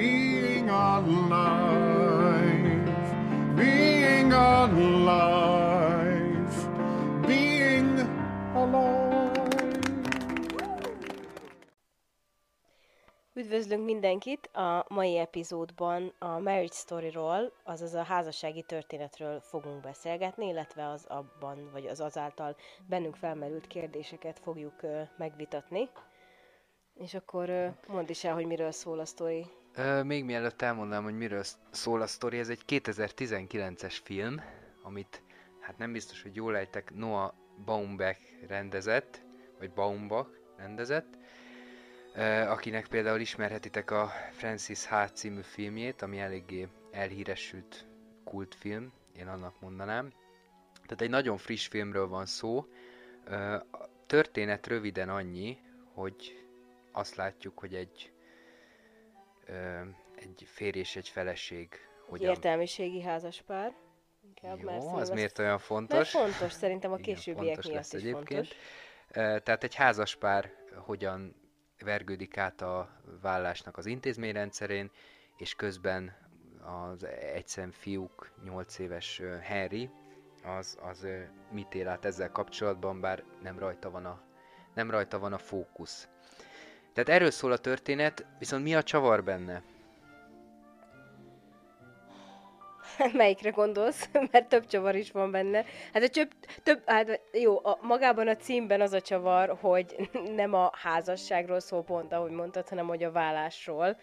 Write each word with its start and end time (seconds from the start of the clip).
being 0.00 0.70
alive, 0.70 1.28
being 3.56 4.32
alive, 4.32 5.60
being 7.26 7.98
alive. 8.54 9.50
Üdvözlünk 13.34 13.84
mindenkit! 13.84 14.46
A 14.46 14.84
mai 14.88 15.16
epizódban 15.18 16.12
a 16.18 16.26
Marriage 16.38 16.72
Story-ról, 16.74 17.52
azaz 17.64 17.94
a 17.94 18.02
házassági 18.02 18.62
történetről 18.62 19.40
fogunk 19.40 19.80
beszélgetni, 19.80 20.46
illetve 20.46 20.88
az 20.88 21.04
abban, 21.08 21.68
vagy 21.72 21.86
az 21.86 22.00
azáltal 22.00 22.56
bennünk 22.88 23.16
felmerült 23.16 23.66
kérdéseket 23.66 24.38
fogjuk 24.38 24.80
megvitatni. 25.16 25.88
És 26.94 27.14
akkor 27.14 27.72
mondd 27.88 28.08
is 28.08 28.24
el, 28.24 28.34
hogy 28.34 28.46
miről 28.46 28.70
szól 28.72 28.98
a 28.98 29.04
sztori. 29.04 29.46
Még 30.04 30.24
mielőtt 30.24 30.62
elmondanám, 30.62 31.04
hogy 31.04 31.16
miről 31.16 31.42
sz- 31.42 31.58
szól 31.70 32.00
a 32.00 32.06
sztori, 32.06 32.38
ez 32.38 32.48
egy 32.48 32.62
2019-es 32.68 33.96
film, 34.02 34.40
amit 34.82 35.22
hát 35.60 35.78
nem 35.78 35.92
biztos, 35.92 36.22
hogy 36.22 36.34
jól 36.36 36.56
ejtek, 36.56 36.94
Noah 36.94 37.32
Baumbach 37.64 38.18
rendezett, 38.48 39.22
vagy 39.58 39.70
Baumbach 39.70 40.28
rendezett, 40.56 41.16
akinek 42.48 42.86
például 42.86 43.20
ismerhetitek 43.20 43.90
a 43.90 44.12
Francis 44.32 44.86
H. 44.86 44.94
című 45.12 45.40
filmjét, 45.40 46.02
ami 46.02 46.18
eléggé 46.18 46.68
elhíresült 46.90 47.86
kultfilm, 48.24 48.92
én 49.16 49.28
annak 49.28 49.60
mondanám. 49.60 50.12
Tehát 50.82 51.00
egy 51.00 51.10
nagyon 51.10 51.36
friss 51.36 51.66
filmről 51.66 52.08
van 52.08 52.26
szó. 52.26 52.66
Ö, 53.24 53.56
történet 54.06 54.66
röviden 54.66 55.08
annyi, 55.08 55.58
hogy 55.94 56.44
azt 56.92 57.14
látjuk, 57.14 57.58
hogy 57.58 57.74
egy 57.74 58.12
ö, 59.46 59.80
egy 60.16 60.42
férj 60.46 60.78
és 60.78 60.96
egy 60.96 61.08
feleség 61.08 61.68
Egy 61.72 62.08
hogyan... 62.08 62.30
értelmiségi 62.30 63.02
házaspár. 63.02 63.74
Inkább, 64.26 64.60
Jó, 64.60 64.94
az 64.94 65.10
miért 65.10 65.38
olyan 65.38 65.50
Mert 65.50 65.62
fontos? 65.64 66.10
fontos, 66.10 66.52
szerintem 66.52 66.92
a 66.92 66.98
Igen, 66.98 67.14
későbbiek 67.14 67.44
fontos 67.46 67.64
miatt 67.66 67.76
lesz 67.76 67.92
is 67.92 68.00
egyébként. 68.00 68.46
fontos. 68.46 69.42
Tehát 69.42 69.64
egy 69.64 69.74
házaspár 69.74 70.52
hogyan 70.76 71.34
vergődik 71.78 72.36
át 72.36 72.60
a 72.60 73.00
vállásnak 73.22 73.76
az 73.76 73.86
intézményrendszerén, 73.86 74.90
és 75.36 75.54
közben 75.54 76.16
az 76.62 77.04
egyszem 77.34 77.70
fiúk, 77.70 78.32
8 78.44 78.78
éves 78.78 79.20
ö, 79.20 79.36
Henry, 79.36 79.90
az, 80.44 80.78
az 80.82 81.06
mit 81.50 81.74
él 81.74 81.88
át 81.88 82.04
ezzel 82.04 82.30
kapcsolatban, 82.30 83.00
bár 83.00 83.24
nem 83.42 83.58
rajta 83.58 83.90
van 83.90 84.04
a, 84.04 84.22
nem 84.74 84.90
rajta 84.90 85.18
van 85.18 85.32
a 85.32 85.38
fókusz. 85.38 86.08
Tehát 86.92 87.08
erről 87.08 87.30
szól 87.30 87.52
a 87.52 87.56
történet, 87.56 88.26
viszont 88.38 88.64
mi 88.64 88.74
a 88.74 88.82
csavar 88.82 89.24
benne? 89.24 89.62
Melyikre 93.12 93.50
gondolsz? 93.50 94.08
Mert 94.30 94.48
több 94.48 94.66
csavar 94.66 94.94
is 94.94 95.10
van 95.10 95.30
benne. 95.30 95.64
Hát 95.92 96.02
a 96.02 96.08
több, 96.08 96.30
több 96.62 96.82
hát 96.86 97.20
jó, 97.32 97.64
a, 97.64 97.78
magában 97.82 98.28
a 98.28 98.36
címben 98.36 98.80
az 98.80 98.92
a 98.92 99.00
csavar, 99.00 99.56
hogy 99.60 100.10
nem 100.36 100.54
a 100.54 100.70
házasságról 100.74 101.60
szól 101.60 101.82
pont, 101.82 102.12
ahogy 102.12 102.30
mondtad, 102.30 102.68
hanem 102.68 102.86
hogy 102.86 103.02
a 103.02 103.10
vállásról. 103.10 103.96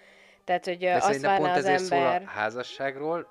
Tehát, 0.44 0.66
hogy 0.66 0.78
De 0.78 0.96
azt 0.96 1.22
várná 1.22 1.38
pont 1.38 1.52
az 1.52 1.66
ezért 1.66 1.84
szól 1.84 1.98
ember... 1.98 2.22
a 2.22 2.30
házasságról, 2.30 3.28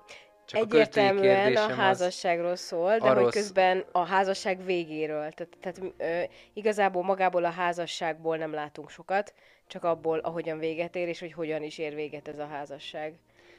csak 0.47 0.61
a 0.61 0.63
Egyértelműen 0.63 1.55
a 1.55 1.65
az, 1.65 1.75
házasságról 1.75 2.55
szól, 2.55 2.97
de 2.97 3.09
hogy 3.09 3.31
közben 3.31 3.85
a 3.91 4.05
házasság 4.05 4.65
végéről. 4.65 5.31
Tehát, 5.31 5.57
tehát 5.59 5.93
ö, 5.97 6.33
igazából 6.53 7.03
magából 7.03 7.45
a 7.45 7.49
házasságból 7.49 8.37
nem 8.37 8.53
látunk 8.53 8.89
sokat, 8.89 9.33
csak 9.67 9.83
abból, 9.83 10.19
ahogyan 10.19 10.59
véget 10.59 10.95
ér, 10.95 11.07
és 11.07 11.19
hogy 11.19 11.33
hogyan 11.33 11.63
is 11.63 11.77
ér 11.77 11.95
véget 11.95 12.27
ez 12.27 12.39
a 12.39 12.47
házasság. 12.47 13.13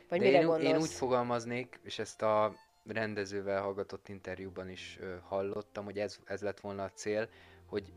Vagy 0.08 0.18
De 0.18 0.24
mire 0.24 0.38
én, 0.38 0.46
gondolsz? 0.46 0.72
én 0.72 0.80
úgy 0.80 0.90
fogalmaznék, 0.90 1.80
és 1.82 1.98
ezt 1.98 2.22
a 2.22 2.54
rendezővel 2.86 3.62
hallgatott 3.62 4.08
interjúban 4.08 4.68
is 4.70 4.98
ö, 5.00 5.14
hallottam, 5.28 5.84
hogy 5.84 5.98
ez, 5.98 6.18
ez 6.24 6.40
lett 6.40 6.60
volna 6.60 6.82
a 6.82 6.90
cél, 6.94 7.28
hogy 7.66 7.92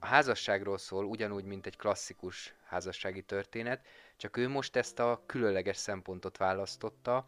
a 0.00 0.06
házasságról 0.06 0.78
szól, 0.78 1.04
ugyanúgy, 1.04 1.44
mint 1.44 1.66
egy 1.66 1.76
klasszikus 1.76 2.54
házassági 2.64 3.22
történet, 3.22 3.86
csak 4.16 4.36
ő 4.36 4.48
most 4.48 4.76
ezt 4.76 4.98
a 4.98 5.22
különleges 5.26 5.76
szempontot 5.76 6.36
választotta, 6.36 7.26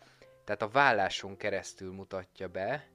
tehát 0.48 0.62
a 0.62 0.69
válláson 0.69 1.36
keresztül 1.36 1.92
mutatja 1.92 2.48
be, 2.48 2.88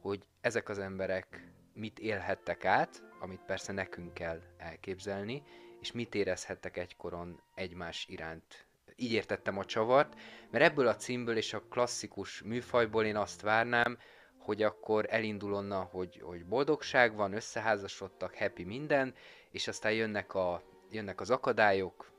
hogy 0.00 0.22
ezek 0.40 0.68
az 0.68 0.78
emberek 0.78 1.52
mit 1.74 1.98
élhettek 1.98 2.64
át, 2.64 3.02
amit 3.20 3.44
persze 3.46 3.72
nekünk 3.72 4.14
kell 4.14 4.40
elképzelni, 4.56 5.42
és 5.80 5.92
mit 5.92 6.14
érezhettek 6.14 6.76
egykoron 6.76 7.40
egymás 7.54 8.06
iránt. 8.08 8.66
Így 8.96 9.12
értettem 9.12 9.58
a 9.58 9.64
csavart, 9.64 10.14
mert 10.50 10.64
ebből 10.64 10.86
a 10.86 10.96
címből 10.96 11.36
és 11.36 11.52
a 11.52 11.62
klasszikus 11.70 12.42
műfajból 12.42 13.04
én 13.04 13.16
azt 13.16 13.40
várnám, 13.40 13.98
hogy 14.38 14.62
akkor 14.62 15.06
elindul 15.08 15.54
onnan, 15.54 15.84
hogy, 15.84 16.20
hogy 16.20 16.46
boldogság 16.46 17.14
van, 17.14 17.32
összeházasodtak, 17.32 18.34
happy 18.34 18.64
minden, 18.64 19.14
és 19.50 19.68
aztán 19.68 19.92
jönnek, 19.92 20.34
a, 20.34 20.62
jönnek 20.90 21.20
az 21.20 21.30
akadályok, 21.30 22.10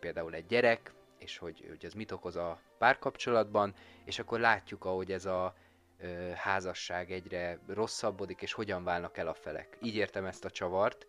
például 0.00 0.34
egy 0.34 0.46
gyerek, 0.46 0.92
és 1.22 1.38
hogy, 1.38 1.64
hogy 1.68 1.84
ez 1.84 1.92
mit 1.92 2.12
okoz 2.12 2.36
a 2.36 2.60
párkapcsolatban, 2.78 3.74
és 4.04 4.18
akkor 4.18 4.40
látjuk, 4.40 4.84
ahogy 4.84 5.12
ez 5.12 5.24
a 5.24 5.54
ö, 5.98 6.30
házasság 6.34 7.10
egyre 7.10 7.58
rosszabbodik, 7.66 8.42
és 8.42 8.52
hogyan 8.52 8.84
válnak 8.84 9.16
el 9.16 9.28
a 9.28 9.34
felek. 9.34 9.78
Így 9.82 9.94
értem 9.94 10.24
ezt 10.24 10.44
a 10.44 10.50
csavart, 10.50 11.06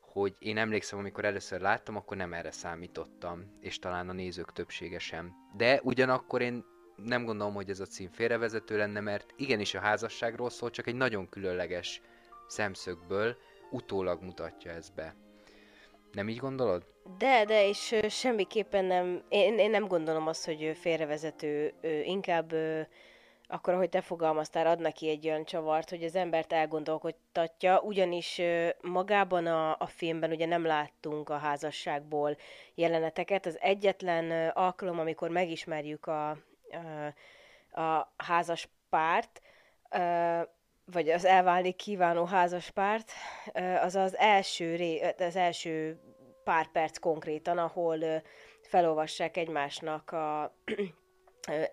hogy 0.00 0.34
én 0.38 0.58
emlékszem, 0.58 0.98
amikor 0.98 1.24
először 1.24 1.60
láttam, 1.60 1.96
akkor 1.96 2.16
nem 2.16 2.32
erre 2.32 2.50
számítottam, 2.50 3.58
és 3.60 3.78
talán 3.78 4.08
a 4.08 4.12
nézők 4.12 4.52
többsége 4.52 4.98
sem. 4.98 5.34
De 5.56 5.80
ugyanakkor 5.82 6.40
én 6.40 6.64
nem 6.96 7.24
gondolom, 7.24 7.54
hogy 7.54 7.70
ez 7.70 7.80
a 7.80 7.86
cím 7.86 8.10
félrevezető 8.10 8.76
lenne, 8.76 9.00
mert 9.00 9.32
igenis 9.36 9.74
a 9.74 9.80
házasságról 9.80 10.50
szól, 10.50 10.70
csak 10.70 10.86
egy 10.86 10.94
nagyon 10.94 11.28
különleges 11.28 12.00
szemszögből 12.46 13.36
utólag 13.70 14.22
mutatja 14.22 14.70
ezt 14.70 14.94
be. 14.94 15.14
Nem 16.12 16.28
így 16.28 16.38
gondolod? 16.38 16.91
De, 17.18 17.44
de, 17.44 17.68
és 17.68 17.96
semmiképpen 18.08 18.84
nem, 18.84 19.22
én, 19.28 19.58
én 19.58 19.70
nem 19.70 19.86
gondolom 19.86 20.26
azt, 20.26 20.44
hogy 20.44 20.76
félrevezető, 20.80 21.74
inkább 22.04 22.54
akkor, 23.52 23.74
ahogy 23.74 23.88
te 23.88 24.00
fogalmaztál, 24.00 24.66
ad 24.66 24.80
neki 24.80 25.08
egy 25.08 25.26
olyan 25.26 25.44
csavart, 25.44 25.90
hogy 25.90 26.04
az 26.04 26.14
embert 26.14 26.52
elgondolkodtatja, 26.52 27.80
ugyanis 27.80 28.40
magában 28.80 29.46
a, 29.46 29.76
a 29.78 29.86
filmben 29.86 30.30
ugye 30.30 30.46
nem 30.46 30.64
láttunk 30.66 31.28
a 31.28 31.36
házasságból 31.36 32.36
jeleneteket. 32.74 33.46
Az 33.46 33.58
egyetlen 33.60 34.48
alkalom, 34.48 34.98
amikor 34.98 35.28
megismerjük 35.30 36.06
a, 36.06 36.30
a, 37.72 37.80
a 37.82 38.12
házas 38.16 38.68
párt, 38.88 39.40
vagy 40.84 41.08
az 41.08 41.24
elválni 41.24 41.72
kívánó 41.72 42.24
házaspárt, 42.24 43.12
ö, 43.52 43.74
az 43.74 43.94
az 43.94 44.16
első, 44.16 44.76
ré, 44.76 45.14
az 45.18 45.36
első 45.36 46.00
pár 46.44 46.66
perc 46.72 46.98
konkrétan, 46.98 47.58
ahol 47.58 47.98
felolvassák 48.60 49.36
egymásnak 49.36 50.10
a... 50.10 50.54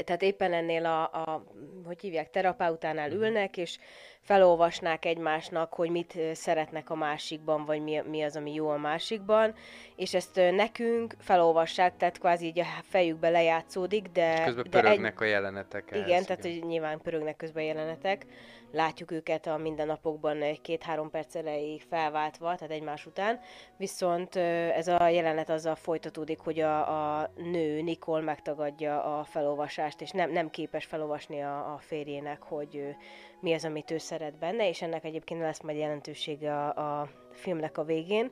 tehát 0.05 0.21
éppen 0.21 0.53
ennél 0.53 0.85
a, 0.85 1.01
a 1.03 1.43
hogy 1.85 2.01
hívják, 2.01 2.29
terapeutánál 2.29 3.11
ülnek, 3.11 3.57
és 3.57 3.77
felolvasnák 4.21 5.05
egymásnak, 5.05 5.73
hogy 5.73 5.89
mit 5.89 6.17
szeretnek 6.33 6.89
a 6.89 6.95
másikban, 6.95 7.65
vagy 7.65 7.81
mi, 7.83 8.01
mi 8.09 8.21
az, 8.21 8.35
ami 8.35 8.53
jó 8.53 8.69
a 8.69 8.77
másikban, 8.77 9.55
és 9.95 10.13
ezt 10.13 10.35
nekünk 10.35 11.15
felolvassák, 11.19 11.97
tehát 11.97 12.17
kvázi 12.17 12.45
így 12.45 12.59
a 12.59 12.65
fejükbe 12.83 13.29
lejátszódik, 13.29 14.07
de... 14.07 14.33
És 14.33 14.43
közben 14.43 14.69
de 14.69 14.77
egy, 14.77 14.83
pörögnek 14.83 15.21
a 15.21 15.25
jelenetek. 15.25 15.89
igen, 15.93 16.25
tehát 16.25 16.41
hogy 16.41 16.63
nyilván 16.67 17.01
pörögnek 17.01 17.37
közben 17.37 17.63
jelenetek. 17.63 18.25
Látjuk 18.71 19.11
őket 19.11 19.47
a 19.47 19.57
mindennapokban 19.57 20.43
két-három 20.61 21.09
perc 21.09 21.35
elejéig 21.35 21.81
felváltva, 21.81 22.55
tehát 22.55 22.73
egymás 22.73 23.05
után. 23.05 23.39
Viszont 23.77 24.35
ez 24.35 24.87
a 24.87 25.07
jelenet 25.07 25.49
azzal 25.49 25.75
folytatódik, 25.75 26.39
hogy 26.39 26.59
a, 26.59 27.19
a 27.19 27.31
nő, 27.35 27.81
Nicole 27.81 28.23
megtagadja 28.23 29.03
a 29.03 29.23
felolvasást, 29.23 30.01
és 30.01 30.11
nem, 30.11 30.31
nem 30.31 30.49
képes 30.49 30.85
felolvasni 30.85 31.41
a, 31.41 31.73
a 31.73 31.77
férjének, 31.77 32.41
hogy 32.41 32.95
mi 33.39 33.53
az, 33.53 33.65
amit 33.65 33.91
ő 33.91 33.97
szeret 33.97 34.37
benne, 34.37 34.67
és 34.67 34.81
ennek 34.81 35.03
egyébként 35.03 35.41
lesz 35.41 35.61
majd 35.61 35.77
jelentősége 35.77 36.55
a, 36.55 36.99
a 37.01 37.09
filmnek 37.31 37.77
a 37.77 37.83
végén 37.83 38.31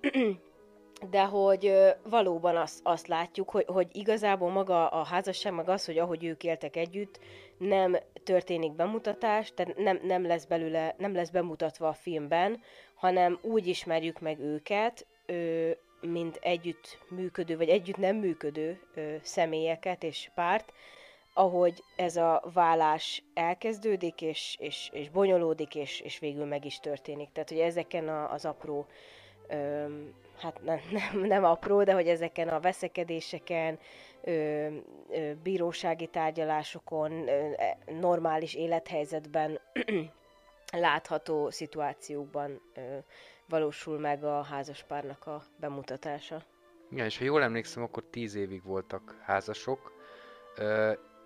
de 1.10 1.24
hogy 1.24 1.74
valóban 2.02 2.56
azt, 2.56 2.80
azt 2.82 3.06
látjuk, 3.06 3.50
hogy, 3.50 3.64
hogy 3.66 3.88
igazából 3.92 4.50
maga 4.50 4.88
a 4.88 5.04
házasság, 5.04 5.52
meg 5.54 5.68
az, 5.68 5.84
hogy 5.84 5.98
ahogy 5.98 6.24
ők 6.24 6.44
éltek 6.44 6.76
együtt, 6.76 7.18
nem 7.58 7.96
történik 8.28 8.72
bemutatás, 8.72 9.52
tehát 9.54 9.76
nem, 9.76 10.00
nem 10.02 10.26
lesz 10.26 10.44
belőle, 10.44 10.94
nem 10.98 11.14
lesz 11.14 11.30
bemutatva 11.30 11.88
a 11.88 11.92
filmben, 11.92 12.60
hanem 12.94 13.38
úgy 13.42 13.66
ismerjük 13.66 14.20
meg 14.20 14.38
őket, 14.40 15.06
ö, 15.26 15.70
mint 16.00 16.38
együtt 16.40 16.98
működő, 17.08 17.56
vagy 17.56 17.68
együtt 17.68 17.96
nem 17.96 18.16
működő 18.16 18.80
ö, 18.94 19.14
személyeket 19.22 20.02
és 20.02 20.30
párt, 20.34 20.72
ahogy 21.34 21.82
ez 21.96 22.16
a 22.16 22.42
vállás 22.52 23.22
elkezdődik, 23.34 24.22
és, 24.22 24.56
és, 24.60 24.88
és 24.92 25.10
bonyolódik, 25.10 25.74
és, 25.74 26.00
és 26.00 26.18
végül 26.18 26.44
meg 26.44 26.64
is 26.64 26.80
történik. 26.80 27.28
Tehát, 27.32 27.48
hogy 27.48 27.58
ezeken 27.58 28.08
a, 28.08 28.32
az 28.32 28.44
apró 28.44 28.86
öm, 29.48 30.14
hát 30.38 30.60
nem, 30.64 30.80
nem, 31.12 31.20
nem 31.26 31.44
apró, 31.44 31.82
de 31.82 31.92
hogy 31.92 32.08
ezeken 32.08 32.48
a 32.48 32.60
veszekedéseken, 32.60 33.74
ö, 33.74 33.78
ö, 33.78 34.07
bírósági 35.42 36.06
tárgyalásokon, 36.06 37.28
e, 37.28 37.78
normális 37.86 38.54
élethelyzetben 38.54 39.60
látható 40.72 41.50
szituációkban 41.50 42.60
valósul 43.48 43.98
meg 43.98 44.24
a 44.24 44.42
házaspárnak 44.42 45.26
a 45.26 45.42
bemutatása. 45.56 46.42
Igen, 46.90 47.04
és 47.04 47.18
ha 47.18 47.24
jól 47.24 47.42
emlékszem, 47.42 47.82
akkor 47.82 48.04
tíz 48.10 48.34
évig 48.34 48.62
voltak 48.62 49.18
házasok, 49.22 49.92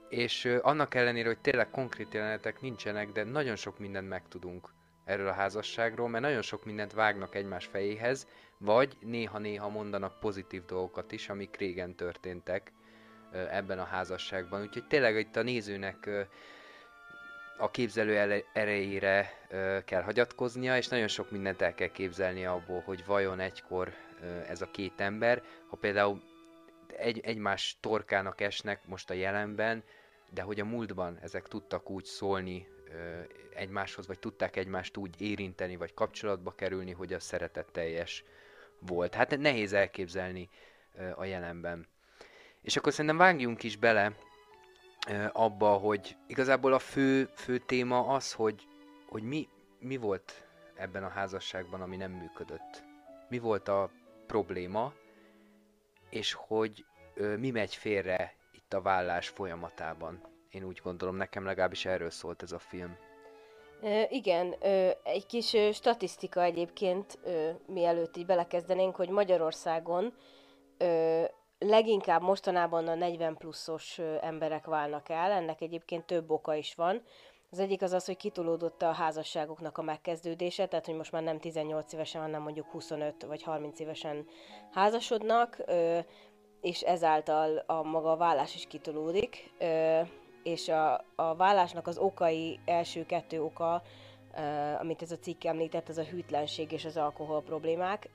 és 0.09 0.45
annak 0.63 0.95
ellenére, 0.95 1.27
hogy 1.27 1.41
tényleg 1.41 1.71
konkrét 1.71 2.15
jelenetek 2.15 2.61
nincsenek, 2.61 3.13
de 3.13 3.25
nagyon 3.25 3.57
sok 3.57 3.79
mindent 3.79 4.09
megtudunk 4.09 4.69
erről 5.05 5.29
a 5.29 5.33
házasságról, 5.33 6.09
mert 6.09 6.25
nagyon 6.25 6.43
sok 6.43 6.65
mindent 6.65 6.93
vágnak 6.93 7.35
egymás 7.35 7.67
fejéhez, 7.67 8.27
vagy 8.59 8.97
néha-néha 9.01 9.69
mondanak 9.69 10.21
pozitív 10.21 10.65
dolgokat 10.65 11.13
is, 11.13 11.29
amik 11.29 11.57
régen 11.57 11.95
történtek 11.95 12.73
ebben 13.33 13.79
a 13.79 13.85
házasságban. 13.85 14.61
Úgyhogy 14.63 14.87
tényleg 14.87 15.17
itt 15.17 15.37
a 15.37 15.43
nézőnek 15.43 16.11
a 17.59 17.71
képzelő 17.71 18.45
erejére 18.53 19.31
kell 19.85 20.03
hagyatkoznia, 20.03 20.77
és 20.77 20.89
nagyon 20.89 21.09
sok 21.09 21.31
mindent 21.31 21.63
el 21.63 21.75
kell 21.75 21.89
képzelni 21.91 22.47
abból, 22.47 22.81
hogy 22.81 23.05
vajon 23.07 23.41
egykor 23.41 23.93
ez 24.49 24.63
a 24.63 24.71
két 24.71 25.01
ember, 25.01 25.43
ha 25.69 25.77
például 25.77 26.23
egy, 26.97 27.21
egymás 27.21 27.77
torkának 27.81 28.41
esnek 28.41 28.87
most 28.87 29.11
a 29.11 29.15
jelenben, 29.15 29.85
de 30.31 30.43
hogy 30.43 30.61
a 30.61 30.65
múltban 30.65 31.19
ezek 31.23 31.49
tudtak 31.49 31.91
úgy 31.91 32.05
szólni 32.05 32.67
egymáshoz, 33.55 34.07
vagy 34.07 34.19
tudták 34.19 34.57
egymást 34.57 34.97
úgy 34.97 35.21
érinteni, 35.21 35.77
vagy 35.77 35.95
kapcsolatba 35.95 36.55
kerülni, 36.55 36.93
hogy 36.93 37.13
az 37.13 37.23
szeretetteljes 37.23 38.25
volt. 38.79 39.15
Hát 39.15 39.39
nehéz 39.39 39.73
elképzelni 39.73 40.49
a 41.15 41.25
jelenben. 41.25 41.87
És 42.63 42.77
akkor 42.77 42.93
szerintem 42.93 43.17
vágjunk 43.17 43.63
is 43.63 43.77
bele 43.77 44.13
abba, 45.33 45.69
hogy 45.73 46.17
igazából 46.27 46.73
a 46.73 46.79
fő, 46.79 47.29
fő 47.35 47.59
téma 47.59 48.07
az, 48.07 48.33
hogy, 48.33 48.67
hogy 49.09 49.23
mi, 49.23 49.49
mi 49.79 49.97
volt 49.97 50.47
ebben 50.75 51.05
a 51.05 51.09
házasságban, 51.09 51.81
ami 51.81 51.97
nem 51.97 52.11
működött. 52.11 52.83
Mi 53.29 53.39
volt 53.39 53.69
a 53.69 53.91
probléma, 54.27 54.93
és 56.11 56.33
hogy 56.33 56.85
ö, 57.15 57.37
mi 57.37 57.51
megy 57.51 57.75
félre 57.75 58.35
itt 58.53 58.73
a 58.73 58.83
vállás 58.83 59.29
folyamatában. 59.29 60.21
Én 60.51 60.65
úgy 60.65 60.81
gondolom, 60.83 61.17
nekem 61.17 61.45
legalábbis 61.45 61.85
erről 61.85 62.11
szólt 62.11 62.43
ez 62.43 62.53
a 62.53 62.59
film. 62.59 62.97
Ö, 63.83 64.03
igen, 64.09 64.55
ö, 64.61 64.91
egy 65.03 65.27
kis 65.27 65.53
ö, 65.53 65.73
statisztika 65.73 66.43
egyébként, 66.43 67.19
ö, 67.25 67.51
mielőtt 67.67 68.17
így 68.17 68.27
belekezdenénk, 68.27 68.97
hogy 68.97 69.09
Magyarországon 69.09 70.15
ö, 70.79 71.25
leginkább 71.63 72.23
mostanában 72.23 72.89
a 72.89 72.95
40 72.95 73.37
pluszos 73.37 73.99
emberek 74.21 74.67
válnak 74.67 75.09
el, 75.09 75.31
ennek 75.31 75.61
egyébként 75.61 76.05
több 76.05 76.31
oka 76.31 76.55
is 76.55 76.75
van. 76.75 77.03
Az 77.51 77.59
egyik 77.59 77.83
az 77.83 77.93
az, 77.93 78.05
hogy 78.05 78.17
kitolódott 78.17 78.83
a 78.83 78.93
házasságoknak 78.93 79.79
a 79.79 79.83
megkezdődése, 79.83 80.67
tehát 80.67 80.87
hogy 80.87 80.95
most 80.95 81.13
már 81.13 81.23
nem 81.23 81.39
18 81.39 81.93
évesen, 81.93 82.23
hanem 82.23 82.43
mondjuk 82.43 82.71
25 82.71 83.25
vagy 83.25 83.43
30 83.43 83.81
évesen 83.81 84.27
házasodnak, 84.73 85.57
és 86.61 86.81
ezáltal 86.81 87.63
a 87.67 87.83
maga 87.83 88.11
a 88.11 88.17
vállás 88.17 88.55
is 88.55 88.67
kitolódik. 88.67 89.53
Ö, 89.59 90.01
és 90.43 90.69
a, 90.69 91.05
a 91.17 91.35
vállásnak 91.37 91.87
az 91.87 91.99
okai, 91.99 92.61
első 92.65 93.07
kettő 93.07 93.43
oka, 93.43 93.83
amit 94.81 95.03
ez 95.03 95.13
a 95.13 95.19
cikk 95.19 95.45
említett, 95.45 95.89
az 95.89 95.99
a 95.99 96.05
hűtlenség 96.05 96.73
és 96.73 96.85
az 96.85 96.97
alkohol 96.97 97.43
problémák. 97.43 98.09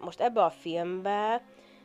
Most 0.00 0.20
ebbe 0.20 0.44
a 0.44 0.50
filmbe 0.50 1.42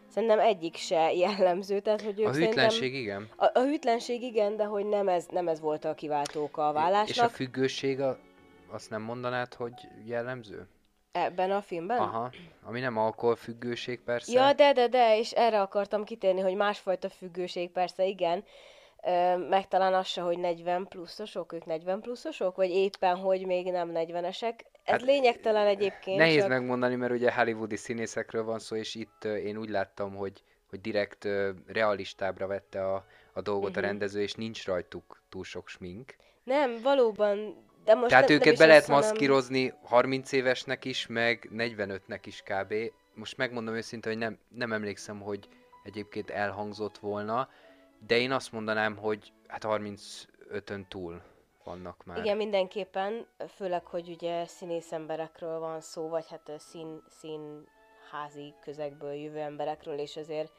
szerintem 0.10 0.40
egyik 0.40 0.76
se 0.76 1.14
jellemző, 1.14 1.80
tehát 1.80 2.02
hogy 2.02 2.20
ők 2.20 2.28
A 2.28 2.34
hűtlenség 2.34 2.94
igen. 2.94 3.30
A, 3.36 3.60
a 3.60 3.62
hűtlenség 3.62 4.22
igen, 4.22 4.56
de 4.56 4.64
hogy 4.64 4.86
nem 4.86 5.08
ez, 5.08 5.26
nem 5.30 5.48
ez 5.48 5.60
volt 5.60 5.86
a 5.86 5.94
kiváltó 5.94 6.44
oka 6.44 6.68
a 6.68 6.74
vállásnak. 6.74 7.10
És 7.10 7.22
a 7.22 7.30
függőség, 7.30 8.00
a, 8.00 8.18
azt 8.72 8.90
nem 8.90 9.02
mondanád, 9.02 9.54
hogy 9.54 9.74
jellemző? 10.06 10.68
Ebben 11.12 11.52
a 11.52 11.62
filmben? 11.62 11.98
Aha, 11.98 12.32
ami 12.64 12.80
nem 12.80 12.98
alkoholfüggőség 12.98 14.00
persze. 14.00 14.32
Ja, 14.32 14.54
de, 14.54 14.74
de, 14.74 14.88
de, 14.88 15.18
és 15.18 15.32
erre 15.32 15.62
akartam 15.62 16.04
kitérni, 16.04 16.42
hogy 16.42 16.56
másfajta 16.56 17.10
függőség 17.10 17.72
persze, 17.72 18.06
igen, 18.06 18.44
meg 19.50 19.68
talán 19.68 19.94
az 19.94 20.08
se, 20.08 20.22
hogy 20.22 20.38
40 20.38 20.88
pluszosok, 20.88 21.54
ők 21.54 21.66
40 21.66 22.02
pluszosok, 22.02 22.56
vagy 22.56 22.70
éppen, 22.70 23.16
hogy 23.16 23.46
még 23.46 23.72
nem 23.72 23.92
40-esek. 23.94 24.60
Ez 24.88 25.00
hát, 25.00 25.02
lényegtelen 25.02 25.68
egyébként. 25.68 26.18
Nehéz 26.18 26.40
csak... 26.40 26.50
megmondani, 26.50 26.96
mert 26.96 27.12
ugye 27.12 27.34
hollywoodi 27.34 27.76
színészekről 27.76 28.44
van 28.44 28.60
szó, 28.60 28.76
és 28.76 28.96
itt 28.96 29.22
uh, 29.26 29.32
én 29.32 29.58
úgy 29.58 29.70
láttam, 29.70 30.16
hogy, 30.16 30.44
hogy 30.70 30.82
direkt 30.82 31.24
uh, 31.26 31.50
realistábbra 31.66 32.48
vette 32.48 32.94
a, 32.94 33.06
a 33.34 33.42
dolgot 33.42 33.70
uh-huh. 33.70 33.84
a 33.84 33.88
rendező, 33.88 34.22
és 34.22 34.34
nincs 34.34 34.66
rajtuk 34.66 35.22
túl 35.30 35.44
sok 35.44 35.68
smink. 35.68 36.16
Nem, 36.44 36.78
valóban, 36.84 37.66
de 37.86 37.94
most 37.94 38.10
Tehát 38.10 38.28
ne, 38.28 38.34
őket 38.34 38.58
be 38.58 38.66
lehet 38.66 38.88
maszkírozni 38.88 39.66
nem... 39.66 39.78
30 39.84 40.32
évesnek 40.32 40.86
is, 40.86 41.08
meg 41.08 41.50
45-nek 41.58 42.20
is 42.24 42.44
kb. 42.46 42.74
Most 43.14 43.38
megmondom 43.38 43.76
őszintén, 43.76 44.12
hogy 44.12 44.22
nem, 44.22 44.38
nem 44.50 44.74
emlékszem, 44.74 45.20
hogy 45.20 45.48
egyébként 45.84 46.30
elhangzott 46.30 46.98
volna, 46.98 47.50
de 48.08 48.18
én 48.18 48.32
azt 48.32 48.52
mondanám, 48.52 48.98
hogy 48.98 49.32
hát 49.48 49.64
35-ön 49.68 50.86
túl 50.88 51.22
vannak 51.68 52.06
már. 52.06 52.18
Igen, 52.18 52.38
mindenképpen, 52.38 53.28
főleg, 53.56 53.86
hogy 53.86 54.10
ugye 54.10 54.46
színész 54.46 54.92
emberekről 54.92 55.60
van 55.60 55.82
szó, 55.82 56.10
vagy 56.10 56.26
hát 56.30 56.52
szín, 56.58 57.04
színházi 57.10 58.54
közegből 58.62 59.14
jövő 59.14 59.40
emberekről, 59.40 59.98
és 59.98 60.16
ezért 60.16 60.52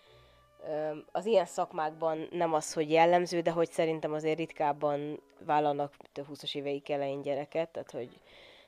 az 1.13 1.27
ilyen 1.27 1.47
szakmákban 1.47 2.29
nem 2.31 2.55
az, 2.55 2.73
hogy 2.73 2.91
jellemző, 2.91 3.41
de 3.41 3.51
hogy 3.51 3.71
szerintem 3.71 4.13
azért 4.13 4.39
ritkábban 4.39 5.21
vállalnak 5.45 5.95
20-as 6.15 6.55
éveik 6.55 6.89
elején 6.89 7.23
gyereket, 7.23 7.69
tehát 7.69 7.91
hogy 7.91 8.21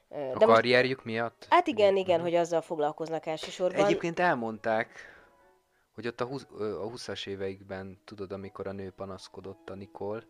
de 0.08 0.44
a 0.44 0.46
karrierjük 0.46 0.96
most, 0.96 1.06
miatt? 1.06 1.46
Hát 1.50 1.66
igen, 1.66 1.96
igen, 1.96 2.20
hogy 2.20 2.34
azzal 2.34 2.60
foglalkoznak 2.60 3.26
elsősorban. 3.26 3.84
Egyébként 3.84 4.18
elmondták, 4.18 4.88
hogy 5.94 6.06
ott 6.06 6.20
a, 6.20 6.24
20, 6.24 6.46
a 6.58 6.90
20-as 6.90 7.26
éveikben, 7.26 8.00
tudod, 8.04 8.32
amikor 8.32 8.66
a 8.66 8.72
nő 8.72 8.90
panaszkodott 8.90 9.70
a 9.70 9.74
Nikol, 9.74 10.24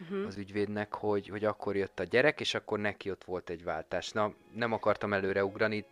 uh-huh. 0.00 0.26
az 0.26 0.36
ügyvédnek, 0.36 0.94
hogy, 0.94 1.28
hogy 1.28 1.44
akkor 1.44 1.76
jött 1.76 2.00
a 2.00 2.04
gyerek, 2.04 2.40
és 2.40 2.54
akkor 2.54 2.78
neki 2.78 3.10
ott 3.10 3.24
volt 3.24 3.50
egy 3.50 3.64
váltás. 3.64 4.10
Na, 4.10 4.32
nem 4.54 4.72
akartam 4.72 5.12
előre 5.12 5.44
ugrani, 5.44 5.84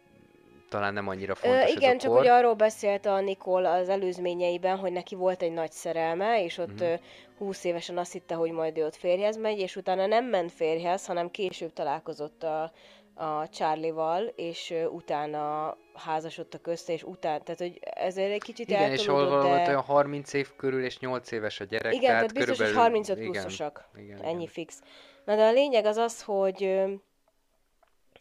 talán 0.69 0.93
nem 0.93 1.09
annyira 1.09 1.35
fontos 1.35 1.71
Ö, 1.71 1.77
igen, 1.77 1.95
ez 1.95 2.03
csak 2.03 2.13
hogy 2.13 2.27
arról 2.27 2.55
beszélt 2.55 3.07
a 3.07 3.21
Nikol 3.21 3.67
az 3.67 3.89
előzményeiben, 3.89 4.77
hogy 4.77 4.93
neki 4.93 5.15
volt 5.15 5.43
egy 5.43 5.53
nagy 5.53 5.73
szerelme, 5.73 6.43
és 6.43 6.59
ott 6.59 6.81
uh-huh. 6.81 7.01
20 7.39 7.65
évesen 7.65 7.99
azt 7.99 8.13
hitte, 8.13 8.35
hogy 8.35 8.51
majd 8.51 8.79
ő 8.79 8.85
ott 8.85 8.97
férjhez 8.97 9.37
megy, 9.37 9.59
és 9.59 9.77
utána 9.77 10.07
nem 10.07 10.25
ment 10.25 10.53
férjhez, 10.53 11.07
hanem 11.07 11.31
később 11.31 11.73
találkozott 11.73 12.43
a, 12.43 12.73
a 13.19 13.49
Charlie-val, 13.49 14.25
és 14.35 14.75
utána 14.91 15.77
házasodtak 15.95 16.67
össze, 16.67 16.93
és 16.93 17.03
utána, 17.03 17.43
tehát 17.43 17.61
hogy 17.61 17.79
ezért 17.81 18.33
egy 18.33 18.43
kicsit 18.43 18.69
Igen, 18.69 18.93
és 18.93 19.07
hol 19.07 19.25
de... 19.25 19.31
volt 19.31 19.69
olyan 19.69 19.83
30 19.83 20.33
év 20.33 20.57
körül, 20.57 20.85
és 20.85 20.99
8 20.99 21.31
éves 21.31 21.61
a 21.61 21.65
gyerek. 21.65 21.95
Igen, 21.95 22.11
tehát, 22.11 22.17
tehát 22.17 22.35
biztos, 22.35 22.57
körülbelül... 22.57 22.83
hogy 22.83 22.93
35 22.93 23.19
igen, 23.19 23.31
pluszosak. 23.31 23.89
Igen, 23.97 24.23
Ennyi 24.23 24.35
igen. 24.35 24.47
fix. 24.47 24.83
Na 25.25 25.37
de 25.37 25.47
a 25.47 25.53
lényeg 25.53 25.85
az 25.85 25.97
az, 25.97 26.23
hogy, 26.23 26.83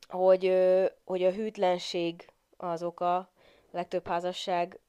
hogy, 0.08 0.54
hogy 1.06 1.24
a 1.24 1.32
hűtlenség 1.32 2.30
az 2.58 2.84
oka 2.84 3.16
a 3.16 3.30
legtöbb 3.72 4.08
házasság 4.08 4.80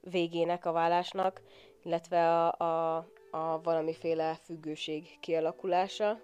végének, 0.00 0.64
a 0.64 0.72
vállásnak, 0.72 1.42
illetve 1.82 2.28
a, 2.28 2.52
a, 2.52 2.96
a 3.30 3.60
valamiféle 3.62 4.38
függőség 4.44 5.18
kialakulása. 5.20 6.20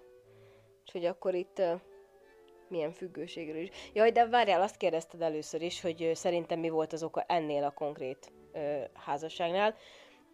Úgyhogy 0.81 1.05
akkor 1.05 1.33
itt 1.33 1.61
milyen 2.73 2.91
függőségről 2.91 3.61
is. 3.61 3.69
Jaj, 3.93 4.11
de 4.11 4.27
várjál, 4.27 4.61
azt 4.61 4.77
kérdezted 4.77 5.21
először 5.21 5.61
is, 5.61 5.81
hogy 5.81 6.11
szerintem 6.13 6.59
mi 6.59 6.69
volt 6.69 6.93
az 6.93 7.03
oka 7.03 7.21
ennél 7.27 7.63
a 7.63 7.71
konkrét 7.71 8.31
ö, 8.53 8.81
házasságnál. 8.93 9.75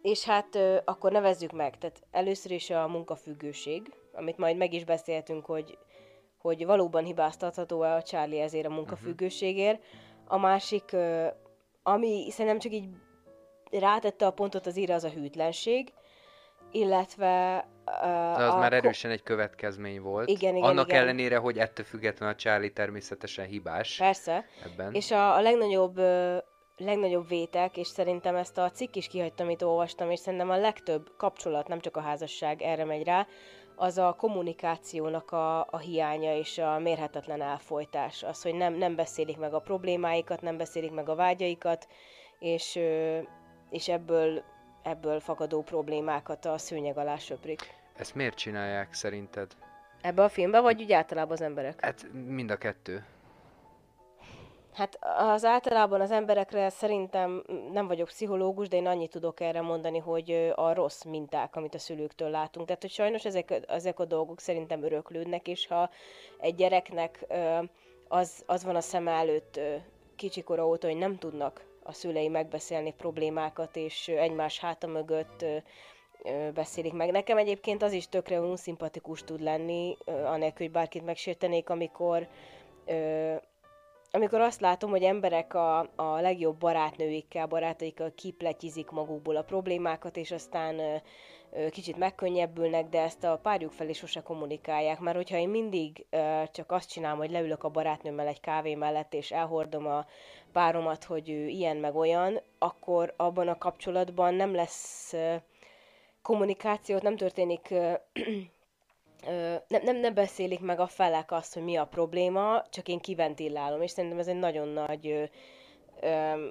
És 0.02 0.24
hát 0.24 0.54
ö, 0.54 0.78
akkor 0.84 1.12
nevezzük 1.12 1.52
meg. 1.52 1.78
Tehát 1.78 2.02
először 2.10 2.50
is 2.50 2.70
a 2.70 2.88
munkafüggőség, 2.88 3.92
amit 4.12 4.38
majd 4.38 4.56
meg 4.56 4.72
is 4.72 4.84
beszéltünk, 4.84 5.44
hogy, 5.44 5.78
hogy 6.38 6.66
valóban 6.66 7.04
hibáztatható-e 7.04 7.94
a 7.94 8.02
Charlie 8.02 8.40
ezért 8.40 8.66
a 8.66 8.70
munkafüggőségért. 8.70 9.82
A 10.26 10.38
másik, 10.38 10.92
ö, 10.92 11.26
ami 11.82 12.30
szerintem 12.30 12.58
csak 12.58 12.72
így 12.72 12.88
rátette 13.70 14.26
a 14.26 14.32
pontot 14.32 14.66
az 14.66 14.76
íra, 14.76 14.94
az 14.94 15.04
a 15.04 15.10
hűtlenség, 15.10 15.92
illetve 16.70 17.66
de 18.36 18.44
az 18.44 18.54
a 18.54 18.58
már 18.58 18.72
erősen 18.72 19.10
egy 19.10 19.22
következmény 19.22 20.00
volt. 20.00 20.28
Igen, 20.28 20.56
igen, 20.56 20.68
Annak 20.68 20.88
igen. 20.88 21.00
ellenére, 21.00 21.36
hogy 21.36 21.58
ettől 21.58 21.84
függetlenül 21.84 22.34
a 22.34 22.38
Charlie 22.38 22.70
természetesen 22.70 23.46
hibás. 23.46 23.96
Persze. 23.96 24.44
Ebben. 24.64 24.94
És 24.94 25.10
a, 25.10 25.36
a 25.36 25.40
legnagyobb, 25.40 26.00
legnagyobb 26.76 27.28
vétek, 27.28 27.76
és 27.76 27.86
szerintem 27.86 28.36
ezt 28.36 28.58
a 28.58 28.70
cikk 28.70 28.94
is 28.94 29.06
kihagytam, 29.06 29.46
amit 29.46 29.62
olvastam, 29.62 30.10
és 30.10 30.18
szerintem 30.18 30.50
a 30.50 30.56
legtöbb 30.56 31.10
kapcsolat, 31.16 31.68
nem 31.68 31.80
csak 31.80 31.96
a 31.96 32.00
házasság 32.00 32.62
erre 32.62 32.84
megy 32.84 33.04
rá, 33.04 33.26
az 33.80 33.98
a 33.98 34.14
kommunikációnak 34.18 35.30
a, 35.30 35.66
a 35.70 35.78
hiánya 35.78 36.36
és 36.36 36.58
a 36.58 36.78
mérhetetlen 36.78 37.42
elfolytás. 37.42 38.22
Az, 38.22 38.42
hogy 38.42 38.54
nem, 38.54 38.74
nem 38.74 38.94
beszélik 38.94 39.38
meg 39.38 39.54
a 39.54 39.60
problémáikat, 39.60 40.40
nem 40.40 40.56
beszélik 40.56 40.90
meg 40.92 41.08
a 41.08 41.14
vágyaikat, 41.14 41.86
és, 42.38 42.76
ö, 42.76 43.18
és 43.70 43.88
ebből, 43.88 44.42
ebből 44.82 45.20
fakadó 45.20 45.62
problémákat 45.62 46.44
a 46.44 46.58
szőnyeg 46.58 46.98
alá 46.98 47.16
söprik. 47.16 47.79
Ezt 48.00 48.14
miért 48.14 48.34
csinálják 48.34 48.92
szerinted? 48.94 49.56
Ebbe 50.00 50.22
a 50.22 50.28
filmbe, 50.28 50.60
vagy 50.60 50.82
úgy 50.82 50.92
általában 50.92 51.32
az 51.32 51.40
emberek? 51.40 51.84
Hát 51.84 52.06
mind 52.12 52.50
a 52.50 52.56
kettő. 52.56 53.04
Hát 54.72 54.98
az 55.18 55.44
általában 55.44 56.00
az 56.00 56.10
emberekre 56.10 56.68
szerintem 56.68 57.44
nem 57.72 57.86
vagyok 57.86 58.06
pszichológus, 58.06 58.68
de 58.68 58.76
én 58.76 58.86
annyit 58.86 59.10
tudok 59.10 59.40
erre 59.40 59.60
mondani, 59.60 59.98
hogy 59.98 60.52
a 60.54 60.74
rossz 60.74 61.02
minták, 61.02 61.56
amit 61.56 61.74
a 61.74 61.78
szülőktől 61.78 62.30
látunk. 62.30 62.66
Tehát, 62.66 62.82
hogy 62.82 62.90
sajnos 62.90 63.24
ezek, 63.24 63.62
ezek 63.68 63.98
a 63.98 64.04
dolgok 64.04 64.40
szerintem 64.40 64.82
öröklődnek, 64.82 65.48
és 65.48 65.66
ha 65.66 65.90
egy 66.38 66.54
gyereknek 66.54 67.26
az, 68.08 68.42
az 68.46 68.64
van 68.64 68.76
a 68.76 68.80
szem 68.80 69.08
előtt 69.08 69.60
kicsikora 70.16 70.66
óta, 70.66 70.86
hogy 70.86 70.96
nem 70.96 71.16
tudnak 71.16 71.64
a 71.82 71.92
szülei 71.92 72.28
megbeszélni 72.28 72.94
problémákat, 72.96 73.76
és 73.76 74.08
egymás 74.08 74.58
háta 74.58 74.86
mögött 74.86 75.44
beszélik 76.54 76.92
meg. 76.92 77.10
Nekem 77.10 77.38
egyébként 77.38 77.82
az 77.82 77.92
is 77.92 78.08
tökre 78.08 78.40
unszimpatikus 78.40 79.24
tud 79.24 79.42
lenni, 79.42 79.96
anélkül, 80.06 80.66
hogy 80.66 80.70
bárkit 80.70 81.04
megsértenék, 81.04 81.70
amikor 81.70 82.28
amikor 84.12 84.40
azt 84.40 84.60
látom, 84.60 84.90
hogy 84.90 85.02
emberek 85.02 85.54
a, 85.54 85.78
a 85.96 86.20
legjobb 86.20 86.58
barátnőikkel, 86.58 87.46
barátaikkal 87.46 88.12
kipletyizik 88.14 88.90
magukból 88.90 89.36
a 89.36 89.42
problémákat, 89.42 90.16
és 90.16 90.30
aztán 90.30 90.78
ö, 90.78 90.94
ö, 91.52 91.68
kicsit 91.68 91.96
megkönnyebbülnek, 91.96 92.88
de 92.88 93.00
ezt 93.00 93.24
a 93.24 93.38
párjuk 93.42 93.72
felé 93.72 93.92
sose 93.92 94.20
kommunikálják. 94.20 95.00
Mert 95.00 95.16
hogyha 95.16 95.36
én 95.36 95.48
mindig 95.48 96.06
ö, 96.10 96.42
csak 96.52 96.72
azt 96.72 96.90
csinálom, 96.90 97.18
hogy 97.18 97.30
leülök 97.30 97.64
a 97.64 97.68
barátnőmmel 97.68 98.26
egy 98.26 98.40
kávé 98.40 98.74
mellett, 98.74 99.14
és 99.14 99.30
elhordom 99.30 99.86
a 99.86 100.06
páromat, 100.52 101.04
hogy 101.04 101.30
ő 101.30 101.46
ilyen 101.46 101.76
meg 101.76 101.94
olyan, 101.94 102.40
akkor 102.58 103.14
abban 103.16 103.48
a 103.48 103.58
kapcsolatban 103.58 104.34
nem 104.34 104.54
lesz 104.54 105.14
kommunikációt, 106.22 107.02
nem 107.02 107.16
történik 107.16 107.68
nem, 109.68 109.82
nem, 109.82 109.96
nem 109.96 110.14
beszélik 110.14 110.60
meg 110.60 110.80
a 110.80 110.86
felek 110.86 111.32
azt, 111.32 111.54
hogy 111.54 111.62
mi 111.62 111.76
a 111.76 111.84
probléma, 111.86 112.62
csak 112.70 112.88
én 112.88 112.98
kiventillálom, 112.98 113.82
és 113.82 113.90
szerintem 113.90 114.18
ez 114.18 114.26
egy 114.26 114.38
nagyon 114.38 114.68
nagy 114.68 115.06
ö, 115.06 115.24
ö, 116.00 116.46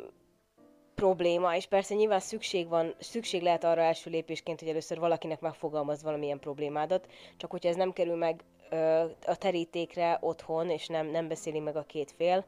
probléma, 0.96 1.56
és 1.56 1.66
persze 1.66 1.96
nyilván 1.96 2.20
szükség 2.20 2.68
van, 2.68 2.96
szükség 3.00 3.42
lehet 3.42 3.64
arra 3.64 3.82
első 3.82 4.10
lépésként, 4.10 4.60
hogy 4.60 4.70
először 4.70 5.00
valakinek 5.00 5.40
megfogalmaz 5.40 6.04
valamilyen 6.04 6.40
problémádat, 6.40 7.08
csak 7.38 7.52
hogyha 7.52 7.70
ez 7.70 7.76
nem 7.76 7.94
kerül 7.94 8.16
meg 8.16 8.44
ö, 8.70 9.04
a 9.26 9.36
terítékre 9.36 10.18
otthon, 10.22 10.70
és 10.70 10.88
nem, 10.88 11.08
nem 11.08 11.28
beszéli 11.28 11.60
meg 11.60 11.76
a 11.76 11.84
két 11.84 12.12
fél, 12.12 12.46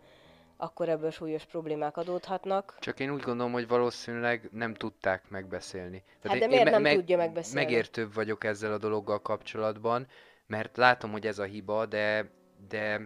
akkor 0.62 0.90
ebből 0.90 1.12
súlyos 1.12 1.46
problémák 1.46 1.98
adódhatnak. 1.98 2.76
Csak 2.80 3.00
én 3.00 3.10
úgy 3.12 3.22
gondolom, 3.22 3.52
hogy 3.52 3.68
valószínűleg 3.68 4.50
nem 4.52 4.74
tudták 4.74 5.30
megbeszélni. 5.30 6.04
Hát 6.24 6.34
én- 6.34 6.40
de 6.40 6.48
miért 6.48 6.66
én 6.68 6.82
nem 6.82 6.94
tudja 6.96 7.18
megbeszélni? 7.18 7.60
Megértőbb 7.66 8.14
vagyok 8.14 8.44
ezzel 8.44 8.74
a 8.74 8.78
dologgal 8.78 9.22
kapcsolatban, 9.22 10.08
mert 10.46 10.78
látom, 10.78 11.12
hogy 11.12 11.28
ez 11.28 11.40
a 11.40 11.44
hiba, 11.44 11.86
de, 11.86 12.32
de 12.70 13.02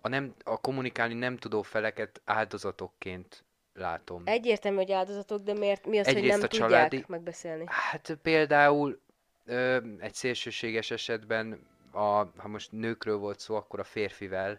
a, 0.00 0.08
nem, 0.08 0.34
a 0.44 0.60
kommunikálni 0.60 1.14
nem 1.14 1.36
tudó 1.36 1.62
feleket 1.62 2.20
áldozatokként 2.24 3.44
látom. 3.74 4.22
Egyértelmű, 4.24 4.76
hogy 4.78 4.92
áldozatok, 4.92 5.42
de 5.42 5.52
miért, 5.54 5.86
mi 5.86 5.98
az, 5.98 6.06
hogy 6.06 6.14
Egyrészt 6.16 6.36
nem 6.36 6.44
a 6.44 6.48
tudják 6.48 6.70
családi- 6.70 7.04
megbeszélni? 7.08 7.64
Hát 7.68 8.18
például 8.22 9.00
ö, 9.44 9.78
egy 9.98 10.14
szélsőséges 10.14 10.90
esetben, 10.90 11.66
a, 11.92 12.00
ha 12.36 12.48
most 12.48 12.72
nőkről 12.72 13.16
volt 13.16 13.38
szó, 13.40 13.54
akkor 13.54 13.80
a 13.80 13.84
férfivel, 13.84 14.58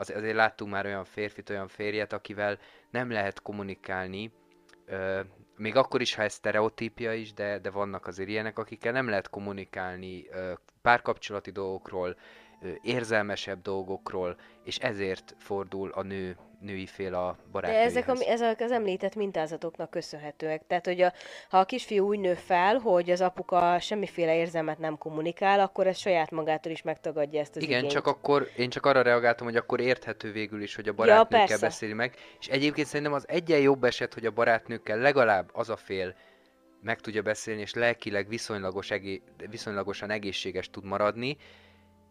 az, 0.00 0.10
azért 0.10 0.34
láttunk 0.34 0.70
már 0.70 0.86
olyan 0.86 1.04
férfit, 1.04 1.50
olyan 1.50 1.68
férjet, 1.68 2.12
akivel 2.12 2.58
nem 2.90 3.10
lehet 3.10 3.42
kommunikálni, 3.42 4.32
ö, 4.86 5.20
még 5.56 5.76
akkor 5.76 6.00
is, 6.00 6.14
ha 6.14 6.22
ez 6.22 6.32
sztereotípia 6.32 7.12
is, 7.12 7.32
de, 7.32 7.58
de 7.58 7.70
vannak 7.70 8.06
azért 8.06 8.28
ilyenek, 8.28 8.58
akikkel 8.58 8.92
nem 8.92 9.08
lehet 9.08 9.30
kommunikálni 9.30 10.28
ö, 10.28 10.52
párkapcsolati 10.82 11.50
dolgokról, 11.50 12.16
ö, 12.62 12.70
érzelmesebb 12.82 13.62
dolgokról, 13.62 14.36
és 14.64 14.76
ezért 14.78 15.34
fordul 15.38 15.90
a 15.90 16.02
nő, 16.02 16.36
női 16.60 16.86
fél 16.86 17.14
a 17.14 17.36
De 17.36 17.50
barátnőihez. 17.52 17.96
ezek, 17.96 18.08
a, 18.08 18.14
ezek 18.26 18.60
az 18.60 18.72
említett 18.72 19.14
mintázatoknak 19.14 19.90
köszönhetőek. 19.90 20.66
Tehát, 20.66 20.86
hogy 20.86 21.00
a, 21.00 21.12
ha 21.48 21.58
a 21.58 21.64
kisfiú 21.64 22.06
úgy 22.06 22.18
nő 22.18 22.34
fel, 22.34 22.78
hogy 22.78 23.10
az 23.10 23.20
apuka 23.20 23.78
semmiféle 23.80 24.36
érzelmet 24.36 24.78
nem 24.78 24.98
kommunikál, 24.98 25.60
akkor 25.60 25.86
ez 25.86 25.98
saját 25.98 26.30
magától 26.30 26.72
is 26.72 26.82
megtagadja 26.82 27.40
ezt 27.40 27.56
az 27.56 27.62
Igen, 27.62 27.76
igényt. 27.78 27.92
csak 27.92 28.06
akkor 28.06 28.48
én 28.56 28.70
csak 28.70 28.86
arra 28.86 29.02
reagáltam, 29.02 29.46
hogy 29.46 29.56
akkor 29.56 29.80
érthető 29.80 30.32
végül 30.32 30.62
is, 30.62 30.74
hogy 30.74 30.88
a 30.88 30.92
barátnőkkel 30.92 31.46
persze. 31.46 31.66
beszéli 31.66 31.92
meg, 31.92 32.14
és 32.40 32.46
egyébként 32.48 32.86
szerintem 32.86 33.12
az 33.14 33.28
egyen 33.28 33.60
jobb 33.60 33.84
eset, 33.84 34.14
hogy 34.14 34.26
a 34.26 34.30
barátnőkkel 34.30 34.98
legalább 34.98 35.50
az 35.52 35.68
a 35.68 35.76
fél 35.76 36.14
meg 36.82 37.00
tudja 37.00 37.22
beszélni, 37.22 37.60
és 37.60 37.74
lelkileg 37.74 38.28
viszonylagos 38.28 38.90
egé- 38.90 39.22
viszonylagosan 39.50 40.10
egészséges 40.10 40.70
tud 40.70 40.84
maradni, 40.84 41.36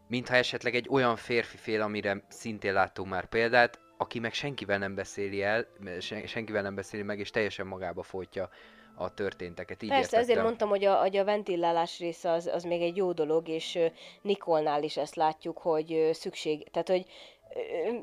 mintha 0.08 0.36
esetleg 0.36 0.76
egy 0.76 0.88
olyan 0.90 1.16
férfi 1.16 1.58
fél, 1.58 1.82
amire 1.82 2.24
szintén 2.30 2.74
láttunk 2.74 3.10
már 3.10 3.26
példát, 3.26 3.80
aki 3.98 4.20
meg 4.20 4.34
senkivel 4.34 4.78
nem 4.78 4.96
beszéli 4.96 5.44
el, 5.44 5.68
sen- 6.00 6.28
senkivel 6.28 6.62
nem 6.62 6.76
beszéli 6.76 7.04
meg, 7.04 7.20
és 7.20 7.30
teljesen 7.30 7.68
magába 7.68 8.04
folytja 8.04 8.50
a 8.96 9.14
történteket. 9.14 9.84
Így 9.84 9.90
Persze, 9.90 10.04
értettem. 10.04 10.24
ezért 10.30 10.44
mondtam, 10.44 10.70
hogy 10.70 10.86
a, 10.86 10.96
hogy 10.96 11.18
a 11.18 11.24
ventillálás 11.24 12.00
része 12.00 12.32
az, 12.32 12.48
az 12.48 12.64
még 12.64 12.82
egy 12.82 12.96
jó 12.96 13.12
dolog, 13.12 13.48
és 13.48 13.80
Nikolnál 14.22 14.84
is 14.84 14.98
ezt 14.98 15.16
látjuk, 15.16 15.58
hogy 15.58 16.10
szükség, 16.14 16.70
tehát 16.72 16.90
hogy 16.90 17.06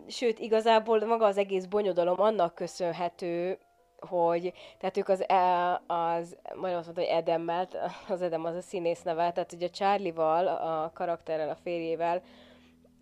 sőt, 0.06 0.38
igazából 0.38 1.04
maga 1.06 1.26
az 1.26 1.38
egész 1.38 1.64
bonyodalom 1.64 2.20
annak 2.20 2.54
köszönhető, 2.54 3.58
hogy, 3.98 4.52
tehát 4.78 4.96
ők 4.96 5.08
az, 5.08 5.28
e- 5.28 5.82
az 5.86 6.36
majdnem 6.54 6.78
azt 6.78 6.84
mondta, 6.84 7.00
hogy 7.00 7.10
Edemmel, 7.10 7.68
az 8.08 8.22
Edem 8.22 8.44
az 8.44 8.54
a 8.54 8.60
színész 8.60 9.02
neve, 9.02 9.32
tehát 9.32 9.56
a 9.60 9.68
Charlie-val, 9.68 10.46
a 10.46 10.90
karakterrel, 10.94 11.48
a 11.48 11.58
férjével 11.62 12.22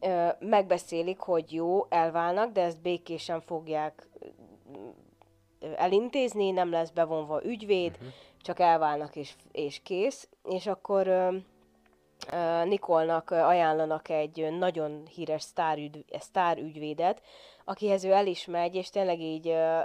ö, 0.03 0.29
megbeszélik, 0.39 1.19
hogy 1.19 1.53
jó, 1.53 1.87
elválnak, 1.89 2.53
de 2.53 2.63
ezt 2.63 2.81
békésen 2.81 3.41
fogják 3.41 4.09
elintézni, 5.77 6.51
nem 6.51 6.71
lesz 6.71 6.91
bevonva 6.91 7.45
ügyvéd, 7.45 7.91
uh-huh. 7.91 8.13
csak 8.41 8.61
elválnak 8.61 9.17
és, 9.17 9.35
és 9.53 9.81
kész. 9.83 10.29
És 10.45 10.67
akkor 10.67 11.07
ö, 11.07 11.37
ö, 12.33 12.65
Nikolnak 12.65 13.31
ajánlanak 13.31 14.09
egy 14.09 14.53
nagyon 14.59 15.07
híres 15.15 15.43
sztárügy, 15.43 16.05
sztárügyvédet, 16.19 17.23
akihez 17.65 18.05
ő 18.05 18.11
el 18.13 18.27
is 18.27 18.47
megy, 18.47 18.75
és 18.75 18.91
tényleg 18.91 19.21
így 19.21 19.49
ö, 19.49 19.81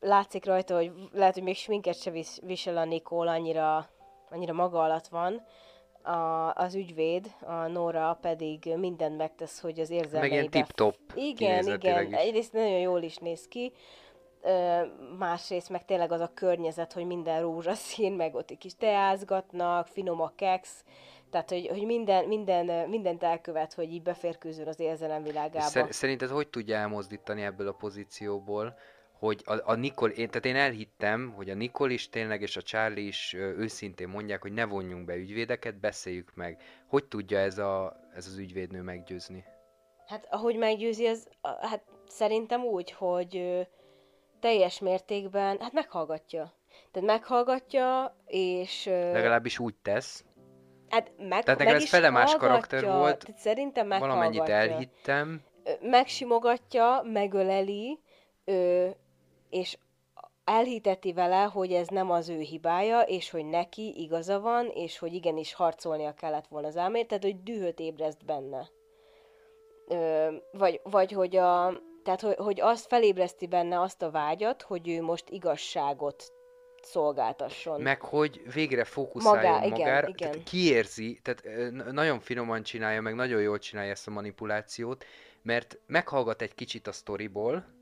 látszik 0.00 0.44
rajta, 0.44 0.74
hogy 0.74 0.92
lehet, 1.12 1.34
hogy 1.34 1.42
még 1.42 1.56
sminket 1.56 2.00
se 2.00 2.10
vis, 2.10 2.38
visel 2.42 2.76
a 2.76 2.84
Nikol, 2.84 3.28
annyira, 3.28 3.88
annyira 4.30 4.52
maga 4.52 4.82
alatt 4.82 5.06
van. 5.06 5.42
A, 6.06 6.52
az 6.54 6.74
ügyvéd, 6.74 7.30
a 7.40 7.66
Nora 7.66 8.18
pedig 8.20 8.74
mindent 8.76 9.16
megtesz, 9.16 9.60
hogy 9.60 9.80
az 9.80 9.90
érzelmeibe... 9.90 10.20
Meg 10.20 10.32
ilyen 10.32 10.50
tip-top 10.50 10.96
Igen, 11.14 11.66
igen. 11.66 12.06
is. 12.06 12.12
Egyrészt 12.12 12.52
nagyon 12.52 12.78
jól 12.78 13.02
is 13.02 13.16
néz 13.16 13.48
ki, 13.48 13.72
ö, 14.42 14.80
másrészt 15.18 15.68
meg 15.68 15.84
tényleg 15.84 16.12
az 16.12 16.20
a 16.20 16.30
környezet, 16.34 16.92
hogy 16.92 17.06
minden 17.06 17.40
rózsaszín, 17.40 18.12
meg 18.12 18.34
ott 18.34 18.50
egy 18.50 18.58
kis 18.58 18.76
teázgatnak, 18.76 19.86
finom 19.86 20.20
a 20.20 20.32
keksz, 20.36 20.84
tehát, 21.34 21.50
hogy, 21.50 21.68
hogy 21.68 21.84
minden, 21.84 22.24
minden, 22.24 22.88
mindent 22.88 23.22
elkövet, 23.22 23.74
hogy 23.74 23.92
így 23.92 24.02
beférkőzön 24.02 24.68
az 24.68 24.80
érzelem 24.80 25.22
világába. 25.22 25.60
szer- 25.60 25.92
szerinted 25.92 26.28
hogy 26.28 26.48
tudja 26.48 26.76
elmozdítani 26.76 27.42
ebből 27.42 27.68
a 27.68 27.72
pozícióból, 27.72 28.78
hogy 29.24 29.42
a, 29.44 29.70
a 29.70 29.74
Nikol, 29.74 30.10
én, 30.10 30.28
tehát 30.28 30.44
én 30.44 30.56
elhittem, 30.56 31.32
hogy 31.36 31.50
a 31.50 31.54
Nikol 31.54 31.90
is 31.90 32.08
tényleg, 32.08 32.42
és 32.42 32.56
a 32.56 32.62
Charlie 32.62 33.06
is 33.06 33.32
őszintén 33.32 34.08
mondják, 34.08 34.42
hogy 34.42 34.52
ne 34.52 34.64
vonjunk 34.64 35.04
be 35.04 35.16
ügyvédeket, 35.16 35.80
beszéljük 35.80 36.34
meg. 36.34 36.62
Hogy 36.88 37.04
tudja 37.04 37.38
ez, 37.38 37.58
a, 37.58 37.96
ez 38.14 38.26
az 38.26 38.36
ügyvédnő 38.38 38.82
meggyőzni? 38.82 39.44
Hát 40.06 40.26
ahogy 40.30 40.56
meggyőzi, 40.56 41.06
az, 41.06 41.28
hát 41.60 41.82
szerintem 42.08 42.64
úgy, 42.64 42.90
hogy 42.90 43.36
ö, 43.36 43.60
teljes 44.40 44.78
mértékben, 44.78 45.60
hát 45.60 45.72
meghallgatja. 45.72 46.52
Tehát 46.90 47.08
meghallgatja, 47.08 48.16
és 48.26 48.86
ö, 48.86 49.12
Legalábbis 49.12 49.58
úgy 49.58 49.74
tesz. 49.82 50.24
hát 50.88 51.10
meg, 51.18 51.42
Tehát 51.42 51.64
meg 51.64 51.74
ez 51.74 51.88
fele 51.88 52.10
más 52.10 52.36
karakter 52.36 52.84
volt, 52.84 53.24
Tehát 53.24 53.40
szerintem 53.40 53.86
meghallgatja. 53.86 54.30
Valamennyit 54.30 54.72
elhittem. 54.72 55.42
Megsimogatja, 55.80 57.02
megöleli, 57.12 57.98
ö, 58.44 58.88
és 59.54 59.78
elhiteti 60.44 61.12
vele, 61.12 61.42
hogy 61.42 61.72
ez 61.72 61.88
nem 61.88 62.10
az 62.10 62.28
ő 62.28 62.38
hibája, 62.38 63.00
és 63.00 63.30
hogy 63.30 63.44
neki 63.44 63.94
igaza 63.96 64.40
van, 64.40 64.66
és 64.66 64.98
hogy 64.98 65.14
igenis 65.14 65.54
harcolnia 65.54 66.14
kellett 66.14 66.46
volna 66.46 66.66
az 66.66 66.76
álmért, 66.76 67.06
tehát 67.06 67.22
hogy 67.22 67.42
dühöt 67.42 67.80
ébreszt 67.80 68.24
benne. 68.24 68.68
Ö, 69.88 70.32
vagy, 70.52 70.80
vagy 70.82 71.12
hogy 71.12 71.36
a, 71.36 71.80
tehát 72.04 72.20
hogy, 72.20 72.34
hogy 72.36 72.60
azt 72.60 72.86
felébreszti 72.86 73.46
benne 73.46 73.80
azt 73.80 74.02
a 74.02 74.10
vágyat, 74.10 74.62
hogy 74.62 74.88
ő 74.88 75.02
most 75.02 75.30
igazságot 75.30 76.32
szolgáltasson. 76.82 77.80
Meg 77.80 78.02
hogy 78.02 78.42
végre 78.54 78.84
fókuszáljon 78.84 79.42
Magá- 79.42 79.64
igen, 79.64 79.78
magára, 79.78 80.08
igen. 80.08 80.30
tehát 80.30 80.48
kiérzi, 80.48 81.20
tehát 81.22 81.70
nagyon 81.92 82.20
finoman 82.20 82.62
csinálja, 82.62 83.00
meg 83.00 83.14
nagyon 83.14 83.40
jól 83.40 83.58
csinálja 83.58 83.90
ezt 83.90 84.06
a 84.06 84.10
manipulációt, 84.10 85.04
mert 85.42 85.78
meghallgat 85.86 86.42
egy 86.42 86.54
kicsit 86.54 86.86
a 86.86 86.92
sztoriból, 86.92 87.73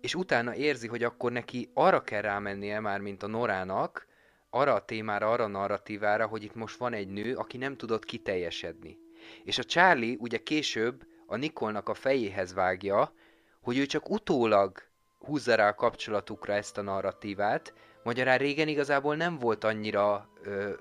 és 0.00 0.14
utána 0.14 0.54
érzi, 0.54 0.86
hogy 0.86 1.02
akkor 1.02 1.32
neki 1.32 1.70
arra 1.74 2.02
kell 2.02 2.20
rámennie 2.20 2.80
már, 2.80 3.00
mint 3.00 3.22
a 3.22 3.26
Norának, 3.26 4.06
arra 4.50 4.74
a 4.74 4.84
témára, 4.84 5.30
arra 5.30 5.44
a 5.44 5.48
narratívára, 5.48 6.26
hogy 6.26 6.42
itt 6.42 6.54
most 6.54 6.76
van 6.76 6.92
egy 6.92 7.08
nő, 7.08 7.34
aki 7.34 7.56
nem 7.56 7.76
tudott 7.76 8.04
kiteljesedni. 8.04 8.98
És 9.44 9.58
a 9.58 9.64
Charlie 9.64 10.16
ugye 10.20 10.38
később 10.38 11.06
a 11.26 11.36
Nikolnak 11.36 11.88
a 11.88 11.94
fejéhez 11.94 12.54
vágja, 12.54 13.12
hogy 13.60 13.78
ő 13.78 13.86
csak 13.86 14.10
utólag 14.10 14.82
húzza 15.18 15.54
rá 15.54 15.68
a 15.68 15.74
kapcsolatukra 15.74 16.52
ezt 16.52 16.78
a 16.78 16.82
narratívát, 16.82 17.74
magyarán 18.02 18.38
régen 18.38 18.68
igazából 18.68 19.16
nem 19.16 19.38
volt 19.38 19.64
annyira 19.64 20.28
ö, 20.42 20.72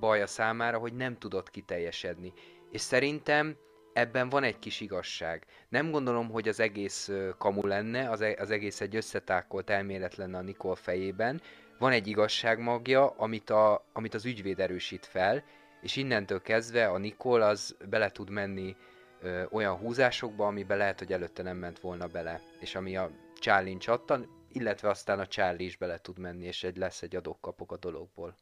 baja 0.00 0.26
számára, 0.26 0.78
hogy 0.78 0.92
nem 0.92 1.18
tudott 1.18 1.50
kiteljesedni. 1.50 2.32
És 2.70 2.80
szerintem 2.80 3.56
ebben 3.98 4.28
van 4.28 4.42
egy 4.42 4.58
kis 4.58 4.80
igazság. 4.80 5.44
Nem 5.68 5.90
gondolom, 5.90 6.30
hogy 6.30 6.48
az 6.48 6.60
egész 6.60 7.10
kamu 7.38 7.66
lenne, 7.66 8.10
az, 8.10 8.20
e- 8.20 8.36
az 8.38 8.50
egész 8.50 8.80
egy 8.80 8.96
összetákolt 8.96 9.70
elmélet 9.70 10.16
lenne 10.16 10.38
a 10.38 10.42
Nikol 10.42 10.74
fejében. 10.74 11.40
Van 11.78 11.92
egy 11.92 12.06
igazság 12.06 12.58
magja, 12.58 13.06
amit, 13.10 13.50
a, 13.50 13.84
amit 13.92 14.14
az 14.14 14.24
ügyvéd 14.24 14.60
erősít 14.60 15.06
fel, 15.06 15.44
és 15.82 15.96
innentől 15.96 16.42
kezdve 16.42 16.86
a 16.88 16.98
Nikol 16.98 17.42
az 17.42 17.76
bele 17.90 18.10
tud 18.10 18.30
menni 18.30 18.76
ö, 19.20 19.42
olyan 19.50 19.76
húzásokba, 19.76 20.46
amiben 20.46 20.76
lehet, 20.78 20.98
hogy 20.98 21.12
előtte 21.12 21.42
nem 21.42 21.56
ment 21.56 21.78
volna 21.80 22.06
bele, 22.06 22.40
és 22.60 22.74
ami 22.74 22.96
a 22.96 23.10
Charlie 23.40 23.76
csattan, 23.76 24.28
illetve 24.52 24.88
aztán 24.88 25.18
a 25.18 25.26
Charlie 25.26 25.64
is 25.66 25.76
bele 25.76 25.98
tud 25.98 26.18
menni, 26.18 26.46
és 26.46 26.64
egy 26.64 26.76
lesz 26.76 27.02
egy 27.02 27.16
adok-kapok 27.16 27.72
a 27.72 27.76
dologból. 27.76 28.34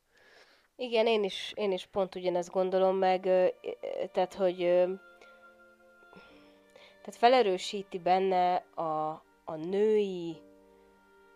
Igen, 0.76 1.06
én 1.06 1.25
is, 1.25 1.52
én 1.54 1.72
is 1.72 1.86
pont 1.86 2.14
ugyanezt 2.14 2.50
gondolom 2.50 2.96
meg, 2.96 3.20
tehát, 4.12 4.34
hogy 4.34 4.84
tehát 7.06 7.20
felerősíti 7.20 7.98
benne 7.98 8.54
a, 8.75 9.22
a 9.44 9.56
női, 9.56 10.36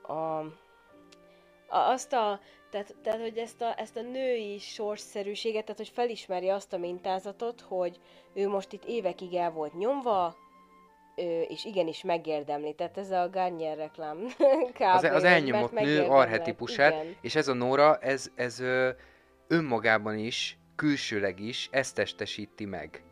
a, 0.02 0.12
a, 0.12 1.78
azt 1.90 2.12
a, 2.12 2.40
tehát, 2.70 2.94
tehát 3.02 3.20
hogy 3.20 3.38
ezt 3.38 3.60
a, 3.62 3.78
ezt 3.78 3.96
a 3.96 4.00
női 4.00 4.58
sorsszerűséget, 4.58 5.62
tehát 5.64 5.76
hogy 5.78 5.88
felismeri 5.88 6.48
azt 6.48 6.72
a 6.72 6.78
mintázatot, 6.78 7.60
hogy 7.60 8.00
ő 8.34 8.48
most 8.48 8.72
itt 8.72 8.84
évekig 8.84 9.34
el 9.34 9.50
volt 9.50 9.78
nyomva, 9.78 10.36
és 11.48 11.64
igenis 11.64 12.02
megérdemli. 12.02 12.74
Tehát 12.74 12.98
ez 12.98 13.10
a 13.10 13.28
Garnier 13.30 13.76
reklám 13.76 14.18
kb. 14.78 14.80
Az, 14.80 15.02
az 15.04 15.24
elnyomott 15.24 15.72
nő 15.72 16.04
arhetipusát, 16.04 16.92
igen. 16.92 17.16
és 17.20 17.34
ez 17.34 17.48
a 17.48 17.52
Nora, 17.52 17.96
ez, 17.96 18.30
ez 18.34 18.62
önmagában 19.48 20.18
is, 20.18 20.58
külsőleg 20.76 21.40
is 21.40 21.68
ezt 21.72 21.94
testesíti 21.94 22.64
meg. 22.64 23.04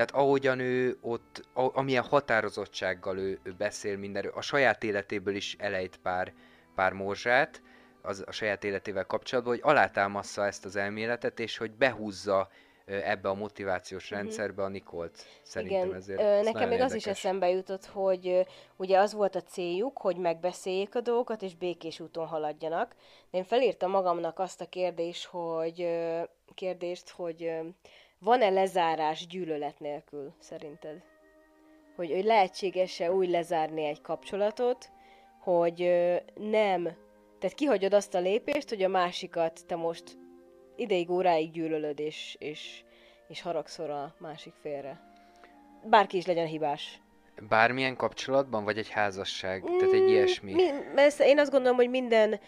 Tehát 0.00 0.14
ahogyan 0.14 0.58
ő 0.58 0.98
ott, 1.00 1.48
a, 1.54 1.78
amilyen 1.78 2.02
határozottsággal 2.02 3.18
ő, 3.18 3.38
ő 3.42 3.54
beszél 3.58 3.96
mindenről, 3.96 4.32
a 4.34 4.40
saját 4.40 4.84
életéből 4.84 5.34
is 5.34 5.56
elejt 5.58 5.96
pár, 5.96 6.32
pár 6.74 6.92
morzsát, 6.92 7.62
az 8.02 8.24
a 8.26 8.32
saját 8.32 8.64
életével 8.64 9.04
kapcsolatban, 9.04 9.54
hogy 9.54 9.62
alátámassza 9.64 10.46
ezt 10.46 10.64
az 10.64 10.76
elméletet, 10.76 11.40
és 11.40 11.56
hogy 11.56 11.70
behúzza 11.70 12.48
ebbe 12.84 13.28
a 13.28 13.34
motivációs 13.34 14.04
uh-huh. 14.04 14.18
rendszerbe 14.18 14.62
a 14.62 14.68
Nikolt. 14.68 15.24
Szerintem 15.42 15.86
Igen. 15.86 15.94
ezért. 15.94 16.20
Ö, 16.20 16.42
nekem 16.42 16.68
még 16.68 16.78
érdekes. 16.78 16.84
az 16.84 16.94
is 16.94 17.06
eszembe 17.06 17.50
jutott, 17.50 17.86
hogy 17.86 18.46
ugye 18.76 18.98
az 18.98 19.12
volt 19.12 19.34
a 19.34 19.42
céljuk, 19.42 19.98
hogy 19.98 20.16
megbeszéljék 20.16 20.94
a 20.94 21.00
dolgokat, 21.00 21.42
és 21.42 21.54
békés 21.54 22.00
úton 22.00 22.26
haladjanak. 22.26 22.94
De 23.30 23.38
én 23.38 23.44
felírtam 23.44 23.90
magamnak 23.90 24.38
azt 24.38 24.60
a 24.60 24.66
kérdést, 24.66 25.24
hogy 25.24 25.88
kérdést, 26.54 27.10
hogy 27.10 27.50
van-e 28.20 28.48
lezárás 28.48 29.26
gyűlölet 29.26 29.78
nélkül, 29.78 30.34
szerinted? 30.38 31.02
Hogy, 31.96 32.10
hogy 32.10 32.24
lehetséges-e 32.24 33.12
úgy 33.12 33.28
lezárni 33.28 33.84
egy 33.84 34.00
kapcsolatot, 34.00 34.90
hogy 35.40 35.78
nem, 36.34 36.82
tehát 37.38 37.56
kihagyod 37.56 37.94
azt 37.94 38.14
a 38.14 38.18
lépést, 38.18 38.68
hogy 38.68 38.82
a 38.82 38.88
másikat 38.88 39.66
te 39.66 39.76
most 39.76 40.18
ideig, 40.76 41.10
óráig 41.10 41.50
gyűlölöd, 41.50 42.00
és, 42.00 42.36
és, 42.38 42.82
és 43.28 43.42
haragszol 43.42 43.90
a 43.90 44.14
másik 44.18 44.54
félre. 44.62 45.00
Bárki 45.84 46.16
is 46.16 46.26
legyen 46.26 46.46
hibás. 46.46 47.00
Bármilyen 47.48 47.96
kapcsolatban, 47.96 48.64
vagy 48.64 48.78
egy 48.78 48.90
házasság? 48.90 49.70
Mm, 49.70 49.78
Tehát 49.78 49.94
egy 49.94 50.08
ilyesmi? 50.08 50.52
Mi, 50.52 50.68
én 51.18 51.38
azt 51.38 51.50
gondolom, 51.50 51.76
hogy 51.76 51.90
minden 51.90 52.40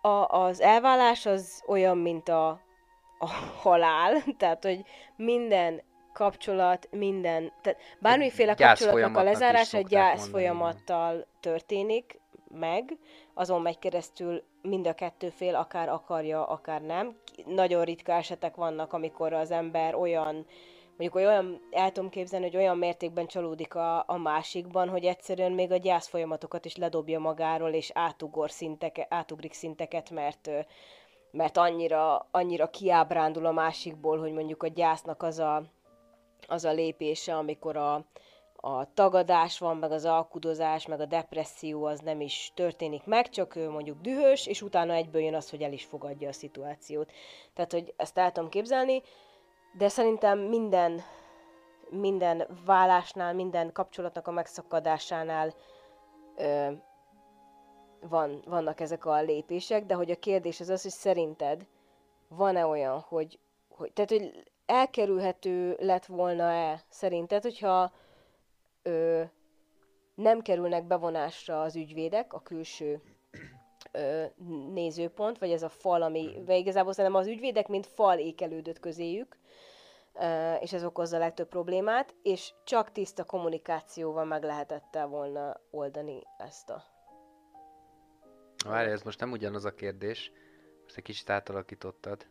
a, 0.00 0.26
az 0.28 0.60
elvállás 0.60 1.26
az 1.26 1.62
olyan, 1.66 1.98
mint 1.98 2.28
a 2.28 2.63
a 3.24 3.30
halál, 3.62 4.22
tehát 4.38 4.64
hogy 4.64 4.80
minden 5.16 5.82
kapcsolat, 6.12 6.88
minden, 6.90 7.52
tehát 7.62 7.80
bármiféle 7.98 8.54
kapcsolatnak 8.54 9.16
a 9.16 9.22
lezárása 9.22 9.76
egy 9.76 9.86
gyász 9.86 10.20
mondani. 10.20 10.30
folyamattal 10.30 11.26
történik 11.40 12.20
meg, 12.58 12.96
azon 13.34 13.62
megy 13.62 13.78
keresztül 13.78 14.42
mind 14.62 14.86
a 14.86 14.94
kettő 14.94 15.28
fél 15.28 15.54
akár 15.54 15.88
akarja, 15.88 16.46
akár 16.46 16.82
nem. 16.82 17.16
Nagyon 17.46 17.84
ritka 17.84 18.12
esetek 18.12 18.54
vannak, 18.54 18.92
amikor 18.92 19.32
az 19.32 19.50
ember 19.50 19.94
olyan, 19.94 20.46
mondjuk 20.88 21.14
olyan, 21.14 21.60
el 21.70 21.92
tudom 21.92 22.10
képzelni, 22.10 22.46
hogy 22.46 22.56
olyan 22.56 22.78
mértékben 22.78 23.26
csalódik 23.26 23.74
a, 23.74 24.04
a 24.06 24.16
másikban, 24.16 24.88
hogy 24.88 25.04
egyszerűen 25.04 25.52
még 25.52 25.72
a 25.72 25.76
gyász 25.76 26.08
folyamatokat 26.08 26.64
is 26.64 26.76
ledobja 26.76 27.18
magáról, 27.18 27.70
és 27.70 27.90
átugor 27.94 28.50
szinteke, 28.50 29.06
átugrik 29.10 29.52
szinteket, 29.52 30.10
mert 30.10 30.50
mert 31.34 31.56
annyira, 31.56 32.26
annyira 32.30 32.70
kiábrándul 32.70 33.46
a 33.46 33.52
másikból, 33.52 34.18
hogy 34.18 34.32
mondjuk 34.32 34.62
a 34.62 34.68
gyásznak 34.68 35.22
az 35.22 35.38
a, 35.38 35.62
az 36.46 36.64
a 36.64 36.72
lépése, 36.72 37.36
amikor 37.36 37.76
a, 37.76 37.94
a 38.56 38.92
tagadás 38.94 39.58
van, 39.58 39.76
meg 39.76 39.92
az 39.92 40.04
alkudozás, 40.04 40.86
meg 40.86 41.00
a 41.00 41.06
depresszió 41.06 41.84
az 41.84 42.00
nem 42.00 42.20
is 42.20 42.52
történik 42.54 43.04
meg, 43.04 43.28
csak 43.28 43.56
ő 43.56 43.70
mondjuk 43.70 44.00
dühös, 44.00 44.46
és 44.46 44.62
utána 44.62 44.92
egyből 44.92 45.22
jön 45.22 45.34
az, 45.34 45.50
hogy 45.50 45.62
el 45.62 45.72
is 45.72 45.84
fogadja 45.84 46.28
a 46.28 46.32
szituációt. 46.32 47.12
Tehát, 47.54 47.72
hogy 47.72 47.94
ezt 47.96 48.18
el 48.18 48.32
tudom 48.32 48.50
képzelni, 48.50 49.02
de 49.78 49.88
szerintem 49.88 50.38
minden, 50.38 51.00
minden 51.90 52.46
vállásnál, 52.64 53.34
minden 53.34 53.72
kapcsolatnak 53.72 54.26
a 54.26 54.30
megszakadásánál 54.30 55.54
ö, 56.36 56.70
van, 58.08 58.42
vannak 58.46 58.80
ezek 58.80 59.04
a 59.04 59.22
lépések, 59.22 59.86
de 59.86 59.94
hogy 59.94 60.10
a 60.10 60.18
kérdés 60.18 60.60
az 60.60 60.68
az, 60.68 60.82
hogy 60.82 60.90
szerinted 60.90 61.66
van-e 62.28 62.66
olyan, 62.66 63.00
hogy, 63.00 63.38
hogy 63.68 63.92
tehát, 63.92 64.10
hogy 64.10 64.52
elkerülhető 64.66 65.76
lett 65.80 66.06
volna-e 66.06 66.82
szerinted, 66.88 67.42
hogyha 67.42 67.92
ö, 68.82 69.22
nem 70.14 70.40
kerülnek 70.40 70.84
bevonásra 70.84 71.62
az 71.62 71.76
ügyvédek, 71.76 72.32
a 72.32 72.40
külső 72.40 73.02
ö, 73.92 74.24
nézőpont, 74.72 75.38
vagy 75.38 75.50
ez 75.50 75.62
a 75.62 75.68
fal, 75.68 76.02
ami, 76.02 76.42
vagy 76.46 76.56
igazából 76.56 76.92
szerintem 76.92 77.20
az 77.20 77.26
ügyvédek, 77.26 77.68
mint 77.68 77.86
fal 77.86 78.18
ékelődött 78.18 78.80
közéjük, 78.80 79.38
ö, 80.14 80.54
és 80.54 80.72
ez 80.72 80.84
okozza 80.84 81.16
a 81.16 81.18
legtöbb 81.18 81.48
problémát, 81.48 82.14
és 82.22 82.52
csak 82.64 82.92
tiszta 82.92 83.24
kommunikációval 83.24 84.24
meg 84.24 84.42
lehetett 84.42 84.98
volna 85.08 85.60
oldani 85.70 86.22
ezt 86.38 86.70
a 86.70 86.93
Várj, 88.64 88.90
ez 88.90 89.02
most 89.02 89.20
nem 89.20 89.30
ugyanaz 89.30 89.64
a 89.64 89.74
kérdés. 89.74 90.32
Most 90.82 90.96
egy 90.96 91.02
kicsit 91.02 91.30
átalakítottad. 91.30 92.26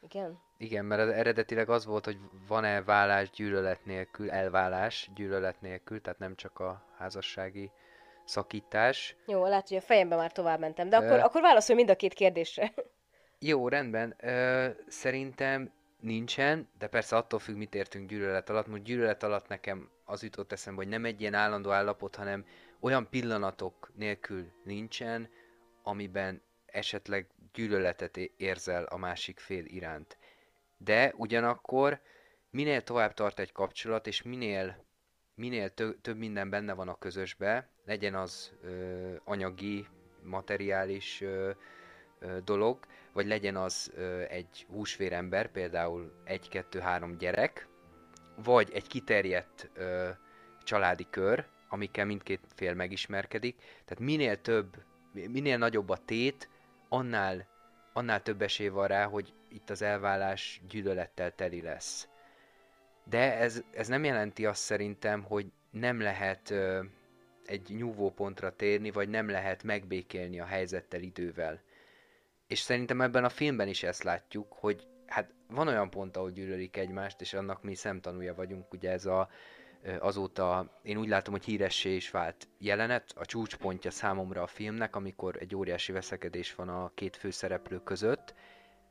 Igen? 0.00 0.38
Igen, 0.58 0.84
mert 0.84 1.12
eredetileg 1.12 1.68
az 1.68 1.84
volt, 1.86 2.04
hogy 2.04 2.18
van-e 2.48 2.82
vállás 2.82 3.30
gyűlölet 3.30 3.84
nélkül, 3.84 4.30
elvállás 4.30 5.10
gyűlölet 5.14 5.60
nélkül, 5.60 6.00
tehát 6.00 6.18
nem 6.18 6.34
csak 6.34 6.58
a 6.58 6.84
házassági 6.98 7.70
szakítás. 8.24 9.16
Jó, 9.26 9.46
lehet, 9.46 9.68
hogy 9.68 9.76
a 9.76 9.80
fejemben 9.80 10.18
már 10.18 10.32
tovább 10.32 10.60
mentem, 10.60 10.88
de 10.88 10.96
akkor, 10.96 11.18
uh, 11.18 11.24
akkor 11.24 11.40
válaszolj 11.42 11.78
mind 11.78 11.90
a 11.90 11.96
két 11.96 12.14
kérdésre. 12.14 12.72
Jó, 13.38 13.68
rendben. 13.68 14.16
Uh, 14.22 14.66
szerintem 14.88 15.72
nincsen, 16.00 16.68
de 16.78 16.86
persze 16.86 17.16
attól 17.16 17.38
függ, 17.38 17.56
mit 17.56 17.74
értünk 17.74 18.08
gyűlölet 18.08 18.50
alatt. 18.50 18.66
Most 18.66 18.82
gyűlölet 18.82 19.22
alatt 19.22 19.48
nekem 19.48 19.90
az 20.04 20.22
jutott 20.22 20.52
eszembe, 20.52 20.82
hogy 20.82 20.90
nem 20.90 21.04
egy 21.04 21.20
ilyen 21.20 21.34
állandó 21.34 21.70
állapot, 21.70 22.16
hanem 22.16 22.44
olyan 22.80 23.08
pillanatok 23.10 23.90
nélkül 23.94 24.52
nincsen, 24.64 25.28
amiben 25.82 26.42
esetleg 26.66 27.26
gyűlöletet 27.52 28.16
érzel 28.16 28.84
a 28.84 28.96
másik 28.96 29.38
fél 29.38 29.64
iránt. 29.64 30.16
De 30.76 31.12
ugyanakkor 31.16 32.00
minél 32.50 32.82
tovább 32.82 33.14
tart 33.14 33.38
egy 33.38 33.52
kapcsolat, 33.52 34.06
és 34.06 34.22
minél, 34.22 34.84
minél 35.34 35.70
tö- 35.70 35.98
több 36.00 36.16
minden 36.16 36.50
benne 36.50 36.72
van 36.72 36.88
a 36.88 36.98
közösbe, 36.98 37.68
legyen 37.84 38.14
az 38.14 38.52
ö, 38.62 39.14
anyagi, 39.24 39.86
materiális 40.22 41.20
ö, 41.20 41.50
ö, 42.18 42.38
dolog, 42.44 42.78
vagy 43.12 43.26
legyen 43.26 43.56
az 43.56 43.92
ö, 43.94 44.22
egy 44.28 44.66
húsvérember, 44.68 45.50
például 45.50 46.12
egy-kettő-három 46.24 47.16
gyerek, 47.16 47.66
vagy 48.36 48.70
egy 48.72 48.86
kiterjedt 48.86 49.70
ö, 49.74 50.08
családi 50.64 51.06
kör, 51.10 51.46
amikkel 51.68 52.04
mindkét 52.04 52.40
fél 52.54 52.74
megismerkedik. 52.74 53.56
Tehát 53.56 53.98
minél 53.98 54.40
több 54.40 54.76
minél 55.12 55.58
nagyobb 55.58 55.88
a 55.88 55.96
tét, 56.04 56.48
annál, 56.88 57.46
annál 57.92 58.22
több 58.22 58.42
esély 58.42 58.68
van 58.68 58.86
rá, 58.86 59.04
hogy 59.04 59.32
itt 59.48 59.70
az 59.70 59.82
elvállás 59.82 60.60
gyűlölettel 60.68 61.34
teli 61.34 61.60
lesz. 61.62 62.08
De 63.04 63.36
ez, 63.38 63.62
ez 63.72 63.88
nem 63.88 64.04
jelenti 64.04 64.46
azt 64.46 64.62
szerintem, 64.62 65.22
hogy 65.22 65.46
nem 65.70 66.00
lehet, 66.00 66.54
egy 67.46 67.74
nyúvópontra 67.76 68.56
térni, 68.56 68.90
vagy 68.90 69.08
nem 69.08 69.28
lehet 69.28 69.62
megbékélni 69.62 70.40
a 70.40 70.44
helyzettel 70.44 71.00
idővel. 71.00 71.60
És 72.46 72.58
szerintem 72.58 73.00
ebben 73.00 73.24
a 73.24 73.28
filmben 73.28 73.68
is 73.68 73.82
ezt 73.82 74.02
látjuk, 74.02 74.52
hogy 74.52 74.86
hát 75.06 75.34
van 75.48 75.68
olyan 75.68 75.90
pont, 75.90 76.16
ahol 76.16 76.30
gyűlölik 76.30 76.76
egymást, 76.76 77.20
és 77.20 77.34
annak 77.34 77.62
mi 77.62 77.74
szemtanúja 77.74 78.34
vagyunk, 78.34 78.72
ugye 78.72 78.90
ez 78.90 79.06
a 79.06 79.28
azóta 79.98 80.78
én 80.82 80.96
úgy 80.96 81.08
látom, 81.08 81.34
hogy 81.34 81.44
híressé 81.44 81.94
is 81.94 82.10
vált 82.10 82.48
jelenet, 82.58 83.12
a 83.16 83.26
csúcspontja 83.26 83.90
számomra 83.90 84.42
a 84.42 84.46
filmnek, 84.46 84.96
amikor 84.96 85.36
egy 85.40 85.54
óriási 85.54 85.92
veszekedés 85.92 86.54
van 86.54 86.68
a 86.68 86.90
két 86.94 87.16
főszereplő 87.16 87.82
között, 87.82 88.34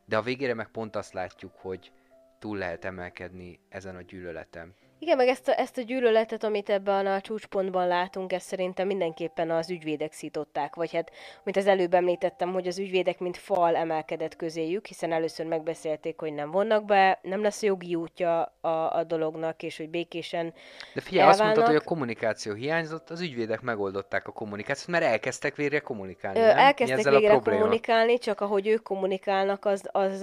de 0.06 0.18
a 0.18 0.22
végére 0.22 0.54
meg 0.54 0.68
pont 0.68 0.96
azt 0.96 1.14
látjuk, 1.14 1.56
hogy 1.56 1.92
túl 2.40 2.58
lehet 2.58 2.86
emelkedni 2.86 3.60
ezen 3.70 3.96
a 3.96 4.02
gyűlöleten. 4.02 4.76
Igen, 5.04 5.18
meg 5.18 5.28
ezt 5.28 5.48
a, 5.48 5.60
ezt 5.60 5.78
a 5.78 5.82
gyűlöletet, 5.82 6.44
amit 6.44 6.70
ebben 6.70 7.08
a 7.08 7.22
csúcspontban 7.22 7.88
látunk, 7.88 8.34
ezt 8.34 8.46
szerintem 8.48 8.88
mindenképpen 8.88 9.52
az 9.52 9.70
ügyvédek 9.70 10.14
szították, 10.14 10.76
vagy 10.76 10.94
hát, 10.94 11.12
mint 11.44 11.58
az 11.58 11.68
előbb 11.68 11.94
említettem, 11.94 12.52
hogy 12.54 12.68
az 12.68 12.80
ügyvédek 12.80 13.20
mint 13.20 13.38
fal 13.38 13.76
emelkedett 13.76 14.36
közéjük, 14.36 14.86
hiszen 14.86 15.12
először 15.12 15.46
megbeszélték, 15.46 16.20
hogy 16.20 16.34
nem 16.34 16.52
vonnak 16.52 16.86
be, 16.86 17.20
nem 17.22 17.42
lesz 17.42 17.64
jogi 17.64 17.96
útja 17.96 18.56
a, 18.62 18.68
a 18.98 19.04
dolognak, 19.04 19.64
és 19.64 19.78
hogy 19.78 19.90
békésen 19.90 20.54
De 20.94 21.02
figyelj, 21.02 21.28
elválnak. 21.28 21.30
azt 21.30 21.40
mondtad, 21.40 21.66
hogy 21.66 21.76
a 21.76 21.90
kommunikáció 21.90 22.54
hiányzott, 22.54 23.10
az 23.10 23.22
ügyvédek 23.22 23.62
megoldották 23.62 24.28
a 24.28 24.32
kommunikációt, 24.32 24.88
mert 24.88 25.04
elkezdtek 25.04 25.56
végre 25.56 25.80
kommunikálni, 25.80 26.40
Ö, 26.40 26.46
nem? 26.46 26.58
Elkezdtek 26.58 27.14
végre 27.14 27.40
kommunikálni, 27.40 28.18
csak 28.18 28.42
ahogy 28.42 28.68
ők 28.68 28.84
kommunikálnak, 28.84 29.66
az, 29.66 29.90
az, 29.92 30.12
az, 30.12 30.22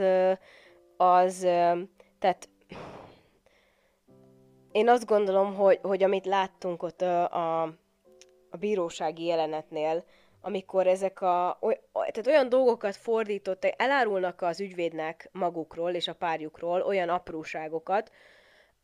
az 0.97 1.41
tehát 2.19 2.49
én 4.72 4.88
azt 4.88 5.07
gondolom, 5.07 5.54
hogy, 5.54 5.78
hogy 5.83 6.02
amit 6.02 6.26
láttunk 6.26 6.83
ott 6.83 7.02
a, 7.02 7.33
a, 7.33 7.62
a 8.50 8.57
bírósági 8.57 9.24
jelenetnél, 9.24 10.04
amikor 10.40 10.87
ezek 10.87 11.20
a, 11.20 11.59
oly, 11.61 11.81
tehát 11.92 12.26
olyan 12.26 12.48
dolgokat 12.48 12.96
fordítottak, 12.96 13.72
elárulnak 13.76 14.42
az 14.42 14.61
ügyvédnek 14.61 15.28
magukról 15.33 15.90
és 15.90 16.09
a 16.09 16.14
párjukról 16.14 16.81
olyan 16.81 17.09
apróságokat, 17.09 18.12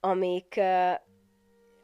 amik, 0.01 0.61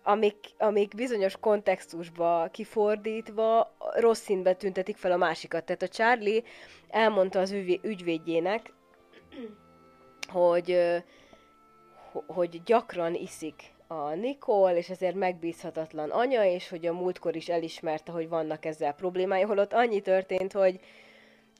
amik, 0.02 0.36
amik 0.58 0.94
bizonyos 0.94 1.36
kontextusba 1.36 2.48
kifordítva 2.52 3.76
rossz 3.94 4.20
színbe 4.20 4.54
tüntetik 4.54 4.96
fel 4.96 5.12
a 5.12 5.16
másikat. 5.16 5.64
Tehát 5.64 5.82
a 5.82 5.88
Charlie 5.88 6.42
elmondta 6.88 7.38
az 7.38 7.52
ügyvédjének, 7.82 8.72
hogy, 10.28 10.78
hogy 12.26 12.62
gyakran 12.62 13.14
iszik 13.14 13.74
a 13.90 14.14
Nikol, 14.14 14.70
és 14.70 14.90
ezért 14.90 15.14
megbízhatatlan 15.14 16.10
anya, 16.10 16.44
és 16.44 16.68
hogy 16.68 16.86
a 16.86 16.92
múltkor 16.92 17.36
is 17.36 17.48
elismerte, 17.48 18.12
hogy 18.12 18.28
vannak 18.28 18.64
ezzel 18.64 18.92
problémái, 18.92 19.42
holott 19.42 19.72
annyi 19.72 20.00
történt, 20.00 20.52
hogy 20.52 20.80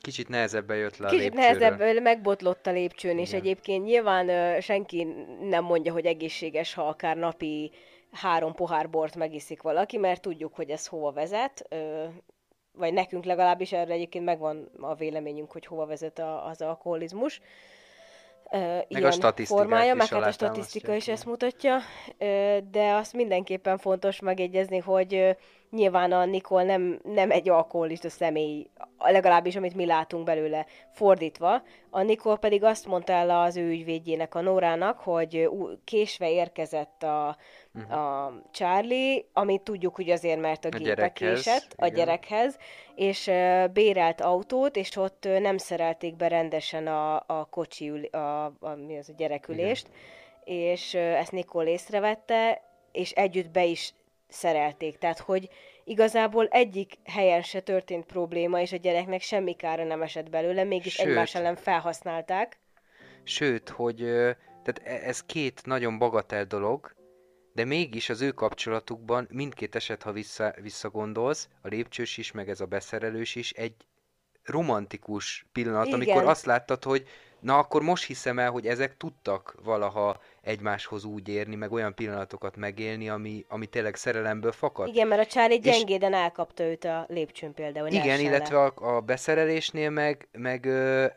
Kicsit 0.00 0.28
nehezebben 0.28 0.76
jött 0.76 0.96
le 0.96 1.06
a 1.06 1.10
Kicsit 1.10 1.34
nehezebb, 1.34 2.02
megbotlott 2.02 2.66
a 2.66 2.70
lépcsőn, 2.70 3.10
Igen. 3.10 3.24
és 3.24 3.32
egyébként 3.32 3.84
nyilván 3.84 4.28
ö, 4.28 4.60
senki 4.60 5.06
nem 5.40 5.64
mondja, 5.64 5.92
hogy 5.92 6.06
egészséges, 6.06 6.74
ha 6.74 6.82
akár 6.82 7.16
napi 7.16 7.70
három 8.12 8.54
pohár 8.54 8.90
bort 8.90 9.16
megiszik 9.16 9.62
valaki, 9.62 9.96
mert 9.96 10.22
tudjuk, 10.22 10.54
hogy 10.54 10.70
ez 10.70 10.86
hova 10.86 11.12
vezet, 11.12 11.66
ö, 11.68 12.04
vagy 12.72 12.92
nekünk 12.92 13.24
legalábbis 13.24 13.72
erre 13.72 13.92
egyébként 13.92 14.24
megvan 14.24 14.70
a 14.80 14.94
véleményünk, 14.94 15.52
hogy 15.52 15.66
hova 15.66 15.86
vezet 15.86 16.18
a, 16.18 16.46
az 16.46 16.62
alkoholizmus 16.62 17.40
meg 18.50 18.86
ilyen 18.88 19.12
a 19.12 19.32
formája, 19.44 19.94
meg 19.94 20.08
hát 20.08 20.22
a 20.22 20.32
statisztika 20.32 20.94
is 20.94 21.08
ezt 21.08 21.24
mutatja, 21.24 21.78
de 22.70 22.92
azt 22.92 23.12
mindenképpen 23.12 23.78
fontos 23.78 24.20
megjegyezni, 24.20 24.78
hogy 24.78 25.36
nyilván 25.70 26.12
a 26.12 26.24
Nikol 26.24 26.62
nem, 26.62 27.00
nem 27.02 27.30
egy 27.30 27.48
alkoholista 27.48 28.08
személy, 28.08 28.66
legalábbis 28.98 29.56
amit 29.56 29.74
mi 29.74 29.86
látunk 29.86 30.24
belőle, 30.24 30.66
fordítva. 30.92 31.62
A 31.90 32.02
Nikol 32.02 32.38
pedig 32.38 32.64
azt 32.64 32.86
mondta 32.86 33.12
el 33.12 33.30
az 33.30 33.56
ő 33.56 33.68
ügyvédjének, 33.68 34.34
a 34.34 34.40
Nórának, 34.40 34.98
hogy 34.98 35.48
késve 35.84 36.30
érkezett 36.30 37.02
a, 37.02 37.36
uh-huh. 37.74 37.98
a 37.98 38.32
Charlie, 38.50 39.24
amit 39.32 39.62
tudjuk, 39.62 39.94
hogy 39.94 40.10
azért, 40.10 40.40
mert 40.40 40.64
a, 40.64 40.68
a 40.72 40.78
gépe 40.78 41.12
késett 41.12 41.74
a 41.76 41.86
gyerekhez, 41.86 42.58
és 42.94 43.30
bérelt 43.72 44.20
autót, 44.20 44.76
és 44.76 44.96
ott 44.96 45.28
nem 45.40 45.56
szerelték 45.56 46.16
be 46.16 46.28
rendesen 46.28 46.86
a, 46.86 47.16
a 47.26 47.46
kocsi, 47.50 47.88
ül, 47.88 48.04
a, 48.04 48.44
a, 48.44 48.74
mi 48.86 48.98
az 48.98 49.08
a 49.08 49.12
gyerekülést, 49.16 49.88
Igen. 50.44 50.58
és 50.58 50.94
ezt 50.94 51.32
Nikol 51.32 51.64
észrevette, 51.64 52.62
és 52.92 53.10
együtt 53.10 53.50
be 53.50 53.64
is 53.64 53.94
szerelték. 54.32 54.98
Tehát, 54.98 55.18
hogy 55.18 55.48
igazából 55.84 56.46
egyik 56.46 56.94
helyen 57.04 57.42
se 57.42 57.60
történt 57.60 58.04
probléma, 58.04 58.60
és 58.60 58.72
a 58.72 58.76
gyereknek 58.76 59.20
semmi 59.20 59.54
kára 59.54 59.84
nem 59.84 60.02
esett 60.02 60.30
belőle, 60.30 60.64
mégis 60.64 60.92
Sőt, 60.92 61.06
egymás 61.06 61.34
ellen 61.34 61.56
felhasználták. 61.56 62.58
Sőt, 63.22 63.68
hogy 63.68 63.96
tehát 64.62 64.80
e, 64.84 65.08
ez 65.08 65.22
két 65.22 65.60
nagyon 65.64 65.98
bagatel 65.98 66.44
dolog, 66.44 66.94
de 67.52 67.64
mégis 67.64 68.08
az 68.08 68.20
ő 68.20 68.30
kapcsolatukban 68.30 69.28
mindkét 69.30 69.74
eset, 69.74 70.02
ha 70.02 70.12
vissza, 70.12 70.54
visszagondolsz, 70.62 71.48
a 71.62 71.68
lépcsős 71.68 72.18
is, 72.18 72.32
meg 72.32 72.48
ez 72.48 72.60
a 72.60 72.66
beszerelős 72.66 73.34
is, 73.34 73.50
egy 73.50 73.74
romantikus 74.42 75.46
pillanat, 75.52 75.86
Igen. 75.86 76.00
amikor 76.00 76.24
azt 76.24 76.44
láttad, 76.44 76.84
hogy 76.84 77.08
na 77.40 77.58
akkor 77.58 77.82
most 77.82 78.04
hiszem 78.04 78.38
el, 78.38 78.50
hogy 78.50 78.66
ezek 78.66 78.96
tudtak 78.96 79.54
valaha 79.62 80.20
egymáshoz 80.42 81.04
úgy 81.04 81.28
érni, 81.28 81.54
meg 81.54 81.72
olyan 81.72 81.94
pillanatokat 81.94 82.56
megélni, 82.56 83.08
ami, 83.08 83.44
ami 83.48 83.66
tényleg 83.66 83.94
szerelemből 83.94 84.52
fakad. 84.52 84.88
Igen, 84.88 85.08
mert 85.08 85.20
a 85.20 85.26
Charlie 85.26 85.58
gyengéden 85.58 86.12
és... 86.12 86.18
elkapta 86.18 86.64
őt 86.64 86.84
a 86.84 87.06
lépcsőn 87.08 87.54
például. 87.54 87.88
Igen, 87.88 88.20
illetve 88.20 88.62
a, 88.62 88.96
a 88.96 89.00
beszerelésnél 89.00 89.90
meg, 89.90 90.28
meg 90.32 90.68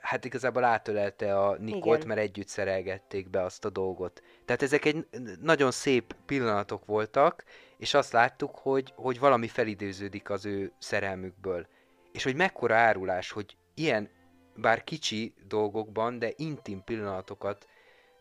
hát 0.01 0.25
igazából 0.25 0.63
átölelte 0.63 1.39
a 1.39 1.57
Nikolt, 1.59 1.97
Igen. 1.97 2.07
mert 2.07 2.19
együtt 2.19 2.47
szerelgették 2.47 3.29
be 3.29 3.43
azt 3.43 3.65
a 3.65 3.69
dolgot. 3.69 4.21
Tehát 4.45 4.61
ezek 4.61 4.85
egy 4.85 5.07
nagyon 5.41 5.71
szép 5.71 6.15
pillanatok 6.25 6.85
voltak, 6.85 7.43
és 7.77 7.93
azt 7.93 8.11
láttuk, 8.11 8.55
hogy, 8.55 8.93
hogy 8.95 9.19
valami 9.19 9.47
felidőződik 9.47 10.29
az 10.29 10.45
ő 10.45 10.71
szerelmükből. 10.77 11.67
És 12.11 12.23
hogy 12.23 12.35
mekkora 12.35 12.75
árulás, 12.75 13.31
hogy 13.31 13.57
ilyen, 13.73 14.09
bár 14.55 14.83
kicsi 14.83 15.33
dolgokban, 15.47 16.19
de 16.19 16.33
intim 16.35 16.83
pillanatokat 16.83 17.67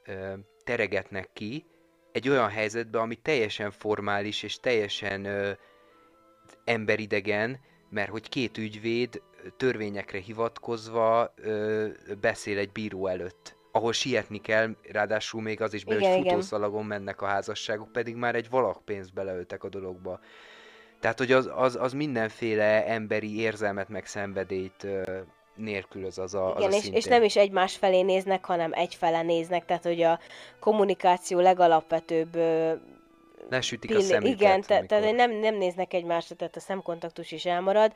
ö, 0.05 0.33
teregetnek 0.65 1.31
ki 1.33 1.65
egy 2.13 2.29
olyan 2.29 2.49
helyzetbe, 2.49 2.99
ami 3.01 3.15
teljesen 3.15 3.71
formális 3.71 4.43
és 4.43 4.61
teljesen 4.61 5.25
ö, 5.25 5.53
emberidegen, 6.65 7.61
mert 7.91 8.11
hogy 8.11 8.29
két 8.29 8.59
ügyvéd 8.59 9.23
törvényekre 9.57 10.19
hivatkozva 10.19 11.33
ö, 11.37 11.89
beszél 12.21 12.59
egy 12.59 12.73
bíró 12.73 13.07
előtt 13.07 13.61
ahol 13.73 13.93
sietni 13.93 14.41
kell, 14.41 14.77
ráadásul 14.91 15.43
még 15.43 15.61
az 15.61 15.75
is 15.75 15.85
be, 15.85 15.97
igen, 15.97 16.13
hogy 16.13 16.23
futószalagon 16.23 16.85
mennek 16.85 17.23
a 17.23 17.27
házasságok, 17.27 17.93
pedig 17.93 18.17
már 18.17 18.35
egy 18.35 18.51
valakpénzt 18.51 19.13
beleöltek 19.13 19.65
a 19.65 19.69
dologba. 19.69 20.21
Tehát, 21.01 21.19
hogy 21.19 21.33
az, 21.33 21.51
az, 21.55 21.77
az 21.77 21.93
mindenféle 21.93 22.87
emberi 22.87 23.39
érzelmet, 23.39 23.89
meg 23.89 24.07
szenvedélyt 24.07 24.87
nélkülöz 25.55 26.19
az 26.19 26.35
a, 26.35 26.55
Igen, 26.57 26.69
az 26.69 26.75
a 26.75 26.79
és, 26.79 26.89
és 26.93 27.05
nem 27.05 27.23
is 27.23 27.37
egymás 27.37 27.77
felé 27.77 28.03
néznek, 28.03 28.45
hanem 28.45 28.73
egyfele 28.73 29.23
néznek, 29.23 29.65
tehát 29.65 29.83
hogy 29.83 30.03
a 30.03 30.19
kommunikáció 30.61 31.41
legalapvetőbb 31.41 32.37
Lesütik 33.49 33.91
pill- 33.91 34.01
a 34.01 34.03
szemüket. 34.03 34.41
Igen, 34.41 34.61
te, 34.61 34.85
tehát 34.87 35.15
nem, 35.15 35.31
nem 35.31 35.55
néznek 35.55 35.95
egymásra, 35.95 36.37
tehát 36.37 36.57
a 36.57 36.61
szemkontaktus 36.61 37.33
is 37.33 37.45
elmarad. 37.45 37.93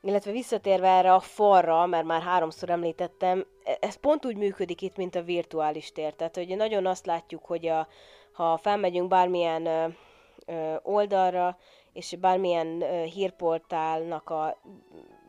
Illetve 0.00 0.30
visszatérve 0.30 0.88
erre 0.88 1.12
a 1.12 1.20
falra, 1.20 1.86
mert 1.86 2.04
már 2.04 2.22
háromszor 2.22 2.70
említettem, 2.70 3.46
e, 3.64 3.76
ez 3.80 3.94
pont 3.94 4.26
úgy 4.26 4.36
működik 4.36 4.82
itt, 4.82 4.96
mint 4.96 5.14
a 5.14 5.22
virtuális 5.22 5.92
tér. 5.92 6.14
Tehát, 6.14 6.36
hogy 6.36 6.56
nagyon 6.56 6.86
azt 6.86 7.06
látjuk, 7.06 7.44
hogy 7.44 7.66
a, 7.66 7.88
ha 8.32 8.56
felmegyünk 8.56 9.08
bármilyen 9.08 9.66
ö, 9.66 9.86
ö, 10.46 10.74
oldalra, 10.82 11.58
és 11.92 12.16
bármilyen 12.20 12.82
ö, 12.82 13.02
hírportálnak 13.04 14.30
a 14.30 14.60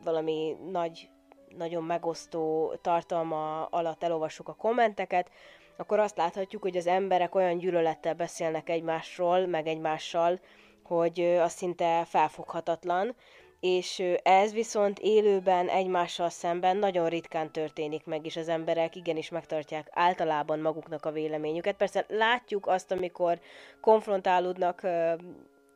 valami 0.04 0.56
nagy 0.70 1.08
nagyon 1.56 1.84
megosztó 1.84 2.74
tartalma 2.80 3.64
alatt 3.64 4.02
elolvassuk 4.02 4.48
a 4.48 4.54
kommenteket, 4.54 5.30
akkor 5.76 5.98
azt 5.98 6.16
láthatjuk, 6.16 6.62
hogy 6.62 6.76
az 6.76 6.86
emberek 6.86 7.34
olyan 7.34 7.58
gyűlölettel 7.58 8.14
beszélnek 8.14 8.68
egymásról, 8.68 9.46
meg 9.46 9.66
egymással, 9.66 10.40
hogy 10.82 11.20
az 11.20 11.52
szinte 11.52 12.04
felfoghatatlan, 12.04 13.14
és 13.60 14.02
ez 14.22 14.52
viszont 14.52 14.98
élőben 14.98 15.68
egymással 15.68 16.28
szemben 16.28 16.76
nagyon 16.76 17.08
ritkán 17.08 17.52
történik 17.52 18.04
meg, 18.04 18.26
és 18.26 18.36
az 18.36 18.48
emberek 18.48 18.96
igenis 18.96 19.28
megtartják 19.28 19.88
általában 19.90 20.58
maguknak 20.58 21.06
a 21.06 21.10
véleményüket. 21.12 21.76
Persze 21.76 22.04
látjuk 22.08 22.66
azt, 22.66 22.90
amikor 22.90 23.40
konfrontálódnak 23.80 24.80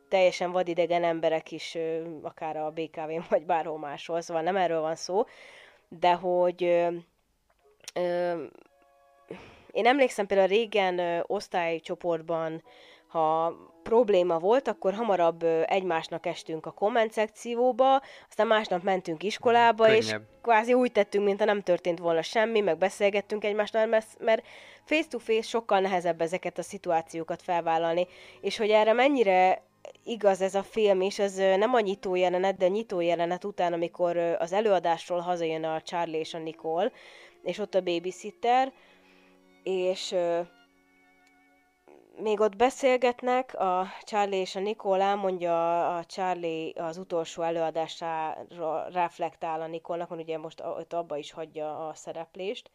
teljesen 0.09 0.51
vadidegen 0.51 1.03
emberek 1.03 1.51
is, 1.51 1.77
akár 2.21 2.57
a 2.57 2.71
BKV-n 2.71 3.23
vagy 3.29 3.45
bárhol 3.45 3.77
máshol, 3.77 4.21
szóval 4.21 4.43
nem 4.43 4.55
erről 4.55 4.81
van 4.81 4.95
szó, 4.95 5.23
de 5.89 6.13
hogy 6.13 6.63
ö, 6.63 6.87
ö, 7.93 8.43
én 9.71 9.85
emlékszem 9.85 10.25
például 10.25 10.47
régen 10.47 10.99
ö, 10.99 11.19
osztálycsoportban, 11.25 12.63
ha 13.07 13.55
probléma 13.83 14.39
volt, 14.39 14.67
akkor 14.67 14.93
hamarabb 14.93 15.43
egymásnak 15.65 16.25
estünk 16.25 16.65
a 16.65 16.71
komment 16.71 17.11
szekcióba, 17.11 18.01
aztán 18.29 18.47
másnap 18.47 18.83
mentünk 18.83 19.23
iskolába, 19.23 19.93
és 19.93 20.05
Könnyebb. 20.05 20.27
kvázi 20.41 20.73
úgy 20.73 20.91
tettünk, 20.91 21.25
mintha 21.25 21.45
nem 21.45 21.61
történt 21.61 21.99
volna 21.99 22.21
semmi, 22.21 22.59
meg 22.59 22.77
beszélgettünk 22.77 23.43
egymással, 23.43 23.85
mert, 23.85 24.07
mert 24.19 24.45
face-to-face 24.83 25.47
sokkal 25.47 25.79
nehezebb 25.79 26.21
ezeket 26.21 26.57
a 26.57 26.61
szituációkat 26.61 27.41
felvállalni, 27.41 28.07
és 28.41 28.57
hogy 28.57 28.69
erre 28.69 28.93
mennyire 28.93 29.63
igaz 30.03 30.41
ez 30.41 30.55
a 30.55 30.63
film 30.63 31.01
az 31.17 31.37
ö, 31.37 31.57
nem 31.57 31.73
a 31.73 31.79
nyitó 31.79 32.15
jelenet, 32.15 32.57
de 32.57 32.65
a 32.65 32.69
nyitó 32.69 32.99
jelenet 32.99 33.43
után, 33.43 33.73
amikor 33.73 34.17
az 34.17 34.53
előadásról 34.53 35.19
hazajön 35.19 35.63
a 35.63 35.81
Charlie 35.81 36.19
és 36.19 36.33
a 36.33 36.37
Nicole, 36.37 36.91
és 37.43 37.57
ott 37.57 37.75
a 37.75 37.81
babysitter, 37.81 38.73
és 39.63 40.15
még 42.17 42.39
ott 42.39 42.55
beszélgetnek, 42.55 43.59
a 43.59 43.87
Charlie 44.03 44.39
és 44.39 44.55
a 44.55 44.59
Nicole 44.59 45.03
elmondja 45.03 45.87
a 45.95 46.05
Charlie 46.05 46.73
az 46.75 46.97
utolsó 46.97 47.41
előadására 47.41 48.87
reflektál 48.89 49.61
a 49.61 49.67
Nikolnak, 49.67 50.09
mert 50.09 50.21
ugye 50.21 50.37
most 50.37 50.61
ott 50.61 50.93
abba 50.93 51.17
is 51.17 51.31
hagyja 51.31 51.87
a 51.87 51.93
szereplést 51.93 52.71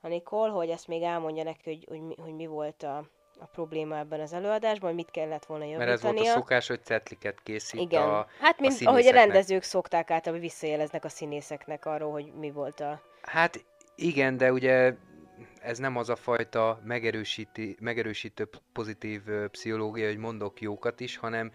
a 0.00 0.08
Nicole, 0.08 0.50
hogy 0.50 0.68
ezt 0.68 0.88
még 0.88 1.02
elmondja 1.02 1.42
neki, 1.42 1.62
hogy, 1.64 1.84
hogy, 1.88 2.18
hogy 2.22 2.34
mi 2.34 2.46
volt 2.46 2.82
a, 2.82 3.04
a 3.42 3.46
probléma 3.52 3.98
ebben 3.98 4.20
az 4.20 4.32
előadásban, 4.32 4.94
mit 4.94 5.10
kellett 5.10 5.44
volna 5.44 5.64
Mert 5.64 5.80
ez 5.80 5.86
volt 5.86 6.02
a 6.02 6.06
javítania. 6.06 6.32
szokás, 6.32 6.66
hogy 6.66 6.84
cetliket 6.84 7.40
készít 7.42 7.80
Igen. 7.80 8.02
a, 8.02 8.26
hát, 8.40 8.58
a 8.58 8.60
mint 8.60 8.80
ahogy 8.84 9.06
a 9.06 9.12
rendezők 9.12 9.62
szokták 9.62 10.10
általában 10.10 10.44
visszajeleznek 10.44 11.04
a 11.04 11.08
színészeknek 11.08 11.86
arról, 11.86 12.12
hogy 12.12 12.32
mi 12.38 12.50
volt 12.50 12.80
a... 12.80 13.02
Hát 13.22 13.64
igen, 13.94 14.36
de 14.36 14.52
ugye 14.52 14.94
ez 15.60 15.78
nem 15.78 15.96
az 15.96 16.08
a 16.08 16.16
fajta 16.16 16.80
megerősíti, 16.84 17.76
megerősítő 17.80 18.48
pozitív 18.72 19.20
pszichológia, 19.50 20.06
hogy 20.06 20.16
mondok 20.16 20.60
jókat 20.60 21.00
is, 21.00 21.16
hanem 21.16 21.52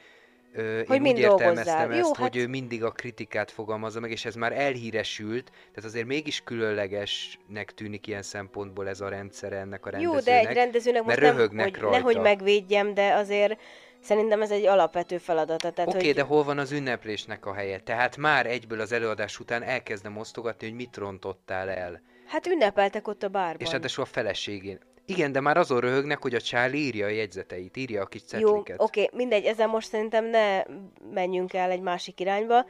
ö, 0.54 0.82
Hogy 0.88 0.96
én 0.96 1.02
mind 1.02 1.16
úgy 1.16 1.22
értelmeztem 1.22 1.92
ezt, 1.92 2.00
Jó, 2.00 2.08
hogy 2.08 2.18
hát- 2.18 2.36
ő 2.36 2.48
mindig 2.48 2.84
a 2.84 2.92
kritikát 2.92 3.52
fogalmazza 3.52 4.00
meg, 4.00 4.12
és 4.12 4.26
ez 4.26 4.36
már 4.36 4.52
elhíresült, 4.52 5.50
tehát 5.50 5.84
azért 5.90 6.06
mégis 6.06 6.42
különlegesnek 6.44 7.72
tűnik 7.74 8.08
ilyen 8.08 8.22
szempontból 8.22 8.88
ez 8.88 9.02
a 9.02 9.10
rendszer 9.10 9.54
ennek 9.54 9.86
a 9.86 9.90
Jó, 9.98 10.12
rendezőnek. 10.12 10.44
de 10.44 10.50
egy 10.50 10.56
rendezőnek 10.56 11.04
most 11.04 11.20
mert 11.20 11.28
nem, 11.28 11.36
röhögnek 11.36 11.66
hogy, 11.66 11.82
rajta. 11.82 11.98
nehogy 11.98 12.20
megvédjem, 12.20 12.94
de 12.94 13.14
azért 13.14 13.60
szerintem 14.00 14.42
ez 14.42 14.52
egy 14.52 14.66
alapvető 14.66 15.18
feladata. 15.18 15.84
Oké, 15.86 16.06
hogy... 16.06 16.16
de 16.16 16.22
hol 16.22 16.44
van 16.44 16.58
az 16.58 16.72
ünneplésnek 16.72 17.46
a 17.46 17.54
helye? 17.54 17.80
Tehát 17.80 18.18
már 18.18 18.46
egyből 18.46 18.80
az 18.80 18.92
előadás 18.92 19.40
után 19.40 19.64
elkezdem 19.64 20.18
osztogatni, 20.18 20.68
hogy 20.68 20.76
mit 20.76 20.98
rontottál 20.98 21.70
el. 21.70 22.02
Hát 22.26 22.48
ünnepeltek 22.48 23.08
ott 23.08 23.24
a 23.24 23.28
bárban. 23.28 23.60
És 23.60 23.72
ráadásul 23.72 24.04
a 24.04 24.08
feleségén. 24.08 24.80
Igen, 25.10 25.32
de 25.32 25.40
már 25.40 25.58
azon 25.58 25.80
röhögnek, 25.80 26.22
hogy 26.22 26.34
a 26.36 26.40
Charlie 26.40 26.80
írja 26.86 27.06
a 27.06 27.10
jegyzeteit, 27.10 27.78
írja 27.78 28.02
a 28.02 28.06
kis 28.06 28.22
Jó, 28.32 28.48
cetliket. 28.48 28.82
oké, 28.82 29.10
mindegy, 29.14 29.46
ezzel 29.46 29.68
most 29.68 29.88
szerintem 29.88 30.26
ne 30.26 30.64
menjünk 31.14 31.54
el 31.54 31.72
egy 31.72 31.82
másik 31.82 32.20
irányba. 32.20 32.66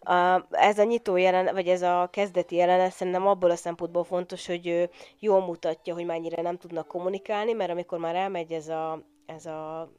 A, 0.00 0.46
ez 0.50 0.78
a 0.78 0.84
nyitó 0.84 1.16
jelenet, 1.16 1.52
vagy 1.52 1.68
ez 1.68 1.82
a 1.82 2.08
kezdeti 2.12 2.56
jelenet 2.56 2.92
szerintem 2.92 3.26
abból 3.26 3.50
a 3.50 3.56
szempontból 3.56 4.04
fontos, 4.04 4.46
hogy 4.46 4.66
ő 4.66 4.90
jól 5.18 5.40
mutatja, 5.40 5.94
hogy 5.94 6.04
mennyire 6.04 6.42
nem 6.42 6.56
tudnak 6.58 6.86
kommunikálni, 6.88 7.52
mert 7.52 7.70
amikor 7.70 7.98
már 7.98 8.14
elmegy 8.14 8.52
ez 8.52 8.68
a, 8.68 9.02
ez 9.26 9.46
a 9.46 9.90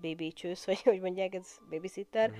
baby 0.00 0.32
csősz, 0.32 0.64
vagy 0.66 0.82
hogy 0.82 1.00
mondják, 1.00 1.34
ez 1.34 1.46
babysitter, 1.70 2.28
Mhm. 2.30 2.38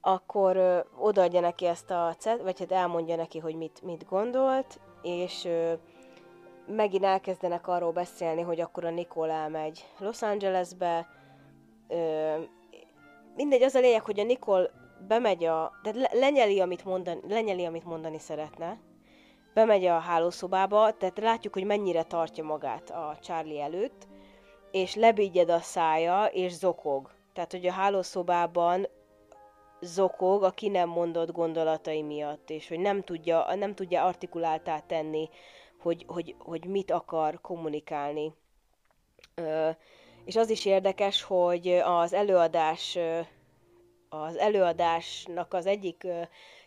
akkor 0.00 0.56
ö, 0.56 0.78
odaadja 0.98 1.40
neki 1.40 1.66
ezt 1.66 1.90
a 1.90 2.14
cet, 2.18 2.42
vagy 2.42 2.58
hát 2.58 2.72
elmondja 2.72 3.16
neki, 3.16 3.38
hogy 3.38 3.54
mit, 3.54 3.82
mit 3.82 4.06
gondolt, 4.08 4.80
és 5.02 5.44
ö, 5.44 5.72
megint 6.70 7.04
elkezdenek 7.04 7.68
arról 7.68 7.92
beszélni, 7.92 8.42
hogy 8.42 8.60
akkor 8.60 8.84
a 8.84 8.90
Nicole 8.90 9.32
elmegy 9.32 9.84
Los 9.98 10.22
Angelesbe. 10.22 11.06
Ö, 11.88 12.34
mindegy, 13.36 13.62
az 13.62 13.74
a 13.74 13.80
lényeg, 13.80 14.02
hogy 14.02 14.20
a 14.20 14.24
Nicole 14.24 14.70
bemegy 15.08 15.44
a... 15.44 15.72
De 15.82 15.90
le, 15.94 16.10
lenyeli, 16.12 16.60
amit 16.60 16.84
mondani, 16.84 17.20
lenyeli, 17.28 17.64
amit 17.64 17.84
mondani 17.84 18.18
szeretne. 18.18 18.80
Bemegy 19.54 19.84
a 19.84 19.98
hálószobába, 19.98 20.96
tehát 20.96 21.18
látjuk, 21.18 21.54
hogy 21.54 21.64
mennyire 21.64 22.02
tartja 22.02 22.44
magát 22.44 22.90
a 22.90 23.18
Charlie 23.20 23.60
előtt, 23.60 24.08
és 24.70 24.94
lebigyed 24.94 25.50
a 25.50 25.60
szája, 25.60 26.24
és 26.24 26.52
zokog. 26.52 27.10
Tehát, 27.32 27.50
hogy 27.50 27.66
a 27.66 27.72
hálószobában 27.72 28.86
zokog 29.80 30.42
a 30.42 30.50
ki 30.50 30.68
nem 30.68 30.88
mondott 30.88 31.32
gondolatai 31.32 32.02
miatt, 32.02 32.50
és 32.50 32.68
hogy 32.68 32.78
nem 32.80 33.02
tudja, 33.02 33.54
nem 33.54 33.74
tudja 33.74 34.04
artikuláltá 34.04 34.78
tenni, 34.78 35.28
hogy, 35.82 36.04
hogy, 36.08 36.34
hogy 36.38 36.64
mit 36.64 36.90
akar 36.90 37.40
kommunikálni. 37.40 38.32
És 40.24 40.36
az 40.36 40.50
is 40.50 40.64
érdekes, 40.64 41.22
hogy 41.22 41.68
az 41.84 42.12
előadás 42.12 42.98
az 44.08 44.36
előadásnak 44.36 45.54
az 45.54 45.66
egyik 45.66 46.06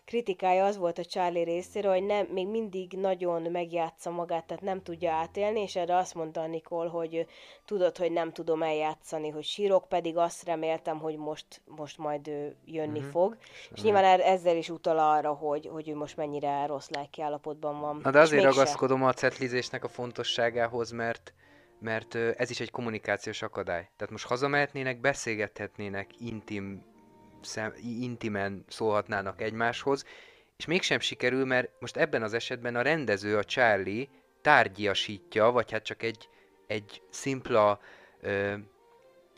kritikája 0.06 0.66
az 0.66 0.78
volt 0.78 0.98
a 0.98 1.06
Charlie 1.06 1.44
részéről, 1.44 1.92
hogy 1.92 2.04
nem, 2.06 2.26
még 2.26 2.48
mindig 2.48 2.92
nagyon 2.92 3.42
megjátsza 3.42 4.10
magát, 4.12 4.46
tehát 4.46 4.64
nem 4.64 4.82
tudja 4.82 5.12
átélni, 5.12 5.62
és 5.62 5.76
erre 5.76 5.96
azt 5.96 6.16
mondta 6.16 6.42
a 6.42 6.48
Nicole, 6.48 6.90
hogy 6.90 7.28
tudod, 7.66 7.98
hogy 7.98 8.12
nem 8.12 8.32
tudom 8.32 8.64
eljátszani, 8.64 9.30
hogy 9.30 9.44
sírok, 9.44 9.88
pedig 9.88 10.18
azt 10.18 10.44
reméltem, 10.46 11.00
hogy 11.00 11.18
most, 11.18 11.62
most 11.66 11.98
majd 11.98 12.28
ö, 12.28 12.48
jönni 12.66 13.00
Mhm. 13.00 13.10
fog. 13.10 13.38
És 13.74 13.82
nyilván 13.82 14.04
er- 14.04 14.22
ezzel 14.22 14.58
is 14.58 14.70
utal 14.70 15.00
arra, 15.00 15.34
hogy, 15.34 15.70
hogy 15.72 15.90
ő 15.90 15.96
most 15.96 16.18
mennyire 16.18 16.66
rossz 16.66 16.90
lelki 16.90 17.22
állapotban 17.22 17.80
van. 17.80 18.00
Na 18.04 18.12
de 18.12 18.20
azért 18.20 18.44
ragaszkodom 18.44 19.04
a 19.04 19.14
cetlizésnek 19.14 19.84
a 19.84 19.88
fontosságához, 19.88 20.92
mert 20.92 21.34
mert 21.80 22.16
ez 22.16 22.50
is 22.50 22.60
egy 22.60 22.72
kommunikációs 22.72 23.42
akadály. 23.42 23.90
Tehát 23.96 24.12
most 24.12 24.26
hazamehetnének, 24.28 25.00
beszélgethetnének, 25.00 26.10
intim, 26.20 26.84
szem, 27.44 27.74
intimen 27.82 28.66
szólhatnának 28.68 29.42
egymáshoz, 29.42 30.06
és 30.58 30.66
mégsem 30.66 31.00
sikerül, 31.00 31.46
mert 31.46 31.70
most 31.80 31.98
ebben 31.98 32.24
az 32.24 32.34
esetben 32.34 32.76
a 32.76 32.82
rendező, 32.82 33.38
a 33.38 33.44
Charlie 33.44 34.10
tárgyiasítja, 34.42 35.52
vagy 35.52 35.72
hát 35.72 35.84
csak 35.84 36.04
egy, 36.04 36.30
egy 36.68 37.02
szimpla 37.10 37.80
ö, 38.22 38.54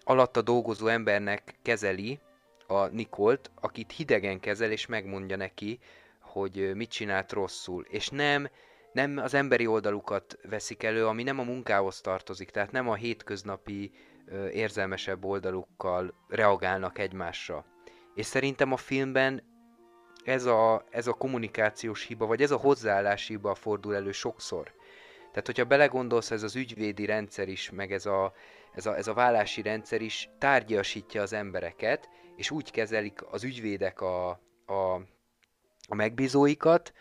alatta 0.04 0.42
dolgozó 0.42 0.88
embernek 0.88 1.56
kezeli 1.62 2.20
a 2.68 2.86
Nikolt, 2.86 3.52
akit 3.56 3.92
hidegen 3.92 4.40
kezel, 4.40 4.72
és 4.72 4.86
megmondja 4.86 5.36
neki, 5.36 5.80
hogy 6.20 6.72
mit 6.76 6.90
csinált 6.90 7.32
rosszul. 7.32 7.86
És 7.90 8.10
nem, 8.10 8.50
nem 8.92 9.18
az 9.18 9.34
emberi 9.34 9.68
oldalukat 9.68 10.38
veszik 10.50 10.84
elő, 10.84 11.08
ami 11.08 11.24
nem 11.24 11.40
a 11.40 11.44
munkához 11.44 12.02
tartozik, 12.02 12.50
tehát 12.50 12.72
nem 12.72 12.90
a 12.90 12.96
hétköznapi 12.96 13.92
ö, 14.26 14.48
érzelmesebb 14.48 15.26
oldalukkal 15.26 16.14
reagálnak 16.28 16.98
egymásra. 16.98 17.66
És 18.16 18.26
szerintem 18.26 18.72
a 18.72 18.78
filmben 18.78 19.44
ez 20.24 20.46
a, 20.46 20.86
ez 20.90 21.08
a 21.08 21.14
kommunikációs 21.14 22.04
hiba, 22.04 22.26
vagy 22.26 22.42
ez 22.42 22.52
a 22.52 22.58
hozzáállási 22.58 23.34
hiba 23.34 23.56
fordul 23.56 23.96
elő 23.96 24.12
sokszor. 24.12 24.74
Tehát, 25.30 25.46
hogyha 25.46 25.66
belegondolsz, 25.66 26.32
ez 26.32 26.44
az 26.44 26.56
ügyvédi 26.56 27.06
rendszer 27.06 27.48
is, 27.48 27.70
meg 27.70 27.92
ez 27.92 28.06
a, 28.06 28.34
ez 28.74 28.86
a, 28.86 28.98
ez 28.98 29.08
a 29.08 29.14
vállási 29.14 29.62
rendszer 29.62 30.02
is 30.02 30.30
tárgyasítja 30.40 31.22
az 31.22 31.34
embereket, 31.34 32.10
és 32.36 32.52
úgy 32.52 32.72
kezelik 32.72 33.24
az 33.32 33.44
ügyvédek 33.44 34.02
a, 34.02 34.30
a, 34.66 34.94
a 35.88 35.96
megbízóikat, 35.96 36.94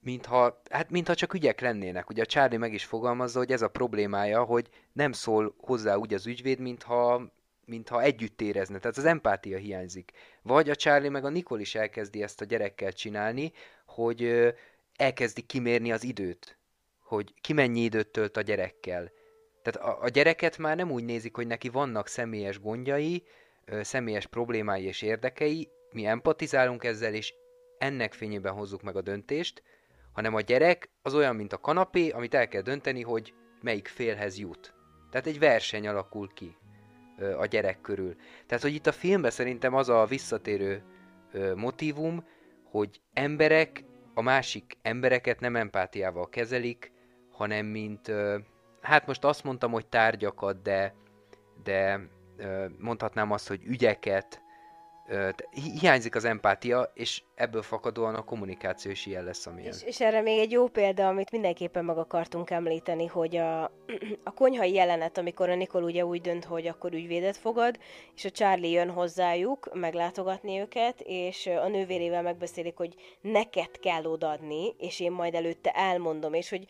mintha, 0.00 0.60
hát 0.70 0.90
mintha 0.90 1.14
csak 1.14 1.34
ügyek 1.34 1.60
lennének. 1.60 2.10
Ugye 2.10 2.22
a 2.22 2.26
Charlie 2.26 2.58
meg 2.58 2.72
is 2.72 2.84
fogalmazza, 2.84 3.38
hogy 3.38 3.52
ez 3.52 3.62
a 3.62 3.68
problémája, 3.68 4.44
hogy 4.44 4.68
nem 4.92 5.12
szól 5.12 5.54
hozzá 5.58 5.94
úgy 5.94 6.14
az 6.14 6.26
ügyvéd, 6.26 6.58
mintha, 6.58 7.32
mintha 7.70 8.02
együtt 8.02 8.40
érezne. 8.40 8.78
Tehát 8.78 8.96
az 8.96 9.04
empátia 9.04 9.58
hiányzik. 9.58 10.12
Vagy 10.42 10.70
a 10.70 10.74
Charlie 10.74 11.08
meg 11.08 11.24
a 11.24 11.28
Nicole 11.28 11.60
is 11.60 11.74
elkezdi 11.74 12.22
ezt 12.22 12.40
a 12.40 12.44
gyerekkel 12.44 12.92
csinálni, 12.92 13.52
hogy 13.86 14.52
elkezdi 14.96 15.40
kimérni 15.40 15.92
az 15.92 16.04
időt. 16.04 16.58
Hogy 16.98 17.34
ki 17.40 17.52
mennyi 17.52 17.80
időt 17.80 18.08
tölt 18.08 18.36
a 18.36 18.40
gyerekkel. 18.40 19.12
Tehát 19.62 19.88
a, 19.88 20.02
a 20.02 20.08
gyereket 20.08 20.58
már 20.58 20.76
nem 20.76 20.90
úgy 20.90 21.04
nézik, 21.04 21.34
hogy 21.34 21.46
neki 21.46 21.68
vannak 21.68 22.06
személyes 22.06 22.60
gondjai, 22.60 23.24
személyes 23.82 24.26
problémái 24.26 24.84
és 24.84 25.02
érdekei, 25.02 25.68
mi 25.92 26.06
empatizálunk 26.06 26.84
ezzel, 26.84 27.14
és 27.14 27.34
ennek 27.78 28.12
fényében 28.12 28.52
hozzuk 28.52 28.82
meg 28.82 28.96
a 28.96 29.00
döntést, 29.00 29.62
hanem 30.12 30.34
a 30.34 30.40
gyerek 30.40 30.90
az 31.02 31.14
olyan, 31.14 31.36
mint 31.36 31.52
a 31.52 31.58
kanapé, 31.58 32.08
amit 32.08 32.34
el 32.34 32.48
kell 32.48 32.62
dönteni, 32.62 33.02
hogy 33.02 33.34
melyik 33.60 33.88
félhez 33.88 34.38
jut. 34.38 34.74
Tehát 35.10 35.26
egy 35.26 35.38
verseny 35.38 35.86
alakul 35.86 36.28
ki 36.34 36.56
a 37.38 37.46
gyerek 37.46 37.80
körül. 37.80 38.14
Tehát, 38.46 38.62
hogy 38.62 38.74
itt 38.74 38.86
a 38.86 38.92
filmben 38.92 39.30
szerintem 39.30 39.74
az 39.74 39.88
a 39.88 40.04
visszatérő 40.04 40.82
motivum, 41.54 42.24
hogy 42.64 43.00
emberek 43.12 43.84
a 44.14 44.22
másik 44.22 44.78
embereket 44.82 45.40
nem 45.40 45.56
empátiával 45.56 46.28
kezelik, 46.28 46.92
hanem 47.30 47.66
mint, 47.66 48.12
hát 48.80 49.06
most 49.06 49.24
azt 49.24 49.44
mondtam, 49.44 49.72
hogy 49.72 49.86
tárgyakat, 49.86 50.62
de, 50.62 50.94
de 51.62 52.00
mondhatnám 52.78 53.30
azt, 53.32 53.48
hogy 53.48 53.64
ügyeket, 53.64 54.42
hiányzik 55.80 56.14
az 56.14 56.24
empátia, 56.24 56.90
és 56.94 57.22
ebből 57.34 57.62
fakadóan 57.62 58.14
a 58.14 58.24
kommunikáció 58.24 58.90
is 58.90 59.06
ilyen 59.06 59.24
lesz, 59.24 59.46
amilyen. 59.46 59.72
És, 59.72 59.82
és 59.82 60.00
erre 60.00 60.20
még 60.20 60.38
egy 60.38 60.50
jó 60.50 60.68
példa, 60.68 61.08
amit 61.08 61.30
mindenképpen 61.30 61.84
meg 61.84 61.98
akartunk 61.98 62.50
említeni, 62.50 63.06
hogy 63.06 63.36
a, 63.36 63.62
a 64.24 64.34
konyhai 64.34 64.72
jelenet, 64.72 65.18
amikor 65.18 65.48
a 65.48 65.54
Nikol 65.54 65.82
ugye 65.82 66.04
úgy 66.04 66.20
dönt, 66.20 66.44
hogy 66.44 66.66
akkor 66.66 66.92
ügyvédet 66.92 67.36
fogad, 67.36 67.78
és 68.14 68.24
a 68.24 68.30
Charlie 68.30 68.70
jön 68.70 68.90
hozzájuk 68.90 69.70
meglátogatni 69.74 70.58
őket, 70.58 71.00
és 71.04 71.46
a 71.46 71.68
nővérével 71.68 72.22
megbeszélik, 72.22 72.76
hogy 72.76 72.94
neked 73.20 73.78
kell 73.78 74.04
odaadni, 74.04 74.74
és 74.78 75.00
én 75.00 75.12
majd 75.12 75.34
előtte 75.34 75.70
elmondom, 75.70 76.34
és 76.34 76.48
hogy 76.48 76.66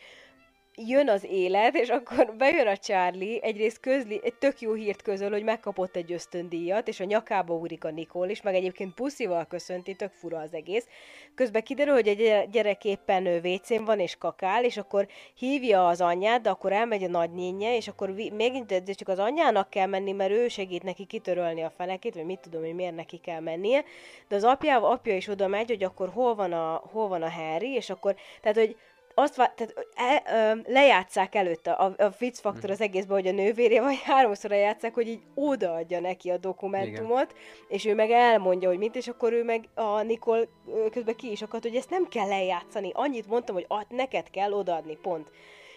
jön 0.75 1.09
az 1.09 1.25
élet, 1.29 1.75
és 1.75 1.89
akkor 1.89 2.33
bejön 2.37 2.67
a 2.67 2.77
Charlie, 2.77 3.39
egyrészt 3.41 3.79
közli, 3.79 4.19
egy 4.23 4.33
tök 4.33 4.61
jó 4.61 4.73
hírt 4.73 5.01
közöl, 5.01 5.29
hogy 5.29 5.43
megkapott 5.43 5.95
egy 5.95 6.11
ösztöndíjat, 6.11 6.87
és 6.87 6.99
a 6.99 7.03
nyakába 7.03 7.55
úrik 7.55 7.83
a 7.83 7.91
Nikol 7.91 8.29
is, 8.29 8.41
meg 8.41 8.55
egyébként 8.55 8.93
puszival 8.93 9.45
köszönti, 9.45 9.95
tök 9.95 10.11
fura 10.11 10.39
az 10.39 10.53
egész. 10.53 10.87
Közben 11.35 11.63
kiderül, 11.63 11.93
hogy 11.93 12.07
egy 12.07 12.49
gyerek 12.49 12.85
éppen 12.85 13.41
vécén 13.41 13.85
van, 13.85 13.99
és 13.99 14.15
kakál, 14.15 14.63
és 14.63 14.77
akkor 14.77 15.07
hívja 15.35 15.87
az 15.87 16.01
anyját, 16.01 16.41
de 16.41 16.49
akkor 16.49 16.71
elmegy 16.71 17.03
a 17.03 17.07
nagynénye, 17.07 17.75
és 17.75 17.87
akkor 17.87 18.09
még 18.09 18.65
csak 18.95 19.07
az 19.07 19.19
anyjának 19.19 19.69
kell 19.69 19.87
menni, 19.87 20.11
mert 20.11 20.31
ő 20.31 20.47
segít 20.47 20.83
neki 20.83 21.05
kitörölni 21.05 21.61
a 21.61 21.73
fenekét, 21.77 22.15
vagy 22.15 22.25
mit 22.25 22.39
tudom, 22.39 22.61
hogy 22.61 22.75
miért 22.75 22.95
neki 22.95 23.17
kell 23.17 23.39
mennie, 23.39 23.83
de 24.27 24.35
az 24.35 24.43
apja, 24.43 24.89
apja 24.89 25.15
is 25.15 25.27
oda 25.27 25.47
megy, 25.47 25.69
hogy 25.69 25.83
akkor 25.83 26.09
hol 26.09 26.35
van 26.35 26.53
a, 26.53 26.81
hol 26.91 27.07
van 27.07 27.21
a 27.21 27.29
Harry, 27.29 27.73
és 27.73 27.89
akkor, 27.89 28.15
tehát, 28.41 28.57
hogy 28.57 28.75
azt 29.13 29.35
vá- 29.35 29.55
tehát, 29.55 29.87
e, 29.95 30.23
ö, 30.35 30.71
lejátszák 30.73 31.35
előtte 31.35 31.71
a, 31.71 31.93
a 31.97 32.11
Fitz 32.11 32.39
faktor 32.39 32.63
mhm. 32.63 32.71
az 32.71 32.81
egészben, 32.81 33.17
hogy 33.17 33.27
a 33.27 33.31
nővéré 33.31 33.79
vagy 33.79 34.01
háromszor 34.11 34.49
lejátszák, 34.49 34.93
hogy 34.93 35.07
így 35.07 35.21
odaadja 35.35 35.99
neki 35.99 36.29
a 36.29 36.37
dokumentumot, 36.37 37.31
Igen. 37.31 37.35
és 37.67 37.85
ő 37.85 37.95
meg 37.95 38.11
elmondja, 38.11 38.69
hogy 38.69 38.77
mit, 38.77 38.95
és 38.95 39.07
akkor 39.07 39.33
ő 39.33 39.43
meg 39.43 39.69
a 39.75 40.01
Nikol 40.01 40.47
közben 40.91 41.15
ki 41.15 41.31
is 41.31 41.41
akart, 41.41 41.63
hogy 41.63 41.75
ezt 41.75 41.89
nem 41.89 42.07
kell 42.07 42.27
lejátszani. 42.27 42.91
Annyit 42.93 43.27
mondtam, 43.27 43.55
hogy 43.55 43.65
ad, 43.67 43.85
neked 43.89 44.29
kell 44.29 44.51
odaadni, 44.51 44.97
pont. 45.01 45.29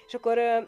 És 0.06 0.14
akkor 0.14 0.38
ö, 0.38 0.58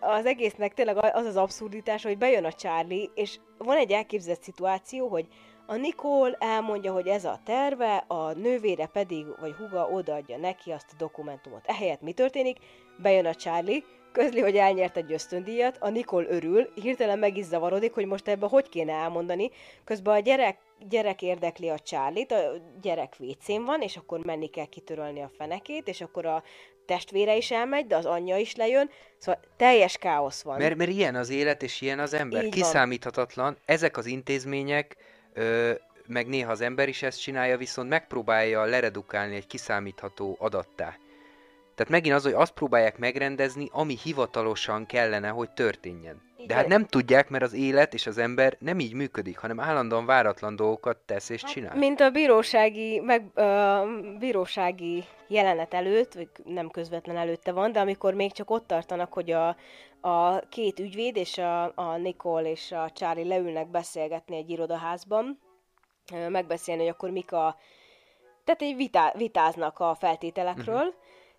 az 0.00 0.26
egésznek 0.26 0.74
tényleg 0.74 0.96
az 0.96 1.26
az 1.26 1.36
abszurditás, 1.36 2.02
hogy 2.02 2.18
bejön 2.18 2.44
a 2.44 2.52
Charlie, 2.52 3.10
és 3.14 3.38
van 3.58 3.76
egy 3.76 3.90
elképzelt 3.90 4.42
szituáció, 4.42 5.08
hogy 5.08 5.26
a 5.70 5.76
Nikol 5.76 6.34
elmondja, 6.38 6.92
hogy 6.92 7.06
ez 7.06 7.24
a 7.24 7.40
terve, 7.44 8.04
a 8.06 8.32
nővére 8.32 8.86
pedig, 8.86 9.26
vagy 9.40 9.52
huga 9.52 9.88
odaadja 9.88 10.36
neki 10.36 10.70
azt 10.70 10.90
a 10.92 10.94
dokumentumot. 10.98 11.66
Ehelyett 11.66 12.00
mi 12.00 12.12
történik? 12.12 12.58
Bejön 12.96 13.26
a 13.26 13.34
Charlie, 13.34 13.82
közli, 14.12 14.40
hogy 14.40 14.56
elnyert 14.56 14.96
egy 14.96 15.12
ösztöndíjat, 15.12 15.76
a 15.80 15.88
Nikol 15.88 16.24
örül, 16.24 16.72
hirtelen 16.74 17.18
meg 17.18 17.36
is 17.36 17.44
zavarodik, 17.44 17.92
hogy 17.92 18.06
most 18.06 18.28
ebbe 18.28 18.46
hogy 18.46 18.68
kéne 18.68 18.92
elmondani. 18.92 19.50
Közben 19.84 20.14
a 20.14 20.18
gyerek, 20.18 20.58
gyerek 20.88 21.22
érdekli 21.22 21.68
a 21.68 21.78
Charlie-t, 21.78 22.32
a 22.32 22.52
gyerek 22.80 23.16
vécén 23.16 23.64
van, 23.64 23.80
és 23.80 23.96
akkor 23.96 24.24
menni 24.24 24.46
kell 24.46 24.66
kitörölni 24.66 25.22
a 25.22 25.30
fenekét, 25.38 25.88
és 25.88 26.00
akkor 26.00 26.26
a 26.26 26.42
testvére 26.86 27.36
is 27.36 27.50
elmegy, 27.50 27.86
de 27.86 27.96
az 27.96 28.06
anyja 28.06 28.36
is 28.36 28.56
lejön, 28.56 28.90
szóval 29.18 29.40
teljes 29.56 29.96
káosz 29.98 30.42
van. 30.42 30.58
Mert, 30.58 30.76
mert 30.76 30.90
ilyen 30.90 31.14
az 31.14 31.30
élet, 31.30 31.62
és 31.62 31.80
ilyen 31.80 31.98
az 31.98 32.14
ember. 32.14 32.44
Így 32.44 32.50
Kiszámíthatatlan. 32.50 33.44
Van. 33.44 33.56
Ezek 33.64 33.96
az 33.96 34.06
intézmények 34.06 34.96
Ö, 35.38 35.72
meg 36.06 36.26
néha 36.26 36.50
az 36.50 36.60
ember 36.60 36.88
is 36.88 37.02
ezt 37.02 37.20
csinálja, 37.20 37.56
viszont 37.56 37.88
megpróbálja 37.88 38.64
leredukálni 38.64 39.36
egy 39.36 39.46
kiszámítható 39.46 40.36
adattá. 40.40 40.96
Tehát 41.74 41.92
megint 41.92 42.14
az, 42.14 42.22
hogy 42.22 42.32
azt 42.32 42.52
próbálják 42.52 42.98
megrendezni, 42.98 43.68
ami 43.72 43.98
hivatalosan 44.02 44.86
kellene, 44.86 45.28
hogy 45.28 45.50
történjen. 45.50 46.27
De 46.48 46.54
hát 46.54 46.66
nem 46.66 46.84
tudják, 46.84 47.28
mert 47.28 47.44
az 47.44 47.52
élet 47.52 47.94
és 47.94 48.06
az 48.06 48.18
ember 48.18 48.56
nem 48.58 48.78
így 48.78 48.92
működik, 48.92 49.38
hanem 49.38 49.60
állandóan 49.60 50.06
váratlan 50.06 50.56
dolgokat 50.56 50.96
tesz 50.96 51.28
és 51.28 51.42
csinál. 51.42 51.76
Mint 51.76 52.00
a 52.00 52.10
bírósági, 52.10 53.00
meg, 53.00 53.24
uh, 53.34 54.18
bírósági 54.18 55.04
jelenet 55.26 55.74
előtt, 55.74 56.14
vagy 56.14 56.28
nem 56.44 56.68
közvetlen 56.70 57.16
előtte 57.16 57.52
van, 57.52 57.72
de 57.72 57.80
amikor 57.80 58.14
még 58.14 58.32
csak 58.32 58.50
ott 58.50 58.66
tartanak, 58.66 59.12
hogy 59.12 59.30
a, 59.30 59.56
a 60.00 60.38
két 60.48 60.78
ügyvéd 60.78 61.16
és 61.16 61.38
a, 61.38 61.72
a 61.74 61.96
Nicole 61.96 62.50
és 62.50 62.72
a 62.72 62.90
Charlie 62.90 63.28
leülnek 63.28 63.70
beszélgetni 63.70 64.36
egy 64.36 64.50
irodaházban, 64.50 65.38
megbeszélni, 66.28 66.80
hogy 66.80 66.90
akkor 66.90 67.10
mik 67.10 67.32
a... 67.32 67.56
Tehát 68.44 68.62
egy 68.62 68.76
vitá, 68.76 69.12
vitáznak 69.16 69.78
a 69.78 69.94
feltételekről, 69.94 70.76
uh-huh. 70.76 70.94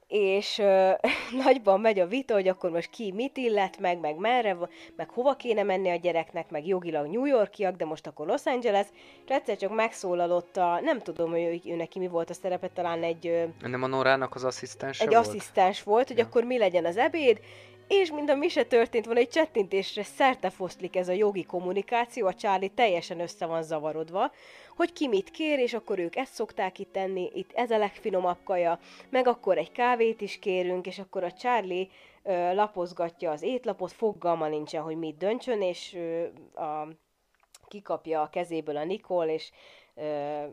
És 0.10 0.58
ö, 0.58 0.92
nagyban 1.44 1.80
megy 1.80 2.00
a 2.00 2.08
vita, 2.08 2.34
hogy 2.34 2.48
akkor 2.48 2.70
most 2.70 2.90
ki 2.90 3.12
mit 3.12 3.38
illet 3.38 3.80
meg, 3.80 4.00
meg 4.00 4.18
merre, 4.18 4.58
meg 4.96 5.10
hova 5.10 5.36
kéne 5.36 5.64
menni 5.64 5.90
a 5.90 5.96
gyereknek, 5.96 6.50
meg 6.50 6.68
jogilag 6.68 7.08
New 7.08 7.26
Yorkiak, 7.26 7.76
de 7.76 7.86
most 7.86 8.08
akkor 8.08 8.28
Los 8.28 8.46
Angeles, 8.46 8.88
és 9.26 9.36
egyszer 9.36 9.58
csak 9.58 9.76
megszólalott 9.76 10.58
a, 10.58 10.80
nem 10.82 11.02
tudom, 11.02 11.30
hogy 11.30 11.62
ő, 11.66 11.72
ő 11.72 11.76
neki 11.76 12.00
mi 12.00 12.08
volt 12.08 12.30
a 12.30 12.34
szerepe, 12.34 12.68
talán 12.68 13.04
egy... 13.04 13.28
Ö, 13.28 13.44
nem 13.68 13.84
a 13.84 13.88
Norának 13.88 14.36
az 14.36 14.44
asszisztens 14.44 15.00
Egy 15.00 15.08
volt? 15.08 15.26
asszisztens 15.26 15.84
volt, 15.84 16.08
hogy 16.08 16.18
ja. 16.18 16.26
akkor 16.26 16.44
mi 16.44 16.58
legyen 16.58 16.86
az 16.86 16.98
ebéd, 16.98 17.40
és 17.90 18.12
mint 18.12 18.30
a 18.30 18.36
mi 18.36 18.48
se 18.48 18.64
történt 18.64 19.06
volna, 19.06 19.20
egy 19.20 19.30
csettintésre 19.30 20.04
szerte 20.04 20.50
foszlik 20.50 20.96
ez 20.96 21.08
a 21.08 21.12
jogi 21.12 21.44
kommunikáció, 21.44 22.28
a 22.28 22.34
Charlie 22.34 22.70
teljesen 22.70 23.20
össze 23.20 23.46
van 23.46 23.64
zavarodva, 23.64 24.32
hogy 24.76 24.94
ki 24.94 25.08
mit 25.08 25.32
kér, 25.32 25.60
és 25.60 25.74
akkor 25.74 26.00
ők 26.00 26.16
ezt 26.16 26.34
szokták 26.34 26.80
itt 26.80 26.92
tenni, 26.92 27.30
itt 27.34 27.52
ez 27.54 27.72
a 27.72 27.78
legfinomabb 27.78 28.38
kaja, 28.44 28.80
meg 29.10 29.28
akkor 29.28 29.58
egy 29.58 29.72
kávét 29.72 30.22
is 30.22 30.40
kérünk, 30.40 30.88
és 30.88 31.00
akkor 31.00 31.24
a 31.24 31.32
Charlie 31.32 31.90
ö, 32.24 32.54
lapozgatja 32.54 33.32
az 33.32 33.42
étlapot, 33.42 33.92
foggalma 33.92 34.48
nincsen, 34.48 34.82
hogy 34.82 34.98
mit 34.98 35.18
döntsön, 35.18 35.62
és 35.62 35.94
ö, 35.94 36.24
a, 36.62 36.88
kikapja 37.68 38.22
a 38.22 38.30
kezéből 38.30 38.78
a 38.78 38.84
Nikol, 38.84 39.26
és 39.26 39.52
ö, 39.96 40.44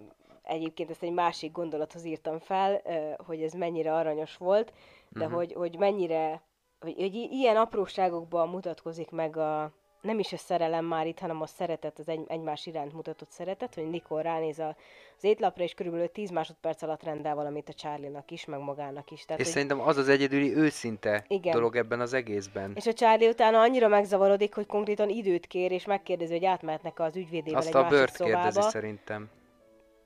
egyébként 0.43 0.91
ezt 0.91 1.03
egy 1.03 1.13
másik 1.13 1.53
gondolathoz 1.53 2.05
írtam 2.05 2.39
fel, 2.39 2.81
ö, 2.85 3.11
hogy 3.27 3.43
ez 3.43 3.53
mennyire 3.53 3.95
aranyos 3.95 4.37
volt, 4.37 4.73
de 5.09 5.25
uh-huh. 5.25 5.37
hogy, 5.37 5.53
hogy 5.53 5.79
mennyire 5.79 6.43
hogy, 6.81 6.95
hogy 6.97 7.15
ilyen 7.15 7.57
apróságokban 7.57 8.49
mutatkozik 8.49 9.11
meg 9.11 9.37
a, 9.37 9.73
nem 10.01 10.19
is 10.19 10.33
a 10.33 10.37
szerelem 10.37 10.85
már 10.85 11.07
itt, 11.07 11.19
hanem 11.19 11.43
a 11.43 11.47
szeretet, 11.47 11.99
az 11.99 12.09
egy, 12.09 12.25
egymás 12.27 12.67
iránt 12.67 12.93
mutatott 12.93 13.31
szeretet, 13.31 13.75
hogy 13.75 13.91
Nikol 13.91 14.23
ránéz 14.23 14.59
a, 14.59 14.77
az 15.17 15.25
étlapra, 15.25 15.63
és 15.63 15.75
körülbelül 15.75 16.09
10 16.09 16.31
másodperc 16.31 16.83
alatt 16.83 17.03
rendel 17.03 17.35
valamit 17.35 17.69
a 17.69 17.73
Charlie-nak 17.73 18.31
is, 18.31 18.45
meg 18.45 18.61
magának 18.61 19.11
is. 19.11 19.25
Tehát, 19.25 19.41
és 19.41 19.47
hogy... 19.47 19.55
szerintem 19.55 19.81
az 19.81 19.97
az 19.97 20.09
egyedüli 20.09 20.57
őszinte 20.57 21.25
igen. 21.29 21.53
dolog 21.53 21.77
ebben 21.77 22.01
az 22.01 22.13
egészben. 22.13 22.73
És 22.75 22.87
a 22.87 22.93
Charlie 22.93 23.29
utána 23.29 23.61
annyira 23.61 23.89
megzavarodik, 23.89 24.55
hogy 24.55 24.67
konkrétan 24.67 25.09
időt 25.09 25.47
kér, 25.47 25.73
és 25.73 25.85
megkérdezi, 25.85 26.33
hogy 26.33 26.45
átmehetnek 26.45 27.01
az 27.01 27.17
ügyvédével 27.17 27.59
Azt 27.59 27.69
egy 27.69 27.77
a 27.77 27.81
másik 27.81 27.97
bört 27.99 28.15
szobába. 28.15 28.43
kérdezi 28.43 28.69
szerintem. 28.69 29.31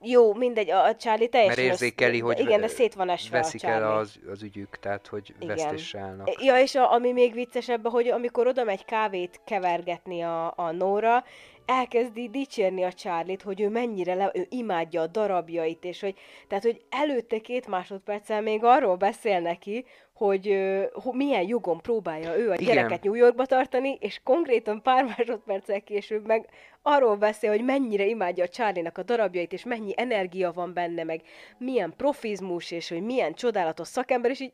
Jó, 0.02 0.34
mindegy, 0.34 0.70
a 0.70 0.96
Charlie 0.96 1.28
teljesen... 1.28 1.64
Mert 1.64 1.72
érzékeli, 1.72 2.16
össze... 2.16 2.24
hogy 2.24 2.38
igen, 2.38 2.60
de 2.60 2.68
szét 2.68 2.94
van 2.94 3.08
esve 3.08 3.38
veszik 3.38 3.62
a 3.62 3.66
Charlie. 3.66 3.86
el 3.86 3.96
az, 3.96 4.20
az 4.30 4.42
ügyük, 4.42 4.78
tehát 4.78 5.06
hogy 5.06 5.34
igen. 5.40 5.56
vesztésre 5.56 6.00
állnak. 6.00 6.42
Ja, 6.42 6.60
és 6.60 6.74
a, 6.74 6.92
ami 6.92 7.12
még 7.12 7.32
viccesebb, 7.32 7.88
hogy 7.88 8.08
amikor 8.08 8.46
oda 8.46 8.64
megy 8.64 8.84
kávét 8.84 9.40
kevergetni 9.44 10.22
a, 10.22 10.52
a 10.56 10.70
Nóra, 10.70 11.24
elkezdi 11.66 12.28
dicsérni 12.28 12.82
a 12.82 12.92
Charlie-t, 12.92 13.42
hogy 13.42 13.60
ő 13.60 13.68
mennyire 13.68 14.14
le, 14.14 14.30
ő 14.34 14.46
imádja 14.48 15.00
a 15.00 15.06
darabjait, 15.06 15.84
és 15.84 16.00
hogy, 16.00 16.14
tehát, 16.48 16.64
hogy 16.64 16.80
előtte 16.90 17.38
két 17.38 17.66
másodperccel 17.66 18.42
még 18.42 18.64
arról 18.64 18.96
beszél 18.96 19.40
neki, 19.40 19.84
hogy, 20.26 20.58
hogy 20.92 21.14
milyen 21.14 21.46
jogon 21.46 21.80
próbálja 21.80 22.38
ő 22.38 22.50
a 22.50 22.54
Igen. 22.54 22.74
gyereket 22.74 23.02
New 23.02 23.14
Yorkba 23.14 23.46
tartani, 23.46 23.96
és 24.00 24.20
konkrétan 24.24 24.82
pár 24.82 25.04
másodperccel 25.16 25.80
később 25.80 26.26
meg 26.26 26.48
arról 26.82 27.16
beszél, 27.16 27.50
hogy 27.50 27.64
mennyire 27.64 28.04
imádja 28.04 28.44
a 28.44 28.48
charlie 28.48 28.90
a 28.94 29.02
darabjait, 29.02 29.52
és 29.52 29.64
mennyi 29.64 29.92
energia 29.96 30.52
van 30.52 30.72
benne, 30.72 31.04
meg 31.04 31.22
milyen 31.58 31.94
profizmus, 31.96 32.70
és 32.70 32.88
hogy 32.88 33.02
milyen 33.02 33.34
csodálatos 33.34 33.88
szakember, 33.88 34.30
és 34.30 34.40
így 34.40 34.52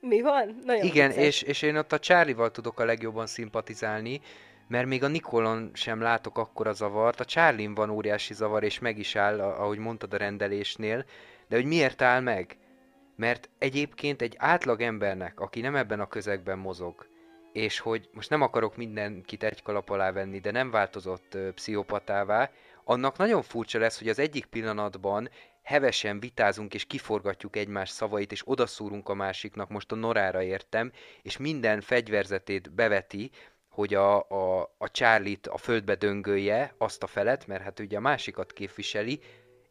mi 0.00 0.20
van? 0.20 0.60
Nagyon 0.64 0.84
Igen, 0.84 1.10
és, 1.10 1.42
és 1.42 1.62
én 1.62 1.76
ott 1.76 1.92
a 1.92 1.98
Charlie-val 1.98 2.50
tudok 2.50 2.80
a 2.80 2.84
legjobban 2.84 3.26
szimpatizálni, 3.26 4.20
mert 4.68 4.86
még 4.86 5.02
a 5.02 5.08
Nikolon 5.08 5.70
sem 5.72 6.00
látok 6.00 6.38
akkora 6.38 6.72
zavart, 6.72 7.20
a 7.20 7.24
charlie 7.24 7.70
van 7.74 7.90
óriási 7.90 8.34
zavar, 8.34 8.62
és 8.62 8.78
meg 8.78 8.98
is 8.98 9.16
áll, 9.16 9.40
ahogy 9.40 9.78
mondtad 9.78 10.14
a 10.14 10.16
rendelésnél, 10.16 11.04
de 11.48 11.56
hogy 11.56 11.64
miért 11.64 12.02
áll 12.02 12.20
meg? 12.20 12.59
Mert 13.20 13.48
egyébként 13.58 14.22
egy 14.22 14.34
átlag 14.38 14.80
embernek, 14.80 15.40
aki 15.40 15.60
nem 15.60 15.76
ebben 15.76 16.00
a 16.00 16.08
közegben 16.08 16.58
mozog, 16.58 17.06
és 17.52 17.78
hogy 17.78 18.08
most 18.12 18.30
nem 18.30 18.42
akarok 18.42 18.76
mindenkit 18.76 19.42
egy 19.42 19.62
kalap 19.62 19.90
alá 19.90 20.12
venni, 20.12 20.38
de 20.38 20.50
nem 20.50 20.70
változott 20.70 21.34
ö, 21.34 21.52
pszichopatává, 21.52 22.50
annak 22.84 23.16
nagyon 23.16 23.42
furcsa 23.42 23.78
lesz, 23.78 23.98
hogy 23.98 24.08
az 24.08 24.18
egyik 24.18 24.46
pillanatban 24.46 25.30
hevesen 25.62 26.20
vitázunk 26.20 26.74
és 26.74 26.84
kiforgatjuk 26.84 27.56
egymás 27.56 27.88
szavait, 27.88 28.32
és 28.32 28.42
odaszúrunk 28.44 29.08
a 29.08 29.14
másiknak, 29.14 29.68
most 29.68 29.92
a 29.92 29.96
norára 29.96 30.42
értem, 30.42 30.92
és 31.22 31.36
minden 31.36 31.80
fegyverzetét 31.80 32.72
beveti, 32.72 33.30
hogy 33.68 33.94
a, 33.94 34.28
a, 34.28 34.74
a 34.78 34.90
Charlie-t 34.90 35.46
a 35.46 35.56
földbe 35.56 35.94
döngölje, 35.94 36.74
azt 36.78 37.02
a 37.02 37.06
felet, 37.06 37.46
mert 37.46 37.62
hát 37.62 37.80
ugye 37.80 37.96
a 37.96 38.00
másikat 38.00 38.52
képviseli, 38.52 39.20